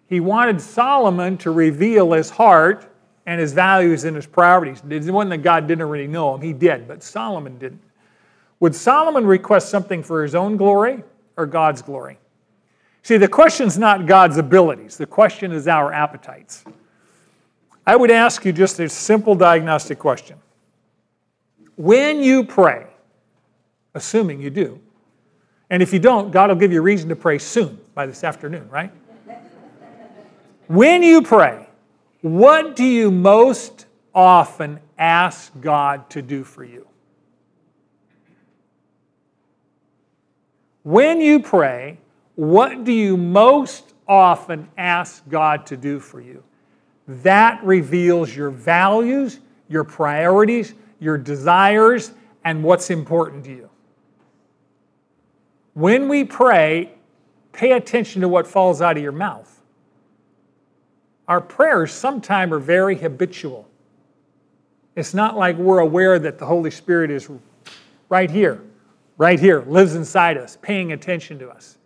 He 0.07 0.21
wanted 0.21 0.61
Solomon 0.61 1.37
to 1.39 1.51
reveal 1.51 2.13
his 2.13 2.31
heart 2.31 2.89
and 3.27 3.41
his 3.41 3.53
values 3.53 4.05
and 4.05 4.15
his 4.15 4.27
priorities. 4.27 4.81
It 4.89 5.11
wasn't 5.11 5.31
that 5.31 5.43
God 5.43 5.67
didn't 5.67 5.83
already 5.83 6.07
know 6.07 6.35
him, 6.35 6.41
he 6.41 6.53
did, 6.53 6.87
but 6.87 7.03
Solomon 7.03 7.59
didn't. 7.59 7.83
Would 8.61 8.75
Solomon 8.75 9.27
request 9.27 9.69
something 9.69 10.03
for 10.03 10.23
his 10.23 10.35
own 10.35 10.57
glory 10.57 11.03
or 11.37 11.45
God's 11.45 11.83
glory? 11.83 12.19
See, 13.03 13.19
the 13.19 13.29
question 13.29 13.67
is 13.67 13.79
not 13.79 14.07
God's 14.07 14.39
abilities, 14.39 14.97
the 14.97 15.07
question 15.07 15.53
is 15.53 15.69
our 15.69 15.93
appetites. 15.93 16.65
I 17.87 17.95
would 17.95 18.11
ask 18.11 18.45
you 18.45 18.53
just 18.53 18.81
a 18.81 18.89
simple 18.89 19.35
diagnostic 19.35 19.99
question. 19.99 20.39
When 21.77 22.23
you 22.23 22.43
pray, 22.43 22.87
assuming 23.95 24.41
you 24.41 24.51
do, 24.51 24.81
and 25.69 25.83
if 25.83 25.93
you 25.93 25.99
don't, 25.99 26.31
God 26.31 26.49
will 26.49 26.57
give 26.57 26.73
you 26.73 26.79
a 26.79 26.83
reason 26.83 27.09
to 27.11 27.17
pray 27.17 27.39
soon 27.39 27.79
by 27.95 28.07
this 28.07 28.25
afternoon, 28.25 28.69
right? 28.71 28.91
When 30.69 31.03
you 31.03 31.23
pray, 31.23 31.66
what 32.23 32.77
do 32.77 32.85
you 32.85 33.11
most 33.11 33.87
often 34.15 34.81
ask 34.99 35.53
God 35.61 36.09
to 36.11 36.23
do 36.23 36.43
for 36.45 36.65
you? 36.65 36.87
When 40.83 41.21
you 41.21 41.41
pray, 41.41 41.99
what 42.37 42.85
do 42.85 42.93
you 42.93 43.17
most 43.17 43.95
often 44.07 44.69
ask 44.79 45.29
God 45.29 45.67
to 45.67 45.77
do 45.77 45.99
for 45.99 46.21
you? 46.21 46.43
That 47.09 47.63
reveals 47.65 48.35
your 48.35 48.51
values, 48.51 49.41
your 49.69 49.85
priorities, 49.85 50.75
your 51.01 51.19
desires, 51.19 52.13
and 52.45 52.63
what's 52.63 52.91
important 52.91 53.45
to 53.45 53.51
you. 53.51 53.71
When 55.75 56.09
we 56.09 56.25
pray, 56.25 56.93
pay 57.53 57.73
attention 57.73 58.23
to 58.23 58.29
what 58.29 58.47
falls 58.47 58.81
out 58.81 58.97
of 58.97 59.03
your 59.03 59.13
mouth. 59.13 59.56
Our 61.29 61.41
prayers 61.41 61.93
sometimes 61.93 62.53
are 62.53 62.59
very 62.59 62.97
habitual. 62.97 63.69
It's 64.95 65.13
not 65.13 65.37
like 65.37 65.57
we're 65.57 65.81
aware 65.81 66.19
that 66.19 66.39
the 66.39 66.47
Holy 66.47 66.71
Spirit 66.71 67.11
is 67.11 67.29
right 68.09 68.31
here, 68.31 68.63
right 69.19 69.39
here, 69.39 69.63
lives 69.67 69.95
inside 69.95 70.39
us, 70.39 70.57
paying 70.63 70.93
attention 70.93 71.39
to 71.41 71.49
us. 71.49 71.79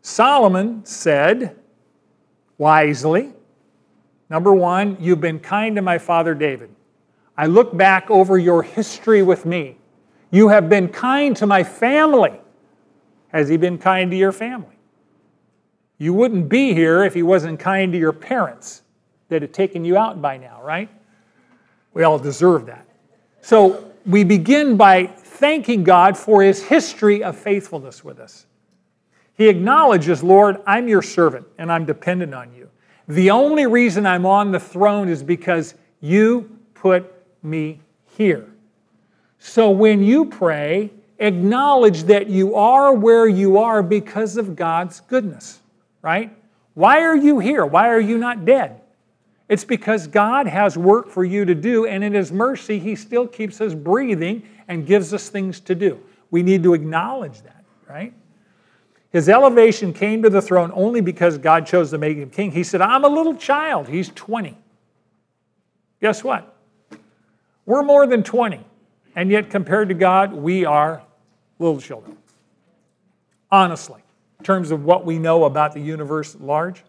Solomon 0.00 0.84
said 0.84 1.56
wisely, 2.58 3.32
number 4.30 4.54
one, 4.54 4.96
you've 5.00 5.20
been 5.20 5.38
kind 5.38 5.76
to 5.76 5.82
my 5.82 5.98
father 5.98 6.34
David. 6.34 6.70
I 7.36 7.46
look 7.46 7.76
back 7.76 8.10
over 8.10 8.38
your 8.38 8.62
history 8.62 9.22
with 9.22 9.44
me. 9.44 9.78
You 10.30 10.48
have 10.48 10.68
been 10.68 10.88
kind 10.88 11.36
to 11.38 11.46
my 11.46 11.64
family. 11.64 12.40
Has 13.28 13.48
he 13.48 13.56
been 13.56 13.78
kind 13.78 14.10
to 14.10 14.16
your 14.16 14.32
family? 14.32 14.76
You 16.02 16.12
wouldn't 16.12 16.48
be 16.48 16.74
here 16.74 17.04
if 17.04 17.14
he 17.14 17.22
wasn't 17.22 17.60
kind 17.60 17.92
to 17.92 17.98
your 17.98 18.12
parents 18.12 18.82
that 19.28 19.40
had 19.40 19.54
taken 19.54 19.84
you 19.84 19.96
out 19.96 20.20
by 20.20 20.36
now, 20.36 20.60
right? 20.60 20.88
We 21.94 22.02
all 22.02 22.18
deserve 22.18 22.66
that. 22.66 22.88
So 23.40 23.92
we 24.04 24.24
begin 24.24 24.76
by 24.76 25.06
thanking 25.06 25.84
God 25.84 26.18
for 26.18 26.42
his 26.42 26.60
history 26.60 27.22
of 27.22 27.36
faithfulness 27.38 28.02
with 28.02 28.18
us. 28.18 28.46
He 29.34 29.48
acknowledges, 29.48 30.24
Lord, 30.24 30.60
I'm 30.66 30.88
your 30.88 31.02
servant 31.02 31.46
and 31.56 31.70
I'm 31.70 31.84
dependent 31.84 32.34
on 32.34 32.52
you. 32.52 32.68
The 33.06 33.30
only 33.30 33.66
reason 33.66 34.04
I'm 34.04 34.26
on 34.26 34.50
the 34.50 34.58
throne 34.58 35.08
is 35.08 35.22
because 35.22 35.76
you 36.00 36.58
put 36.74 37.14
me 37.44 37.78
here. 38.16 38.52
So 39.38 39.70
when 39.70 40.02
you 40.02 40.24
pray, 40.24 40.90
acknowledge 41.20 42.02
that 42.04 42.26
you 42.26 42.56
are 42.56 42.92
where 42.92 43.28
you 43.28 43.58
are 43.58 43.84
because 43.84 44.36
of 44.36 44.56
God's 44.56 44.98
goodness 44.98 45.60
right? 46.02 46.36
Why 46.74 47.02
are 47.02 47.16
you 47.16 47.38
here? 47.38 47.64
Why 47.64 47.88
are 47.88 48.00
you 48.00 48.18
not 48.18 48.44
dead? 48.44 48.80
It's 49.48 49.64
because 49.64 50.06
God 50.06 50.46
has 50.46 50.76
work 50.76 51.08
for 51.08 51.24
you 51.24 51.44
to 51.44 51.54
do, 51.54 51.86
and 51.86 52.02
in 52.02 52.12
His 52.12 52.32
mercy, 52.32 52.78
He 52.78 52.96
still 52.96 53.26
keeps 53.26 53.60
us 53.60 53.74
breathing 53.74 54.42
and 54.68 54.86
gives 54.86 55.14
us 55.14 55.28
things 55.28 55.60
to 55.60 55.74
do. 55.74 56.00
We 56.30 56.42
need 56.42 56.62
to 56.64 56.74
acknowledge 56.74 57.42
that, 57.42 57.64
right? 57.88 58.12
His 59.10 59.28
elevation 59.28 59.92
came 59.92 60.22
to 60.22 60.30
the 60.30 60.40
throne 60.40 60.72
only 60.74 61.02
because 61.02 61.36
God 61.36 61.66
chose 61.66 61.90
to 61.90 61.98
make 61.98 62.16
him 62.16 62.30
king. 62.30 62.50
He 62.50 62.64
said, 62.64 62.80
I'm 62.80 63.04
a 63.04 63.08
little 63.08 63.34
child. 63.34 63.86
He's 63.86 64.08
20. 64.08 64.56
Guess 66.00 66.24
what? 66.24 66.56
We're 67.66 67.82
more 67.82 68.06
than 68.06 68.22
20. 68.22 68.64
And 69.14 69.30
yet, 69.30 69.50
compared 69.50 69.88
to 69.90 69.94
God, 69.94 70.32
we 70.32 70.64
are 70.64 71.02
little 71.58 71.78
children. 71.78 72.16
Honestly 73.50 74.02
in 74.42 74.44
terms 74.44 74.72
of 74.72 74.84
what 74.84 75.06
we 75.06 75.20
know 75.20 75.44
about 75.44 75.72
the 75.72 75.80
universe 75.80 76.34
at 76.34 76.40
large. 76.40 76.82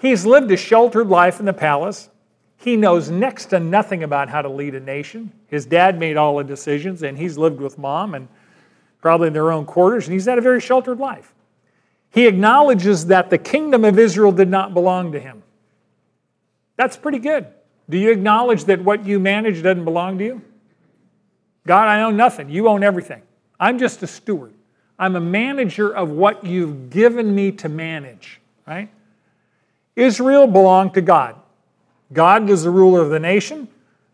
He's 0.00 0.26
lived 0.26 0.50
a 0.50 0.56
sheltered 0.56 1.06
life 1.06 1.38
in 1.38 1.46
the 1.46 1.52
palace. 1.52 2.10
He 2.56 2.74
knows 2.74 3.10
next 3.10 3.46
to 3.46 3.60
nothing 3.60 4.02
about 4.02 4.28
how 4.28 4.42
to 4.42 4.48
lead 4.48 4.74
a 4.74 4.80
nation. 4.80 5.32
His 5.46 5.66
dad 5.66 6.00
made 6.00 6.16
all 6.16 6.38
the 6.38 6.42
decisions, 6.42 7.04
and 7.04 7.16
he's 7.16 7.38
lived 7.38 7.60
with 7.60 7.78
mom 7.78 8.16
and 8.16 8.26
probably 9.00 9.28
in 9.28 9.32
their 9.32 9.52
own 9.52 9.64
quarters, 9.64 10.08
and 10.08 10.14
he's 10.14 10.24
had 10.24 10.36
a 10.36 10.40
very 10.40 10.60
sheltered 10.60 10.98
life. 10.98 11.32
He 12.10 12.26
acknowledges 12.26 13.06
that 13.06 13.30
the 13.30 13.38
kingdom 13.38 13.84
of 13.84 13.96
Israel 13.96 14.32
did 14.32 14.48
not 14.48 14.74
belong 14.74 15.12
to 15.12 15.20
him. 15.20 15.44
That's 16.76 16.96
pretty 16.96 17.20
good. 17.20 17.46
Do 17.88 17.98
you 17.98 18.10
acknowledge 18.10 18.64
that 18.64 18.82
what 18.82 19.06
you 19.06 19.20
manage 19.20 19.62
doesn't 19.62 19.84
belong 19.84 20.18
to 20.18 20.24
you? 20.24 20.42
God, 21.68 21.86
I 21.86 22.02
own 22.02 22.16
nothing. 22.16 22.50
You 22.50 22.66
own 22.66 22.82
everything. 22.82 23.22
I'm 23.60 23.78
just 23.78 24.02
a 24.02 24.08
steward. 24.08 24.54
I'm 25.02 25.16
a 25.16 25.20
manager 25.20 25.92
of 25.92 26.10
what 26.10 26.44
you've 26.44 26.88
given 26.88 27.34
me 27.34 27.50
to 27.50 27.68
manage, 27.68 28.40
right? 28.68 28.88
Israel 29.96 30.46
belonged 30.46 30.94
to 30.94 31.00
God. 31.00 31.34
God 32.12 32.48
was 32.48 32.62
the 32.62 32.70
ruler 32.70 33.00
of 33.02 33.10
the 33.10 33.18
nation. 33.18 33.66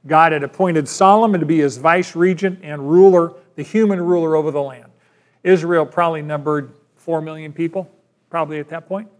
God 0.06 0.32
had 0.32 0.42
appointed 0.42 0.88
Solomon 0.88 1.40
to 1.40 1.46
be 1.46 1.58
his 1.58 1.76
vice 1.76 2.16
regent 2.16 2.60
and 2.62 2.90
ruler, 2.90 3.34
the 3.54 3.62
human 3.62 4.00
ruler 4.00 4.34
over 4.34 4.50
the 4.50 4.62
land. 4.62 4.86
Israel 5.44 5.84
probably 5.84 6.22
numbered 6.22 6.72
4 6.96 7.20
million 7.20 7.52
people, 7.52 7.90
probably 8.30 8.58
at 8.58 8.70
that 8.70 8.88
point. 8.88 9.10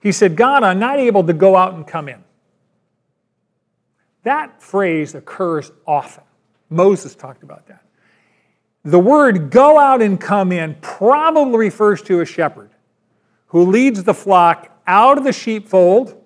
He 0.00 0.12
said, 0.12 0.36
God, 0.36 0.62
I'm 0.62 0.78
not 0.78 1.00
able 1.00 1.24
to 1.24 1.32
go 1.32 1.56
out 1.56 1.74
and 1.74 1.84
come 1.84 2.08
in. 2.08 2.22
That 4.22 4.62
phrase 4.62 5.16
occurs 5.16 5.72
often. 5.84 6.22
Moses 6.68 7.16
talked 7.16 7.42
about 7.42 7.66
that. 7.66 7.82
The 8.84 8.98
word 8.98 9.50
go 9.50 9.78
out 9.78 10.00
and 10.00 10.18
come 10.18 10.52
in 10.52 10.76
probably 10.80 11.58
refers 11.58 12.00
to 12.02 12.20
a 12.20 12.24
shepherd 12.24 12.70
who 13.48 13.66
leads 13.66 14.02
the 14.04 14.14
flock 14.14 14.70
out 14.86 15.18
of 15.18 15.24
the 15.24 15.32
sheepfold 15.32 16.16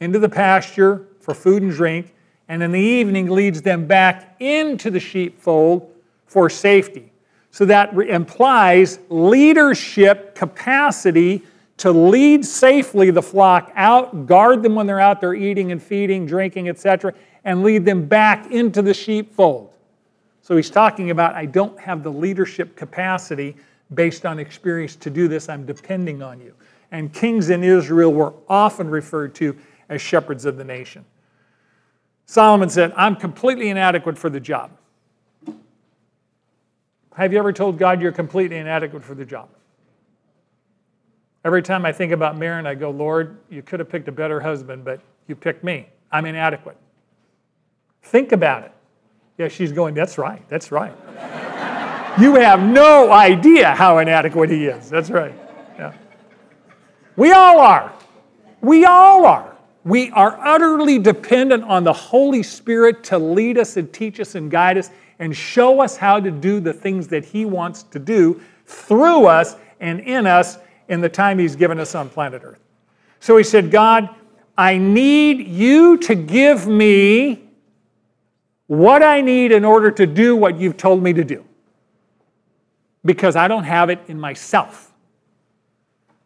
into 0.00 0.18
the 0.18 0.28
pasture 0.28 1.06
for 1.20 1.34
food 1.34 1.62
and 1.62 1.72
drink, 1.72 2.14
and 2.48 2.62
in 2.62 2.72
the 2.72 2.80
evening 2.80 3.28
leads 3.28 3.60
them 3.60 3.86
back 3.86 4.36
into 4.40 4.90
the 4.90 5.00
sheepfold 5.00 5.92
for 6.26 6.48
safety. 6.48 7.12
So 7.50 7.64
that 7.66 7.94
implies 7.94 8.98
leadership 9.08 10.34
capacity 10.34 11.42
to 11.78 11.90
lead 11.90 12.44
safely 12.44 13.10
the 13.10 13.22
flock 13.22 13.70
out, 13.74 14.26
guard 14.26 14.62
them 14.62 14.74
when 14.74 14.86
they're 14.86 15.00
out 15.00 15.20
there 15.20 15.34
eating 15.34 15.72
and 15.72 15.82
feeding, 15.82 16.26
drinking, 16.26 16.68
etc., 16.68 17.12
and 17.44 17.62
lead 17.62 17.84
them 17.84 18.06
back 18.06 18.50
into 18.50 18.82
the 18.82 18.94
sheepfold. 18.94 19.75
So 20.46 20.54
he's 20.54 20.70
talking 20.70 21.10
about, 21.10 21.34
I 21.34 21.44
don't 21.44 21.76
have 21.80 22.04
the 22.04 22.12
leadership 22.12 22.76
capacity 22.76 23.56
based 23.94 24.24
on 24.24 24.38
experience 24.38 24.94
to 24.94 25.10
do 25.10 25.26
this. 25.26 25.48
I'm 25.48 25.66
depending 25.66 26.22
on 26.22 26.40
you. 26.40 26.54
And 26.92 27.12
kings 27.12 27.50
in 27.50 27.64
Israel 27.64 28.12
were 28.12 28.32
often 28.48 28.88
referred 28.88 29.34
to 29.34 29.56
as 29.88 30.00
shepherds 30.00 30.44
of 30.44 30.56
the 30.56 30.62
nation. 30.62 31.04
Solomon 32.26 32.68
said, 32.70 32.92
I'm 32.96 33.16
completely 33.16 33.70
inadequate 33.70 34.16
for 34.16 34.30
the 34.30 34.38
job. 34.38 34.70
Have 37.16 37.32
you 37.32 37.40
ever 37.40 37.52
told 37.52 37.76
God 37.76 38.00
you're 38.00 38.12
completely 38.12 38.58
inadequate 38.58 39.02
for 39.02 39.16
the 39.16 39.24
job? 39.24 39.48
Every 41.44 41.60
time 41.60 41.84
I 41.84 41.90
think 41.90 42.12
about 42.12 42.38
Marin, 42.38 42.68
I 42.68 42.76
go, 42.76 42.90
Lord, 42.90 43.36
you 43.50 43.62
could 43.62 43.80
have 43.80 43.88
picked 43.88 44.06
a 44.06 44.12
better 44.12 44.38
husband, 44.38 44.84
but 44.84 45.00
you 45.26 45.34
picked 45.34 45.64
me. 45.64 45.88
I'm 46.12 46.24
inadequate. 46.24 46.76
Think 48.04 48.30
about 48.30 48.62
it. 48.62 48.72
Yeah, 49.38 49.48
she's 49.48 49.72
going, 49.72 49.94
That's 49.94 50.18
right, 50.18 50.42
that's 50.48 50.72
right. 50.72 50.94
you 52.20 52.34
have 52.36 52.62
no 52.62 53.12
idea 53.12 53.74
how 53.74 53.98
inadequate 53.98 54.50
he 54.50 54.66
is. 54.66 54.88
That's 54.88 55.10
right. 55.10 55.34
Yeah. 55.78 55.92
We 57.16 57.32
all 57.32 57.60
are. 57.60 57.92
We 58.60 58.84
all 58.84 59.26
are. 59.26 59.56
We 59.84 60.10
are 60.10 60.38
utterly 60.40 60.98
dependent 60.98 61.64
on 61.64 61.84
the 61.84 61.92
Holy 61.92 62.42
Spirit 62.42 63.04
to 63.04 63.18
lead 63.18 63.58
us 63.58 63.76
and 63.76 63.92
teach 63.92 64.18
us 64.18 64.34
and 64.34 64.50
guide 64.50 64.78
us 64.78 64.90
and 65.18 65.36
show 65.36 65.80
us 65.80 65.96
how 65.96 66.18
to 66.18 66.30
do 66.30 66.58
the 66.58 66.72
things 66.72 67.06
that 67.08 67.24
He 67.24 67.44
wants 67.44 67.84
to 67.84 67.98
do 67.98 68.40
through 68.66 69.26
us 69.26 69.56
and 69.80 70.00
in 70.00 70.26
us 70.26 70.58
in 70.88 71.00
the 71.00 71.08
time 71.08 71.38
He's 71.38 71.54
given 71.54 71.78
us 71.78 71.94
on 71.94 72.08
planet 72.08 72.42
Earth. 72.44 72.60
So 73.20 73.36
He 73.36 73.44
said, 73.44 73.70
God, 73.70 74.08
I 74.58 74.78
need 74.78 75.46
you 75.46 75.98
to 75.98 76.14
give 76.14 76.66
me 76.66 77.45
what 78.66 79.02
I 79.02 79.20
need 79.20 79.52
in 79.52 79.64
order 79.64 79.90
to 79.92 80.06
do 80.06 80.36
what 80.36 80.58
you've 80.58 80.76
told 80.76 81.02
me 81.02 81.12
to 81.12 81.24
do. 81.24 81.44
because 83.06 83.36
I 83.36 83.48
don't 83.48 83.64
have 83.64 83.88
it 83.88 84.00
in 84.08 84.20
myself. 84.20 84.92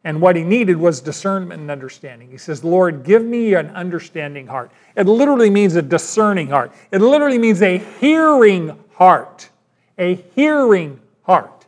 And 0.02 0.22
what 0.22 0.34
he 0.34 0.42
needed 0.42 0.78
was 0.78 1.02
discernment 1.02 1.60
and 1.60 1.70
understanding. 1.70 2.30
He 2.30 2.38
says, 2.38 2.64
Lord, 2.64 3.04
give 3.04 3.22
me 3.22 3.52
an 3.52 3.68
understanding 3.68 4.46
heart. 4.46 4.70
It 4.96 5.06
literally 5.06 5.50
means 5.50 5.76
a 5.76 5.82
discerning 5.82 6.48
heart, 6.48 6.72
it 6.90 7.02
literally 7.02 7.38
means 7.38 7.60
a 7.62 7.78
hearing 7.78 8.78
heart. 8.94 9.50
A 9.98 10.14
hearing 10.34 10.98
heart. 11.24 11.66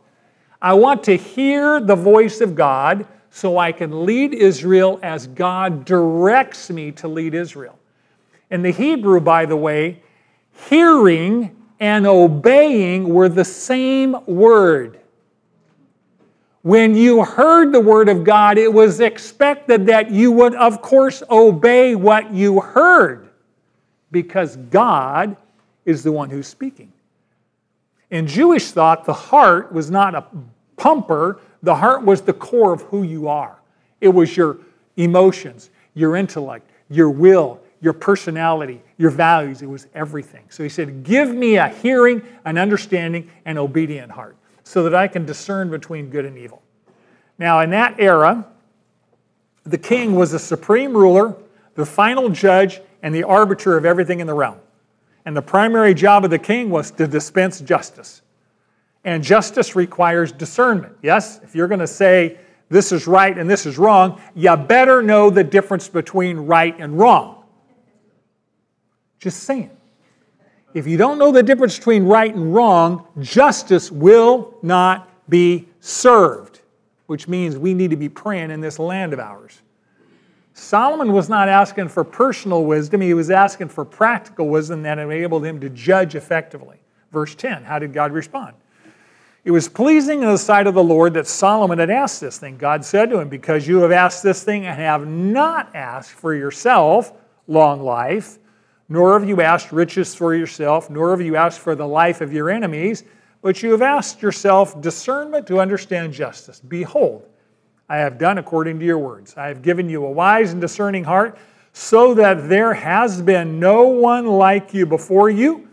I 0.59 0.73
want 0.73 1.03
to 1.03 1.15
hear 1.15 1.79
the 1.79 1.95
voice 1.95 2.41
of 2.41 2.55
God 2.55 3.05
so 3.29 3.59
I 3.59 3.71
can 3.71 4.07
lead 4.07 4.33
Israel 4.33 4.99
as 5.03 5.27
God 5.27 5.85
directs 5.85 6.71
me 6.71 6.91
to 6.93 7.07
lead 7.07 7.35
Israel. 7.35 7.77
In 8.49 8.63
the 8.63 8.71
Hebrew, 8.71 9.19
by 9.19 9.45
the 9.45 9.55
way, 9.55 10.01
hearing 10.69 11.55
and 11.79 12.07
obeying 12.07 13.09
were 13.09 13.29
the 13.29 13.45
same 13.45 14.15
word. 14.25 14.99
When 16.61 16.95
you 16.95 17.25
heard 17.25 17.73
the 17.73 17.79
word 17.81 18.07
of 18.07 18.23
God, 18.23 18.57
it 18.57 18.71
was 18.71 19.01
expected 19.01 19.85
that 19.87 20.09
you 20.09 20.31
would, 20.31 20.55
of 20.55 20.81
course, 20.81 21.21
obey 21.29 21.93
what 21.93 22.31
you 22.31 22.61
heard 22.61 23.27
because 24.11 24.55
God 24.55 25.35
is 25.83 26.03
the 26.03 26.11
one 26.11 26.29
who's 26.29 26.47
speaking. 26.47 26.93
In 28.11 28.27
Jewish 28.27 28.71
thought, 28.71 29.03
the 29.03 29.13
heart 29.13 29.73
was 29.73 29.91
not 29.91 30.15
a 30.15 30.23
pumper, 30.77 31.39
the 31.63 31.75
heart 31.75 32.03
was 32.03 32.21
the 32.21 32.33
core 32.33 32.71
of 32.71 32.83
who 32.83 33.03
you 33.03 33.27
are. 33.27 33.57
It 33.99 34.09
was 34.09 34.37
your 34.37 34.59
emotions, 34.95 35.69
your 35.95 36.15
intellect, 36.15 36.69
your 36.89 37.09
will, 37.09 37.59
your 37.83 37.91
personality, 37.93 38.81
your 38.97 39.09
values. 39.09 39.61
It 39.61 39.67
was 39.67 39.87
everything. 39.93 40.45
So 40.49 40.63
he 40.63 40.69
said, 40.69 41.03
Give 41.03 41.29
me 41.29 41.57
a 41.57 41.67
hearing, 41.67 42.23
an 42.45 42.57
understanding, 42.57 43.29
an 43.43 43.57
obedient 43.57 44.09
heart 44.09 44.37
so 44.63 44.83
that 44.83 44.95
I 44.95 45.09
can 45.09 45.25
discern 45.25 45.69
between 45.69 46.09
good 46.09 46.23
and 46.23 46.37
evil. 46.37 46.61
Now, 47.37 47.59
in 47.59 47.71
that 47.71 47.99
era, 47.99 48.47
the 49.65 49.77
king 49.77 50.15
was 50.15 50.31
the 50.31 50.39
supreme 50.39 50.95
ruler, 50.95 51.35
the 51.75 51.85
final 51.85 52.29
judge, 52.29 52.79
and 53.01 53.13
the 53.13 53.23
arbiter 53.23 53.75
of 53.75 53.83
everything 53.83 54.21
in 54.21 54.27
the 54.27 54.33
realm. 54.33 54.59
And 55.25 55.35
the 55.35 55.41
primary 55.41 55.93
job 55.93 56.23
of 56.23 56.29
the 56.29 56.39
king 56.39 56.69
was 56.69 56.89
to 56.91 57.05
dispense 57.05 57.59
justice. 57.59 58.21
And 59.03 59.21
justice 59.21 59.75
requires 59.75 60.31
discernment. 60.31 60.95
Yes? 61.01 61.41
If 61.43 61.53
you're 61.53 61.67
going 61.67 61.81
to 61.81 61.87
say 61.87 62.37
this 62.69 62.93
is 62.93 63.07
right 63.07 63.37
and 63.37 63.49
this 63.49 63.65
is 63.65 63.77
wrong, 63.77 64.21
you 64.35 64.55
better 64.55 65.03
know 65.03 65.29
the 65.29 65.43
difference 65.43 65.89
between 65.89 66.37
right 66.37 66.73
and 66.79 66.97
wrong. 66.97 67.42
Just 69.23 69.43
saying. 69.43 69.71
If 70.73 70.85
you 70.85 70.97
don't 70.97 71.17
know 71.17 71.31
the 71.31 71.41
difference 71.41 71.77
between 71.77 72.03
right 72.03 72.35
and 72.35 72.53
wrong, 72.53 73.07
justice 73.21 73.89
will 73.89 74.53
not 74.61 75.09
be 75.29 75.69
served, 75.79 76.59
which 77.05 77.29
means 77.29 77.55
we 77.55 77.73
need 77.73 77.91
to 77.91 77.95
be 77.95 78.09
praying 78.09 78.51
in 78.51 78.59
this 78.59 78.79
land 78.79 79.13
of 79.13 79.21
ours. 79.21 79.61
Solomon 80.55 81.13
was 81.13 81.29
not 81.29 81.47
asking 81.47 81.87
for 81.87 82.03
personal 82.03 82.65
wisdom, 82.65 82.99
he 82.99 83.13
was 83.13 83.31
asking 83.31 83.69
for 83.69 83.85
practical 83.85 84.49
wisdom 84.49 84.83
that 84.83 84.99
enabled 84.99 85.45
him 85.45 85.61
to 85.61 85.69
judge 85.69 86.15
effectively. 86.15 86.81
Verse 87.13 87.33
10 87.33 87.63
How 87.63 87.79
did 87.79 87.93
God 87.93 88.11
respond? 88.11 88.55
It 89.45 89.51
was 89.51 89.69
pleasing 89.69 90.21
in 90.21 90.27
the 90.27 90.37
sight 90.37 90.67
of 90.67 90.73
the 90.73 90.83
Lord 90.83 91.13
that 91.13 91.27
Solomon 91.27 91.79
had 91.79 91.89
asked 91.89 92.19
this 92.19 92.39
thing. 92.39 92.57
God 92.57 92.83
said 92.83 93.09
to 93.11 93.19
him, 93.19 93.29
Because 93.29 93.69
you 93.69 93.77
have 93.77 93.91
asked 93.93 94.21
this 94.21 94.43
thing 94.43 94.65
and 94.65 94.77
have 94.77 95.07
not 95.07 95.73
asked 95.73 96.11
for 96.11 96.35
yourself 96.35 97.13
long 97.47 97.81
life, 97.81 98.37
nor 98.93 99.19
have 99.19 99.27
you 99.27 99.41
asked 99.41 99.71
riches 99.71 100.13
for 100.13 100.35
yourself, 100.35 100.87
nor 100.87 101.09
have 101.09 101.19
you 101.19 101.35
asked 101.35 101.59
for 101.59 101.73
the 101.73 101.87
life 101.87 102.21
of 102.21 102.31
your 102.31 102.51
enemies, 102.51 103.03
but 103.41 103.63
you 103.63 103.71
have 103.71 103.81
asked 103.81 104.21
yourself 104.21 104.79
discernment 104.81 105.47
to 105.47 105.59
understand 105.59 106.13
justice. 106.13 106.59
Behold, 106.59 107.27
I 107.89 107.97
have 107.97 108.19
done 108.19 108.37
according 108.37 108.77
to 108.77 108.85
your 108.85 108.99
words. 108.99 109.33
I 109.35 109.47
have 109.47 109.63
given 109.63 109.89
you 109.89 110.05
a 110.05 110.11
wise 110.11 110.51
and 110.51 110.61
discerning 110.61 111.03
heart, 111.03 111.39
so 111.71 112.13
that 112.13 112.47
there 112.47 112.75
has 112.75 113.19
been 113.19 113.59
no 113.59 113.87
one 113.87 114.27
like 114.27 114.75
you 114.75 114.85
before 114.85 115.31
you, 115.31 115.67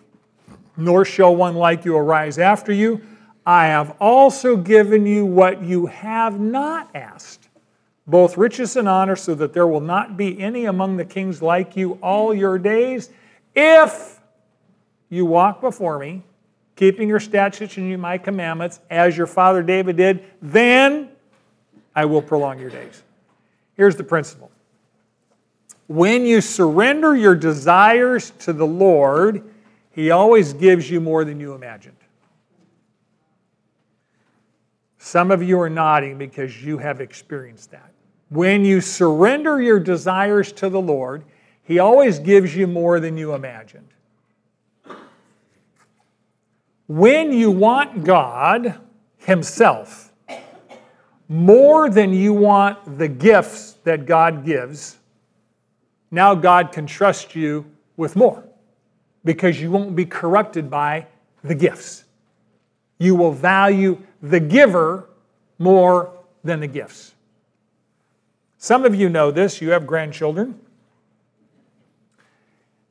nor 0.79 1.05
shall 1.05 1.37
one 1.37 1.57
like 1.57 1.85
you 1.85 1.99
arise 1.99 2.39
after 2.39 2.73
you. 2.73 3.03
I 3.45 3.67
have 3.67 3.97
also 4.01 4.57
given 4.57 5.05
you 5.05 5.27
what 5.27 5.63
you 5.63 5.85
have 5.85 6.41
not 6.41 6.89
asked 6.97 7.40
both 8.11 8.37
riches 8.37 8.77
and 8.77 8.89
honor, 8.89 9.17
so 9.17 9.35
that 9.37 9.53
there 9.53 9.67
will 9.67 9.81
not 9.81 10.17
be 10.17 10.41
any 10.41 10.65
among 10.65 10.97
the 10.97 11.05
kings 11.05 11.41
like 11.41 11.77
you 11.77 11.93
all 12.03 12.35
your 12.35 12.59
days, 12.59 13.11
if 13.55 14.21
you 15.09 15.25
walk 15.25 15.61
before 15.61 15.99
me, 15.99 16.23
keeping 16.77 17.09
your 17.09 17.21
statutes 17.21 17.77
and 17.77 18.01
my 18.01 18.19
commandments, 18.19 18.81
as 18.91 19.17
your 19.17 19.27
father 19.27 19.63
David 19.63 19.97
did, 19.97 20.25
then 20.43 21.11
I 21.95 22.05
will 22.05 22.23
prolong 22.23 22.59
your 22.59 22.71
days. 22.71 23.03
Here's 23.77 23.97
the 23.97 24.05
principle 24.05 24.51
when 25.87 26.25
you 26.25 26.41
surrender 26.41 27.17
your 27.17 27.35
desires 27.35 28.31
to 28.41 28.53
the 28.53 28.67
Lord, 28.67 29.43
He 29.91 30.11
always 30.11 30.53
gives 30.53 30.89
you 30.89 31.01
more 31.01 31.25
than 31.25 31.41
you 31.41 31.55
imagined. 31.55 31.97
Some 34.99 35.31
of 35.31 35.43
you 35.43 35.61
are 35.61 35.71
nodding 35.71 36.19
because 36.19 36.63
you 36.63 36.79
have 36.79 37.01
experienced 37.01 37.73
that. 37.73 37.90
When 38.31 38.65
you 38.65 38.81
surrender 38.81 39.61
your 39.61 39.79
desires 39.79 40.53
to 40.53 40.69
the 40.69 40.81
Lord, 40.81 41.25
He 41.63 41.79
always 41.79 42.19
gives 42.19 42.57
you 42.57 42.67
more 42.67 42.99
than 42.99 43.17
you 43.17 43.35
imagined. 43.35 43.89
When 46.89 47.33
you 47.33 47.51
want 47.51 48.05
God 48.05 48.81
Himself 49.19 50.11
more 51.31 51.89
than 51.89 52.13
you 52.13 52.33
want 52.33 52.99
the 52.99 53.07
gifts 53.07 53.75
that 53.85 54.05
God 54.05 54.45
gives, 54.45 54.99
now 56.11 56.35
God 56.35 56.73
can 56.73 56.89
trust 56.89 57.37
you 57.37 57.65
with 57.97 58.17
more 58.17 58.43
because 59.25 59.61
you 59.61 59.71
won't 59.71 59.95
be 59.95 60.05
corrupted 60.05 60.69
by 60.69 61.07
the 61.45 61.55
gifts. 61.55 62.05
You 62.99 63.15
will 63.15 63.31
value 63.31 63.99
the 64.21 64.41
giver 64.41 65.09
more 65.61 66.13
than 66.43 66.59
the 66.59 66.67
gifts. 66.67 67.15
Some 68.63 68.85
of 68.85 68.95
you 68.95 69.09
know 69.09 69.31
this, 69.31 69.63
you 69.63 69.71
have 69.71 69.87
grandchildren. 69.87 70.61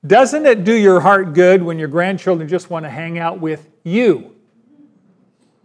Doesn't 0.05 0.47
it 0.47 0.63
do 0.63 0.73
your 0.73 0.99
heart 0.99 1.33
good 1.33 1.61
when 1.61 1.77
your 1.77 1.87
grandchildren 1.87 2.49
just 2.49 2.71
want 2.71 2.85
to 2.85 2.89
hang 2.89 3.19
out 3.19 3.39
with 3.39 3.69
you? 3.83 4.35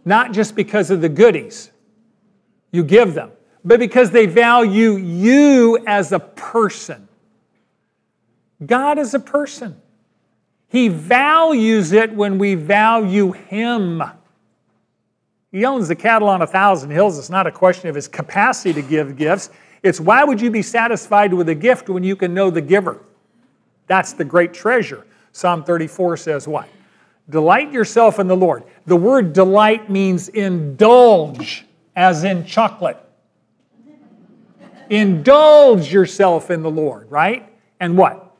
Not 0.05 0.31
just 0.31 0.55
because 0.55 0.91
of 0.91 1.01
the 1.01 1.09
goodies 1.09 1.71
you 2.71 2.83
give 2.83 3.15
them, 3.15 3.31
but 3.63 3.79
because 3.79 4.11
they 4.11 4.27
value 4.27 4.91
you 4.91 5.83
as 5.87 6.11
a 6.11 6.19
person. 6.19 7.07
God 8.63 8.99
is 8.99 9.15
a 9.15 9.19
person. 9.19 9.81
He 10.67 10.87
values 10.87 11.93
it 11.93 12.13
when 12.13 12.37
we 12.37 12.53
value 12.53 13.31
Him. 13.31 14.03
He 15.51 15.65
owns 15.65 15.87
the 15.87 15.95
cattle 15.95 16.29
on 16.29 16.43
a 16.43 16.47
thousand 16.47 16.91
hills. 16.91 17.17
It's 17.17 17.31
not 17.31 17.47
a 17.47 17.51
question 17.51 17.89
of 17.89 17.95
His 17.95 18.07
capacity 18.07 18.73
to 18.73 18.87
give 18.87 19.15
gifts, 19.15 19.49
it's 19.85 19.99
why 19.99 20.23
would 20.23 20.41
you 20.41 20.49
be 20.49 20.63
satisfied 20.63 21.31
with 21.31 21.47
a 21.47 21.53
gift 21.53 21.89
when 21.89 22.03
you 22.03 22.15
can 22.15 22.33
know 22.33 22.49
the 22.49 22.59
giver? 22.59 22.99
That's 23.85 24.13
the 24.13 24.25
great 24.25 24.51
treasure. 24.51 25.05
Psalm 25.31 25.63
34 25.63 26.17
says 26.17 26.47
what? 26.47 26.67
Delight 27.29 27.71
yourself 27.71 28.17
in 28.17 28.25
the 28.25 28.35
Lord. 28.35 28.63
The 28.87 28.95
word 28.95 29.31
delight 29.31 29.87
means 29.87 30.29
indulge, 30.29 31.65
as 31.95 32.23
in 32.23 32.47
chocolate. 32.47 32.97
Indulge 34.89 35.93
yourself 35.93 36.49
in 36.49 36.63
the 36.63 36.71
Lord, 36.71 37.11
right? 37.11 37.47
And 37.79 37.95
what? 37.95 38.35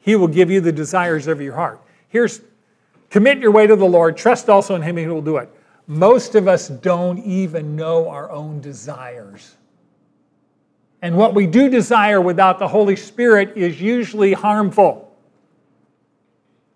He 0.00 0.16
will 0.16 0.28
give 0.28 0.50
you 0.50 0.60
the 0.60 0.72
desires 0.72 1.26
of 1.26 1.40
your 1.40 1.54
heart. 1.54 1.80
Here's 2.08 2.42
commit 3.08 3.38
your 3.38 3.52
way 3.52 3.66
to 3.66 3.74
the 3.74 3.86
Lord, 3.86 4.18
trust 4.18 4.50
also 4.50 4.74
in 4.74 4.82
Him, 4.82 4.98
and 4.98 5.06
He 5.06 5.12
will 5.12 5.22
do 5.22 5.38
it. 5.38 5.48
Most 5.86 6.34
of 6.34 6.46
us 6.46 6.68
don't 6.68 7.20
even 7.20 7.74
know 7.74 8.06
our 8.10 8.30
own 8.30 8.60
desires. 8.60 9.56
And 11.02 11.16
what 11.16 11.34
we 11.34 11.46
do 11.46 11.68
desire 11.68 12.20
without 12.20 12.58
the 12.58 12.68
Holy 12.68 12.96
Spirit 12.96 13.56
is 13.56 13.80
usually 13.80 14.32
harmful. 14.32 15.16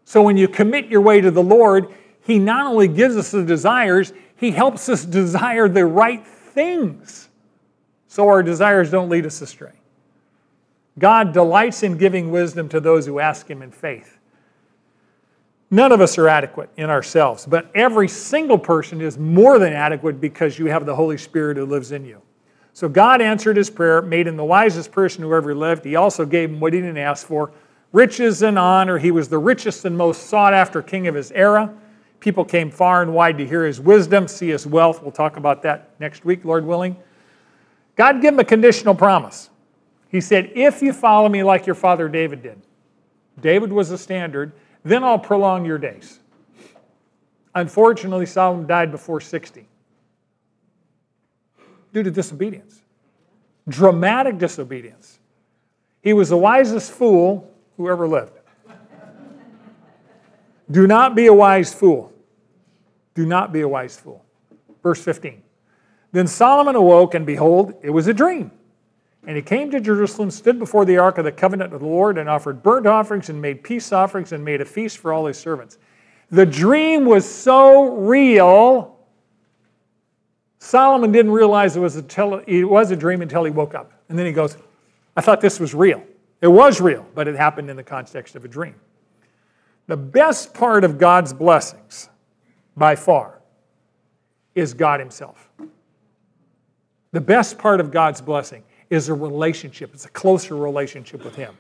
So 0.05 0.22
when 0.22 0.37
you 0.37 0.49
commit 0.49 0.87
your 0.87 1.01
way 1.01 1.20
to 1.20 1.31
the 1.31 1.43
Lord, 1.43 1.89
He 2.22 2.39
not 2.39 2.66
only 2.66 2.89
gives 2.89 3.16
us 3.16 3.31
the 3.31 3.45
desires, 3.45 4.12
He 4.37 4.51
helps 4.51 4.89
us 4.89 5.05
desire 5.05 5.68
the 5.68 5.85
right 5.85 6.27
things 6.27 7.29
so 8.07 8.29
our 8.29 8.43
desires 8.43 8.91
don't 8.91 9.09
lead 9.09 9.27
us 9.27 9.41
astray. 9.43 9.72
God 10.99 11.33
delights 11.33 11.83
in 11.83 11.99
giving 11.99 12.31
wisdom 12.31 12.68
to 12.68 12.81
those 12.81 13.05
who 13.07 13.18
ask 13.18 13.49
Him 13.49 13.61
in 13.61 13.72
faith. 13.72 14.18
None 15.70 15.91
of 15.91 16.01
us 16.01 16.16
are 16.18 16.29
adequate 16.29 16.70
in 16.77 16.89
ourselves, 16.89 17.47
but 17.47 17.68
every 17.75 18.07
single 18.07 18.59
person 18.59 19.01
is 19.01 19.18
more 19.18 19.59
than 19.59 19.72
adequate 19.72 20.20
because 20.20 20.59
you 20.59 20.66
have 20.66 20.87
the 20.87 20.95
Holy 20.95 21.18
Spirit 21.18 21.57
who 21.57 21.66
lives 21.66 21.91
in 21.91 22.05
you. 22.05 22.22
So 22.75 22.89
God 22.89 23.22
answered 23.22 23.57
his 23.57 23.70
prayer, 23.70 24.03
made 24.03 24.27
him 24.27 24.37
the 24.37 24.45
wisest 24.45 24.91
person 24.91 25.22
who 25.22 25.33
ever 25.33 25.55
lived. 25.55 25.85
He 25.85 25.95
also 25.95 26.27
gave 26.27 26.51
him 26.51 26.59
what 26.59 26.72
he 26.72 26.81
didn't 26.81 26.99
ask 26.99 27.25
for 27.25 27.53
riches 27.93 28.43
and 28.43 28.59
honor. 28.59 28.99
He 28.99 29.12
was 29.12 29.29
the 29.29 29.39
richest 29.39 29.85
and 29.85 29.97
most 29.97 30.27
sought 30.27 30.53
after 30.53 30.83
king 30.83 31.07
of 31.07 31.14
his 31.14 31.31
era. 31.31 31.72
People 32.18 32.45
came 32.45 32.72
far 32.72 33.01
and 33.01 33.14
wide 33.14 33.39
to 33.39 33.47
hear 33.47 33.64
his 33.64 33.81
wisdom, 33.81 34.27
see 34.27 34.49
his 34.49 34.66
wealth. 34.66 35.03
We'll 35.03 35.12
talk 35.12 35.37
about 35.37 35.62
that 35.62 35.91
next 36.01 36.25
week, 36.25 36.45
Lord 36.45 36.66
willing. 36.66 36.97
God 37.95 38.20
gave 38.20 38.33
him 38.33 38.41
a 38.41 38.45
conditional 38.45 38.97
promise. 38.97 39.51
He 40.09 40.20
said, 40.20 40.51
If 40.57 40.83
you 40.83 40.93
follow 40.93 41.29
me 41.29 41.45
like 41.45 41.66
your 41.66 41.77
father 41.77 42.09
David 42.09 42.43
did, 42.43 42.61
David 43.41 43.72
was 43.72 43.89
the 43.89 43.99
standard, 43.99 44.53
then 44.83 45.05
I'll 45.05 45.18
prolong 45.18 45.64
your 45.64 45.79
days. 45.79 46.18
Unfortunately, 47.55 48.27
Solomon 48.27 48.66
died 48.66 48.91
before 48.91 49.20
60 49.20 49.68
due 51.95 52.03
to 52.03 52.11
disobedience, 52.11 52.82
dramatic 53.68 54.36
disobedience. 54.36 55.20
He 56.03 56.12
was 56.12 56.28
the 56.28 56.36
wisest 56.36 56.92
fool 56.92 57.51
who 57.78 57.88
ever 57.88 58.07
lived. 58.07 58.32
Do 60.70 60.86
not 60.86 61.14
be 61.14 61.26
a 61.26 61.32
wise 61.32 61.72
fool. 61.72 62.12
Do 63.14 63.24
not 63.24 63.53
be 63.53 63.61
a 63.61 63.68
wise 63.68 63.97
fool. 63.97 64.24
Verse 64.82 65.03
15. 65.03 65.40
Then 66.12 66.26
Solomon 66.26 66.74
awoke, 66.74 67.14
and 67.14 67.24
behold, 67.24 67.74
it 67.82 67.90
was 67.90 68.09
a 68.09 68.14
dream. 68.14 68.51
And 69.26 69.36
he 69.36 69.42
came 69.42 69.70
to 69.70 69.80
Jerusalem, 69.80 70.30
stood 70.30 70.59
before 70.59 70.84
the 70.84 70.99
ark 70.99 71.18
of 71.18 71.24
the 71.24 71.32
covenant 71.32 71.72
of 71.72 71.80
the 71.80 71.86
Lord, 71.86 72.18
and 72.18 72.28
offered 72.28 72.62
burnt 72.62 72.86
offerings, 72.86 73.30
and 73.30 73.40
made 73.40 73.62
peace 73.62 73.92
offerings, 73.92 74.32
and 74.32 74.45
made 74.45 74.61
a 74.61 74.64
feast 74.64 74.99
for 74.99 75.12
all 75.12 75.26
his 75.26 75.38
servants. 75.38 75.78
The 76.30 76.45
dream 76.45 77.05
was 77.05 77.28
so 77.28 77.97
real, 77.97 78.93
Solomon 80.64 81.12
didn't 81.12 81.32
realize 81.32 81.76
it 81.76 81.80
was, 81.80 81.98
a 81.98 82.44
it 82.46 82.64
was 82.64 82.90
a 82.90 82.96
dream 82.96 83.20
until 83.20 83.44
he 83.44 83.50
woke 83.50 83.74
up. 83.74 83.92
And 84.08 84.18
then 84.18 84.24
he 84.24 84.32
goes, 84.32 84.56
I 85.14 85.20
thought 85.20 85.42
this 85.42 85.60
was 85.60 85.74
real. 85.74 86.02
It 86.40 86.48
was 86.48 86.80
real, 86.80 87.06
but 87.14 87.28
it 87.28 87.36
happened 87.36 87.68
in 87.68 87.76
the 87.76 87.82
context 87.82 88.34
of 88.34 88.46
a 88.46 88.48
dream. 88.48 88.74
The 89.88 89.96
best 89.98 90.54
part 90.54 90.82
of 90.82 90.96
God's 90.96 91.34
blessings, 91.34 92.08
by 92.78 92.96
far, 92.96 93.42
is 94.54 94.72
God 94.72 95.00
Himself. 95.00 95.50
The 97.12 97.20
best 97.20 97.58
part 97.58 97.78
of 97.78 97.90
God's 97.90 98.22
blessing 98.22 98.64
is 98.88 99.10
a 99.10 99.14
relationship, 99.14 99.90
it's 99.92 100.06
a 100.06 100.10
closer 100.10 100.56
relationship 100.56 101.26
with 101.26 101.36
Him. 101.36 101.54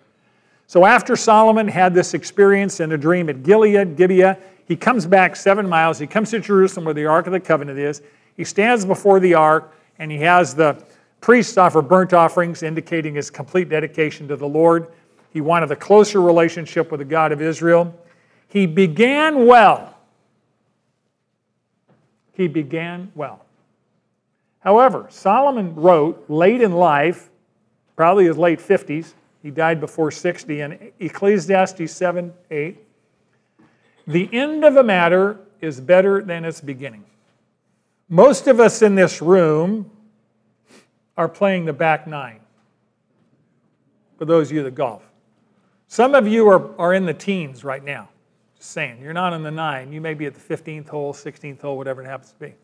So 0.66 0.86
after 0.86 1.14
Solomon 1.14 1.68
had 1.68 1.92
this 1.92 2.14
experience 2.14 2.80
in 2.80 2.92
a 2.92 2.96
dream 2.96 3.28
at 3.28 3.42
Gilead, 3.42 3.96
Gibeah, 3.96 4.38
he 4.66 4.76
comes 4.76 5.04
back 5.04 5.36
seven 5.36 5.68
miles. 5.68 5.98
He 5.98 6.06
comes 6.06 6.30
to 6.30 6.40
Jerusalem 6.40 6.86
where 6.86 6.94
the 6.94 7.04
Ark 7.04 7.26
of 7.26 7.34
the 7.34 7.40
Covenant 7.40 7.78
is. 7.78 8.00
He 8.36 8.44
stands 8.44 8.84
before 8.84 9.20
the 9.20 9.34
Ark 9.34 9.74
and 9.98 10.10
he 10.10 10.18
has 10.18 10.54
the 10.54 10.82
priests 11.20 11.56
offer 11.56 11.80
burnt 11.80 12.12
offerings, 12.12 12.62
indicating 12.62 13.14
his 13.14 13.30
complete 13.30 13.68
dedication 13.68 14.28
to 14.28 14.36
the 14.36 14.48
Lord. 14.48 14.88
He 15.32 15.40
wanted 15.40 15.70
a 15.70 15.76
closer 15.76 16.20
relationship 16.20 16.90
with 16.90 16.98
the 16.98 17.04
God 17.04 17.32
of 17.32 17.40
Israel. 17.40 17.98
He 18.48 18.66
began 18.66 19.46
well. 19.46 19.96
He 22.34 22.48
began 22.48 23.10
well. 23.14 23.44
However, 24.60 25.06
Solomon 25.10 25.74
wrote 25.74 26.24
late 26.28 26.60
in 26.60 26.72
life, 26.72 27.30
probably 27.96 28.26
his 28.26 28.38
late 28.38 28.58
50s, 28.58 29.14
he 29.42 29.50
died 29.50 29.78
before 29.78 30.10
60, 30.10 30.60
in 30.62 30.92
Ecclesiastes 31.00 31.92
7 31.92 32.32
8. 32.50 32.78
The 34.06 34.28
end 34.32 34.64
of 34.64 34.76
a 34.76 34.82
matter 34.82 35.38
is 35.60 35.80
better 35.80 36.22
than 36.22 36.44
its 36.44 36.60
beginning. 36.60 37.04
Most 38.14 38.46
of 38.46 38.60
us 38.60 38.80
in 38.80 38.94
this 38.94 39.20
room 39.20 39.90
are 41.16 41.28
playing 41.28 41.64
the 41.64 41.72
back 41.72 42.06
nine, 42.06 42.38
for 44.16 44.24
those 44.24 44.52
of 44.52 44.56
you 44.56 44.62
that 44.62 44.76
golf. 44.76 45.02
Some 45.88 46.14
of 46.14 46.28
you 46.28 46.48
are, 46.48 46.80
are 46.80 46.94
in 46.94 47.06
the 47.06 47.12
teens 47.12 47.64
right 47.64 47.82
now. 47.82 48.08
Just 48.56 48.70
saying, 48.70 49.02
you're 49.02 49.12
not 49.12 49.32
in 49.32 49.42
the 49.42 49.50
nine. 49.50 49.92
You 49.92 50.00
may 50.00 50.14
be 50.14 50.26
at 50.26 50.34
the 50.34 50.40
15th 50.40 50.90
hole, 50.90 51.12
16th 51.12 51.60
hole, 51.60 51.76
whatever 51.76 52.02
it 52.02 52.06
happens 52.06 52.30
to 52.30 52.38
be. 52.38 52.54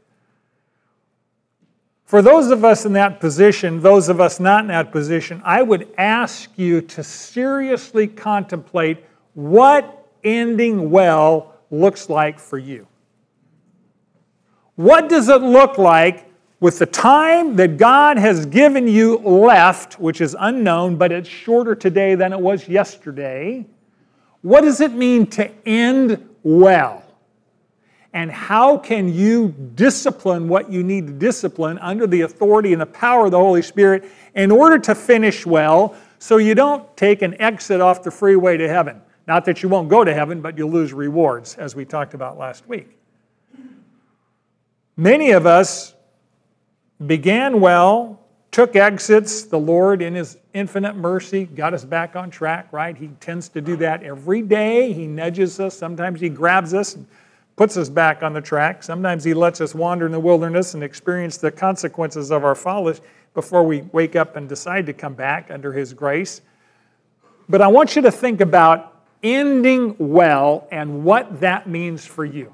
For 2.05 2.23
those 2.23 2.53
of 2.53 2.65
us 2.65 2.87
in 2.87 2.93
that 2.93 3.19
position, 3.19 3.81
those 3.81 4.09
of 4.09 4.21
us 4.21 4.39
not 4.39 4.61
in 4.61 4.69
that 4.69 4.93
position, 4.93 5.43
I 5.45 5.63
would 5.63 5.93
ask 5.99 6.49
you 6.55 6.81
to 6.81 7.03
seriously 7.03 8.07
contemplate 8.07 9.05
what 9.35 10.07
ending 10.23 10.93
well 10.93 11.57
looks 11.73 12.09
like 12.09 12.39
for 12.39 12.57
you. 12.57 12.87
What 14.81 15.11
does 15.11 15.29
it 15.29 15.43
look 15.43 15.77
like 15.77 16.25
with 16.59 16.79
the 16.79 16.87
time 16.87 17.55
that 17.57 17.77
God 17.77 18.17
has 18.17 18.47
given 18.47 18.89
you 18.89 19.19
left, 19.19 20.01
which 20.01 20.23
is 20.23 20.35
unknown, 20.41 20.97
but 20.97 21.13
it's 21.13 21.29
shorter 21.29 21.75
today 21.75 22.15
than 22.15 22.33
it 22.33 22.41
was 22.41 22.67
yesterday? 22.67 23.67
What 24.41 24.63
does 24.63 24.81
it 24.81 24.93
mean 24.93 25.27
to 25.33 25.51
end 25.69 26.27
well? 26.43 27.05
and 28.13 28.29
how 28.33 28.77
can 28.77 29.13
you 29.13 29.55
discipline 29.77 30.49
what 30.49 30.73
you 30.73 30.83
need 30.83 31.07
to 31.07 31.13
discipline 31.13 31.79
under 31.79 32.09
the 32.09 32.23
authority 32.23 32.73
and 32.73 32.81
the 32.81 32.87
power 32.87 33.27
of 33.27 33.31
the 33.31 33.39
Holy 33.39 33.63
Spirit 33.63 34.05
in 34.35 34.51
order 34.51 34.79
to 34.81 34.97
finish 34.97 35.47
well 35.47 35.95
so 36.19 36.39
you 36.39 36.57
don't 36.57 36.97
take 36.97 37.23
an 37.23 37.41
exit 37.41 37.81
off 37.81 38.03
the 38.03 38.11
freeway 38.11 38.57
to 38.57 38.67
heaven. 38.67 39.01
Not 39.29 39.45
that 39.45 39.63
you 39.63 39.69
won't 39.69 39.89
go 39.89 40.03
to 40.03 40.13
heaven, 40.13 40.41
but 40.41 40.59
you'll 40.59 40.73
lose 40.73 40.93
rewards, 40.93 41.55
as 41.57 41.77
we 41.77 41.85
talked 41.85 42.15
about 42.15 42.37
last 42.37 42.67
week. 42.67 43.00
Many 45.01 45.31
of 45.31 45.47
us 45.47 45.95
began 47.07 47.59
well, 47.59 48.21
took 48.51 48.77
exits. 48.77 49.45
The 49.45 49.59
Lord, 49.59 50.03
in 50.03 50.15
His 50.15 50.37
infinite 50.53 50.95
mercy, 50.95 51.47
got 51.47 51.73
us 51.73 51.87
back 51.87 52.17
on 52.17 52.29
track, 52.29 52.71
right? 52.71 52.95
He 52.95 53.09
tends 53.19 53.49
to 53.49 53.63
do 53.63 53.77
that 53.77 54.03
every 54.03 54.43
day. 54.43 54.93
He 54.93 55.07
nudges 55.07 55.59
us, 55.59 55.75
sometimes 55.75 56.21
He 56.21 56.29
grabs 56.29 56.75
us 56.75 56.97
and 56.97 57.07
puts 57.57 57.79
us 57.79 57.89
back 57.89 58.23
on 58.23 58.35
the 58.35 58.43
track. 58.43 58.83
Sometimes 58.83 59.25
He 59.25 59.33
lets 59.33 59.63
us 59.63 59.75
wander 59.75 60.05
in 60.05 60.13
the 60.13 60.21
wilderness 60.21 60.75
and 60.75 60.85
experience 60.85 61.39
the 61.39 61.51
consequences 61.51 62.31
of 62.31 62.45
our 62.45 62.55
folly 62.55 62.99
before 63.33 63.63
we 63.63 63.81
wake 63.93 64.17
up 64.17 64.37
and 64.37 64.51
decide 64.51 64.85
to 64.85 64.93
come 64.93 65.15
back 65.15 65.51
under 65.51 65.73
His 65.73 65.95
grace. 65.95 66.43
But 67.49 67.63
I 67.63 67.69
want 67.69 67.97
you 67.97 68.03
to 68.03 68.11
think 68.11 68.43
about 68.43 69.01
ending 69.23 69.97
well 69.99 70.69
and 70.71 71.05
what 71.05 71.41
that 71.41 71.67
means 71.67 72.05
for 72.05 72.27
you 72.27 72.53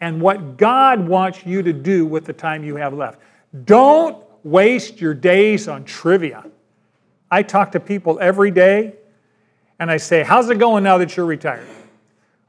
and 0.00 0.20
what 0.20 0.56
God 0.56 1.06
wants 1.06 1.44
you 1.44 1.62
to 1.62 1.72
do 1.72 2.06
with 2.06 2.24
the 2.24 2.32
time 2.32 2.64
you 2.64 2.76
have 2.76 2.94
left. 2.94 3.20
Don't 3.64 4.24
waste 4.42 5.00
your 5.00 5.14
days 5.14 5.68
on 5.68 5.84
trivia. 5.84 6.44
I 7.30 7.42
talk 7.42 7.72
to 7.72 7.80
people 7.80 8.18
every 8.20 8.50
day 8.50 8.94
and 9.78 9.90
I 9.90 9.98
say, 9.98 10.22
How's 10.22 10.48
it 10.50 10.58
going 10.58 10.84
now 10.84 10.98
that 10.98 11.16
you're 11.16 11.26
retired? 11.26 11.66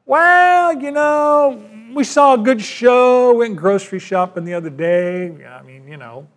Well, 0.06 0.82
you 0.82 0.92
know, 0.92 1.64
we 1.94 2.04
saw 2.04 2.34
a 2.34 2.38
good 2.38 2.62
show, 2.62 3.38
went 3.38 3.56
grocery 3.56 4.00
shopping 4.00 4.44
the 4.44 4.54
other 4.54 4.70
day. 4.70 5.46
I 5.46 5.62
mean, 5.62 5.88
you 5.88 5.98
know. 5.98 6.28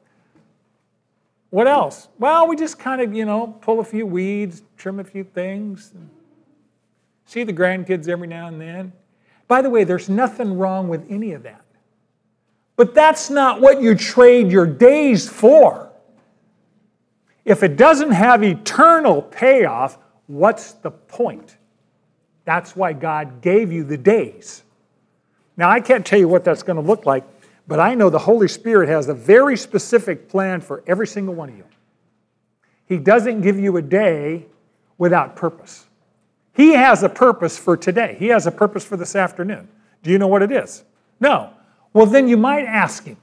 What 1.50 1.68
else? 1.68 2.08
Well, 2.18 2.48
we 2.48 2.56
just 2.56 2.80
kind 2.80 3.00
of, 3.00 3.14
you 3.14 3.24
know, 3.24 3.46
pull 3.60 3.78
a 3.78 3.84
few 3.84 4.06
weeds, 4.06 4.62
trim 4.76 4.98
a 4.98 5.04
few 5.04 5.22
things, 5.22 5.94
see 7.26 7.44
the 7.44 7.52
grandkids 7.52 8.08
every 8.08 8.26
now 8.26 8.48
and 8.48 8.60
then. 8.60 8.92
By 9.48 9.62
the 9.62 9.70
way, 9.70 9.84
there's 9.84 10.08
nothing 10.08 10.56
wrong 10.56 10.88
with 10.88 11.06
any 11.10 11.32
of 11.32 11.42
that. 11.42 11.64
But 12.76 12.94
that's 12.94 13.30
not 13.30 13.60
what 13.60 13.80
you 13.80 13.94
trade 13.94 14.50
your 14.50 14.66
days 14.66 15.28
for. 15.28 15.90
If 17.44 17.62
it 17.62 17.76
doesn't 17.76 18.10
have 18.10 18.42
eternal 18.42 19.22
payoff, 19.22 19.98
what's 20.26 20.72
the 20.72 20.90
point? 20.90 21.56
That's 22.44 22.74
why 22.74 22.92
God 22.92 23.40
gave 23.42 23.70
you 23.70 23.84
the 23.84 23.96
days. 23.96 24.62
Now, 25.56 25.70
I 25.70 25.80
can't 25.80 26.04
tell 26.04 26.18
you 26.18 26.28
what 26.28 26.44
that's 26.44 26.62
going 26.62 26.76
to 26.76 26.82
look 26.82 27.06
like, 27.06 27.24
but 27.68 27.80
I 27.80 27.94
know 27.94 28.10
the 28.10 28.18
Holy 28.18 28.48
Spirit 28.48 28.88
has 28.88 29.08
a 29.08 29.14
very 29.14 29.56
specific 29.56 30.28
plan 30.28 30.60
for 30.60 30.82
every 30.86 31.06
single 31.06 31.34
one 31.34 31.50
of 31.50 31.56
you. 31.56 31.64
He 32.86 32.98
doesn't 32.98 33.42
give 33.42 33.58
you 33.58 33.76
a 33.76 33.82
day 33.82 34.46
without 34.98 35.36
purpose. 35.36 35.86
He 36.54 36.72
has 36.72 37.02
a 37.02 37.08
purpose 37.08 37.58
for 37.58 37.76
today, 37.76 38.16
He 38.18 38.28
has 38.28 38.46
a 38.46 38.52
purpose 38.52 38.84
for 38.84 38.96
this 38.96 39.16
afternoon. 39.16 39.68
Do 40.02 40.10
you 40.10 40.18
know 40.18 40.28
what 40.28 40.42
it 40.42 40.52
is? 40.52 40.84
No. 41.20 41.50
Well, 41.92 42.06
then 42.06 42.28
you 42.28 42.36
might 42.36 42.64
ask 42.64 43.04
Him. 43.04 43.16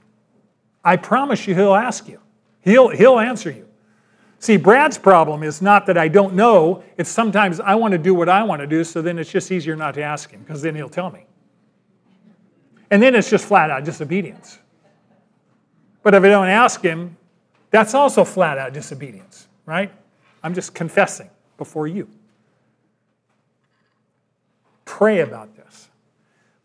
I 0.84 0.96
promise 0.96 1.46
you, 1.46 1.54
He'll 1.54 1.74
ask 1.74 2.08
you, 2.08 2.20
He'll, 2.60 2.88
he'll 2.88 3.18
answer 3.18 3.50
you. 3.50 3.68
See, 4.42 4.56
Brad's 4.56 4.98
problem 4.98 5.44
is 5.44 5.62
not 5.62 5.86
that 5.86 5.96
I 5.96 6.08
don't 6.08 6.34
know, 6.34 6.82
it's 6.96 7.08
sometimes 7.08 7.60
I 7.60 7.76
want 7.76 7.92
to 7.92 7.98
do 7.98 8.12
what 8.12 8.28
I 8.28 8.42
want 8.42 8.60
to 8.60 8.66
do, 8.66 8.82
so 8.82 9.00
then 9.00 9.16
it's 9.20 9.30
just 9.30 9.52
easier 9.52 9.76
not 9.76 9.94
to 9.94 10.02
ask 10.02 10.32
him, 10.32 10.40
because 10.40 10.60
then 10.60 10.74
he'll 10.74 10.88
tell 10.88 11.12
me. 11.12 11.26
And 12.90 13.00
then 13.00 13.14
it's 13.14 13.30
just 13.30 13.44
flat 13.44 13.70
out 13.70 13.84
disobedience. 13.84 14.58
But 16.02 16.14
if 16.14 16.24
I 16.24 16.28
don't 16.28 16.48
ask 16.48 16.82
him, 16.82 17.16
that's 17.70 17.94
also 17.94 18.24
flat 18.24 18.58
out 18.58 18.72
disobedience, 18.72 19.46
right? 19.64 19.92
I'm 20.42 20.54
just 20.54 20.74
confessing 20.74 21.30
before 21.56 21.86
you. 21.86 22.08
Pray 24.92 25.20
about 25.20 25.56
this. 25.56 25.88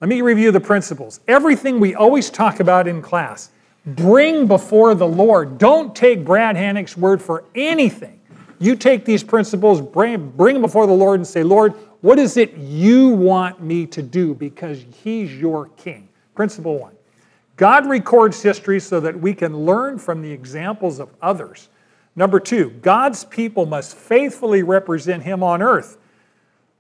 Let 0.01 0.09
me 0.09 0.21
review 0.21 0.51
the 0.51 0.59
principles. 0.59 1.21
Everything 1.29 1.79
we 1.79 1.95
always 1.95 2.29
talk 2.29 2.59
about 2.59 2.85
in 2.85 3.01
class 3.01 3.51
bring 3.85 4.47
before 4.47 4.95
the 4.95 5.07
Lord. 5.07 5.57
Don't 5.57 5.95
take 5.95 6.25
Brad 6.25 6.57
Hannick's 6.57 6.97
word 6.97 7.21
for 7.21 7.45
anything. 7.55 8.19
You 8.59 8.75
take 8.75 9.05
these 9.05 9.23
principles, 9.23 9.79
bring, 9.79 10.31
bring 10.31 10.55
them 10.55 10.61
before 10.61 10.87
the 10.87 10.93
Lord, 10.93 11.21
and 11.21 11.25
say, 11.25 11.41
Lord, 11.41 11.73
what 12.01 12.19
is 12.19 12.35
it 12.35 12.53
you 12.57 13.07
want 13.07 13.61
me 13.61 13.85
to 13.87 14.01
do 14.01 14.33
because 14.33 14.83
He's 15.01 15.33
your 15.33 15.69
King? 15.77 16.09
Principle 16.35 16.77
one 16.77 16.97
God 17.55 17.87
records 17.87 18.41
history 18.41 18.81
so 18.81 18.99
that 18.99 19.17
we 19.17 19.33
can 19.33 19.57
learn 19.57 19.99
from 19.99 20.21
the 20.21 20.31
examples 20.31 20.99
of 20.99 21.09
others. 21.21 21.69
Number 22.17 22.41
two, 22.41 22.71
God's 22.81 23.23
people 23.23 23.65
must 23.65 23.95
faithfully 23.95 24.63
represent 24.63 25.23
Him 25.23 25.43
on 25.43 25.61
earth. 25.61 25.97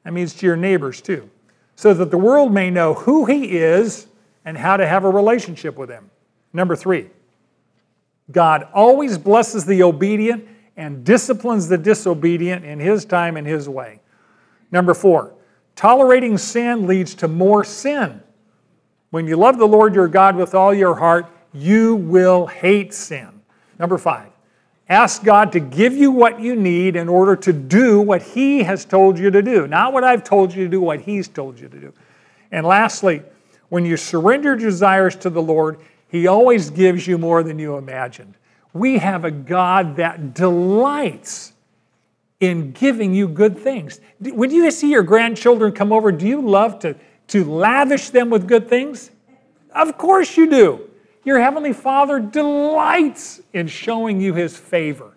That 0.03 0.11
means 0.11 0.33
to 0.35 0.45
your 0.45 0.57
neighbors 0.57 1.01
too, 1.01 1.29
so 1.77 1.93
that 1.93 2.09
the 2.09 2.17
world 2.17 2.51
may 2.51 2.71
know 2.71 2.95
who 2.95 3.25
He 3.25 3.55
is 3.55 4.07
and 4.43 4.57
how 4.57 4.77
to 4.77 4.85
have 4.85 5.05
a 5.05 5.09
relationship 5.09 5.77
with 5.77 5.89
Him. 5.89 6.09
Number 6.51 6.75
three, 6.75 7.07
God 8.31 8.67
always 8.73 9.17
blesses 9.17 9.63
the 9.63 9.83
obedient 9.83 10.45
and 10.75 11.05
disciplines 11.05 11.67
the 11.67 11.77
disobedient 11.77 12.65
in 12.65 12.79
His 12.79 13.05
time 13.05 13.37
and 13.37 13.45
His 13.45 13.69
way. 13.69 14.01
Number 14.71 14.95
four, 14.95 15.35
tolerating 15.75 16.39
sin 16.39 16.87
leads 16.87 17.13
to 17.15 17.27
more 17.27 17.63
sin. 17.63 18.23
When 19.11 19.27
you 19.27 19.37
love 19.37 19.59
the 19.59 19.67
Lord 19.67 19.93
your 19.93 20.07
God 20.07 20.35
with 20.35 20.55
all 20.55 20.73
your 20.73 20.95
heart, 20.95 21.27
you 21.53 21.95
will 21.95 22.47
hate 22.47 22.91
sin. 22.91 23.41
Number 23.77 23.99
five, 23.99 24.31
ask 24.89 25.23
God 25.23 25.51
to 25.51 25.59
give 25.59 25.93
you 25.93 26.11
what 26.11 26.39
you 26.39 26.55
need 26.55 26.95
in 26.95 27.09
order 27.09 27.35
to 27.35 27.53
do 27.53 27.99
what 28.01 28.21
He 28.21 28.63
has 28.63 28.85
told 28.85 29.19
you 29.19 29.29
to 29.31 29.41
do. 29.41 29.67
Not 29.67 29.93
what 29.93 30.03
I've 30.03 30.23
told 30.23 30.53
you 30.53 30.63
to 30.63 30.69
do, 30.69 30.81
what 30.81 31.01
He's 31.01 31.27
told 31.27 31.59
you 31.59 31.67
to 31.67 31.79
do. 31.79 31.93
And 32.51 32.65
lastly, 32.65 33.23
when 33.69 33.85
you 33.85 33.97
surrender 33.97 34.49
your 34.49 34.69
desires 34.69 35.15
to 35.17 35.29
the 35.29 35.41
Lord, 35.41 35.79
He 36.07 36.27
always 36.27 36.69
gives 36.69 37.05
you 37.05 37.17
more 37.17 37.43
than 37.43 37.59
you 37.59 37.77
imagined. 37.77 38.35
We 38.73 38.97
have 38.99 39.25
a 39.25 39.31
God 39.31 39.97
that 39.97 40.33
delights 40.33 41.53
in 42.39 42.71
giving 42.71 43.13
you 43.13 43.27
good 43.27 43.57
things. 43.57 43.99
When 44.19 44.51
you 44.51 44.69
see 44.71 44.91
your 44.91 45.03
grandchildren 45.03 45.73
come 45.73 45.91
over, 45.91 46.11
do 46.11 46.27
you 46.27 46.41
love 46.41 46.79
to, 46.79 46.95
to 47.29 47.43
lavish 47.43 48.11
them 48.11 48.29
with 48.29 48.47
good 48.47 48.69
things? 48.69 49.11
Of 49.71 49.97
course 49.97 50.37
you 50.37 50.49
do. 50.49 50.89
Your 51.27 51.41
Heavenly 51.41 51.73
Father 51.73 52.21
delights 52.21 53.41
in 53.51 53.67
showing 53.67 54.21
you 54.21 54.33
His 54.33 54.55
favor 54.55 55.11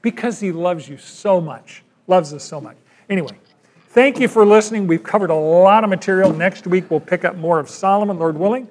because 0.00 0.38
He 0.38 0.52
loves 0.52 0.88
you 0.88 0.96
so 0.96 1.40
much, 1.40 1.82
loves 2.06 2.32
us 2.32 2.44
so 2.44 2.60
much. 2.60 2.76
Anyway, 3.10 3.36
thank 3.88 4.20
you 4.20 4.28
for 4.28 4.46
listening. 4.46 4.86
We've 4.86 5.02
covered 5.02 5.30
a 5.30 5.34
lot 5.34 5.82
of 5.82 5.90
material. 5.90 6.32
Next 6.32 6.68
week 6.68 6.88
we'll 6.88 7.00
pick 7.00 7.24
up 7.24 7.34
more 7.34 7.58
of 7.58 7.68
Solomon, 7.68 8.16
Lord 8.16 8.38
willing. 8.38 8.68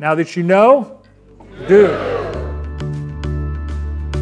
Now 0.00 0.16
that 0.16 0.34
you 0.34 0.42
know, 0.42 1.00
do. 1.68 2.23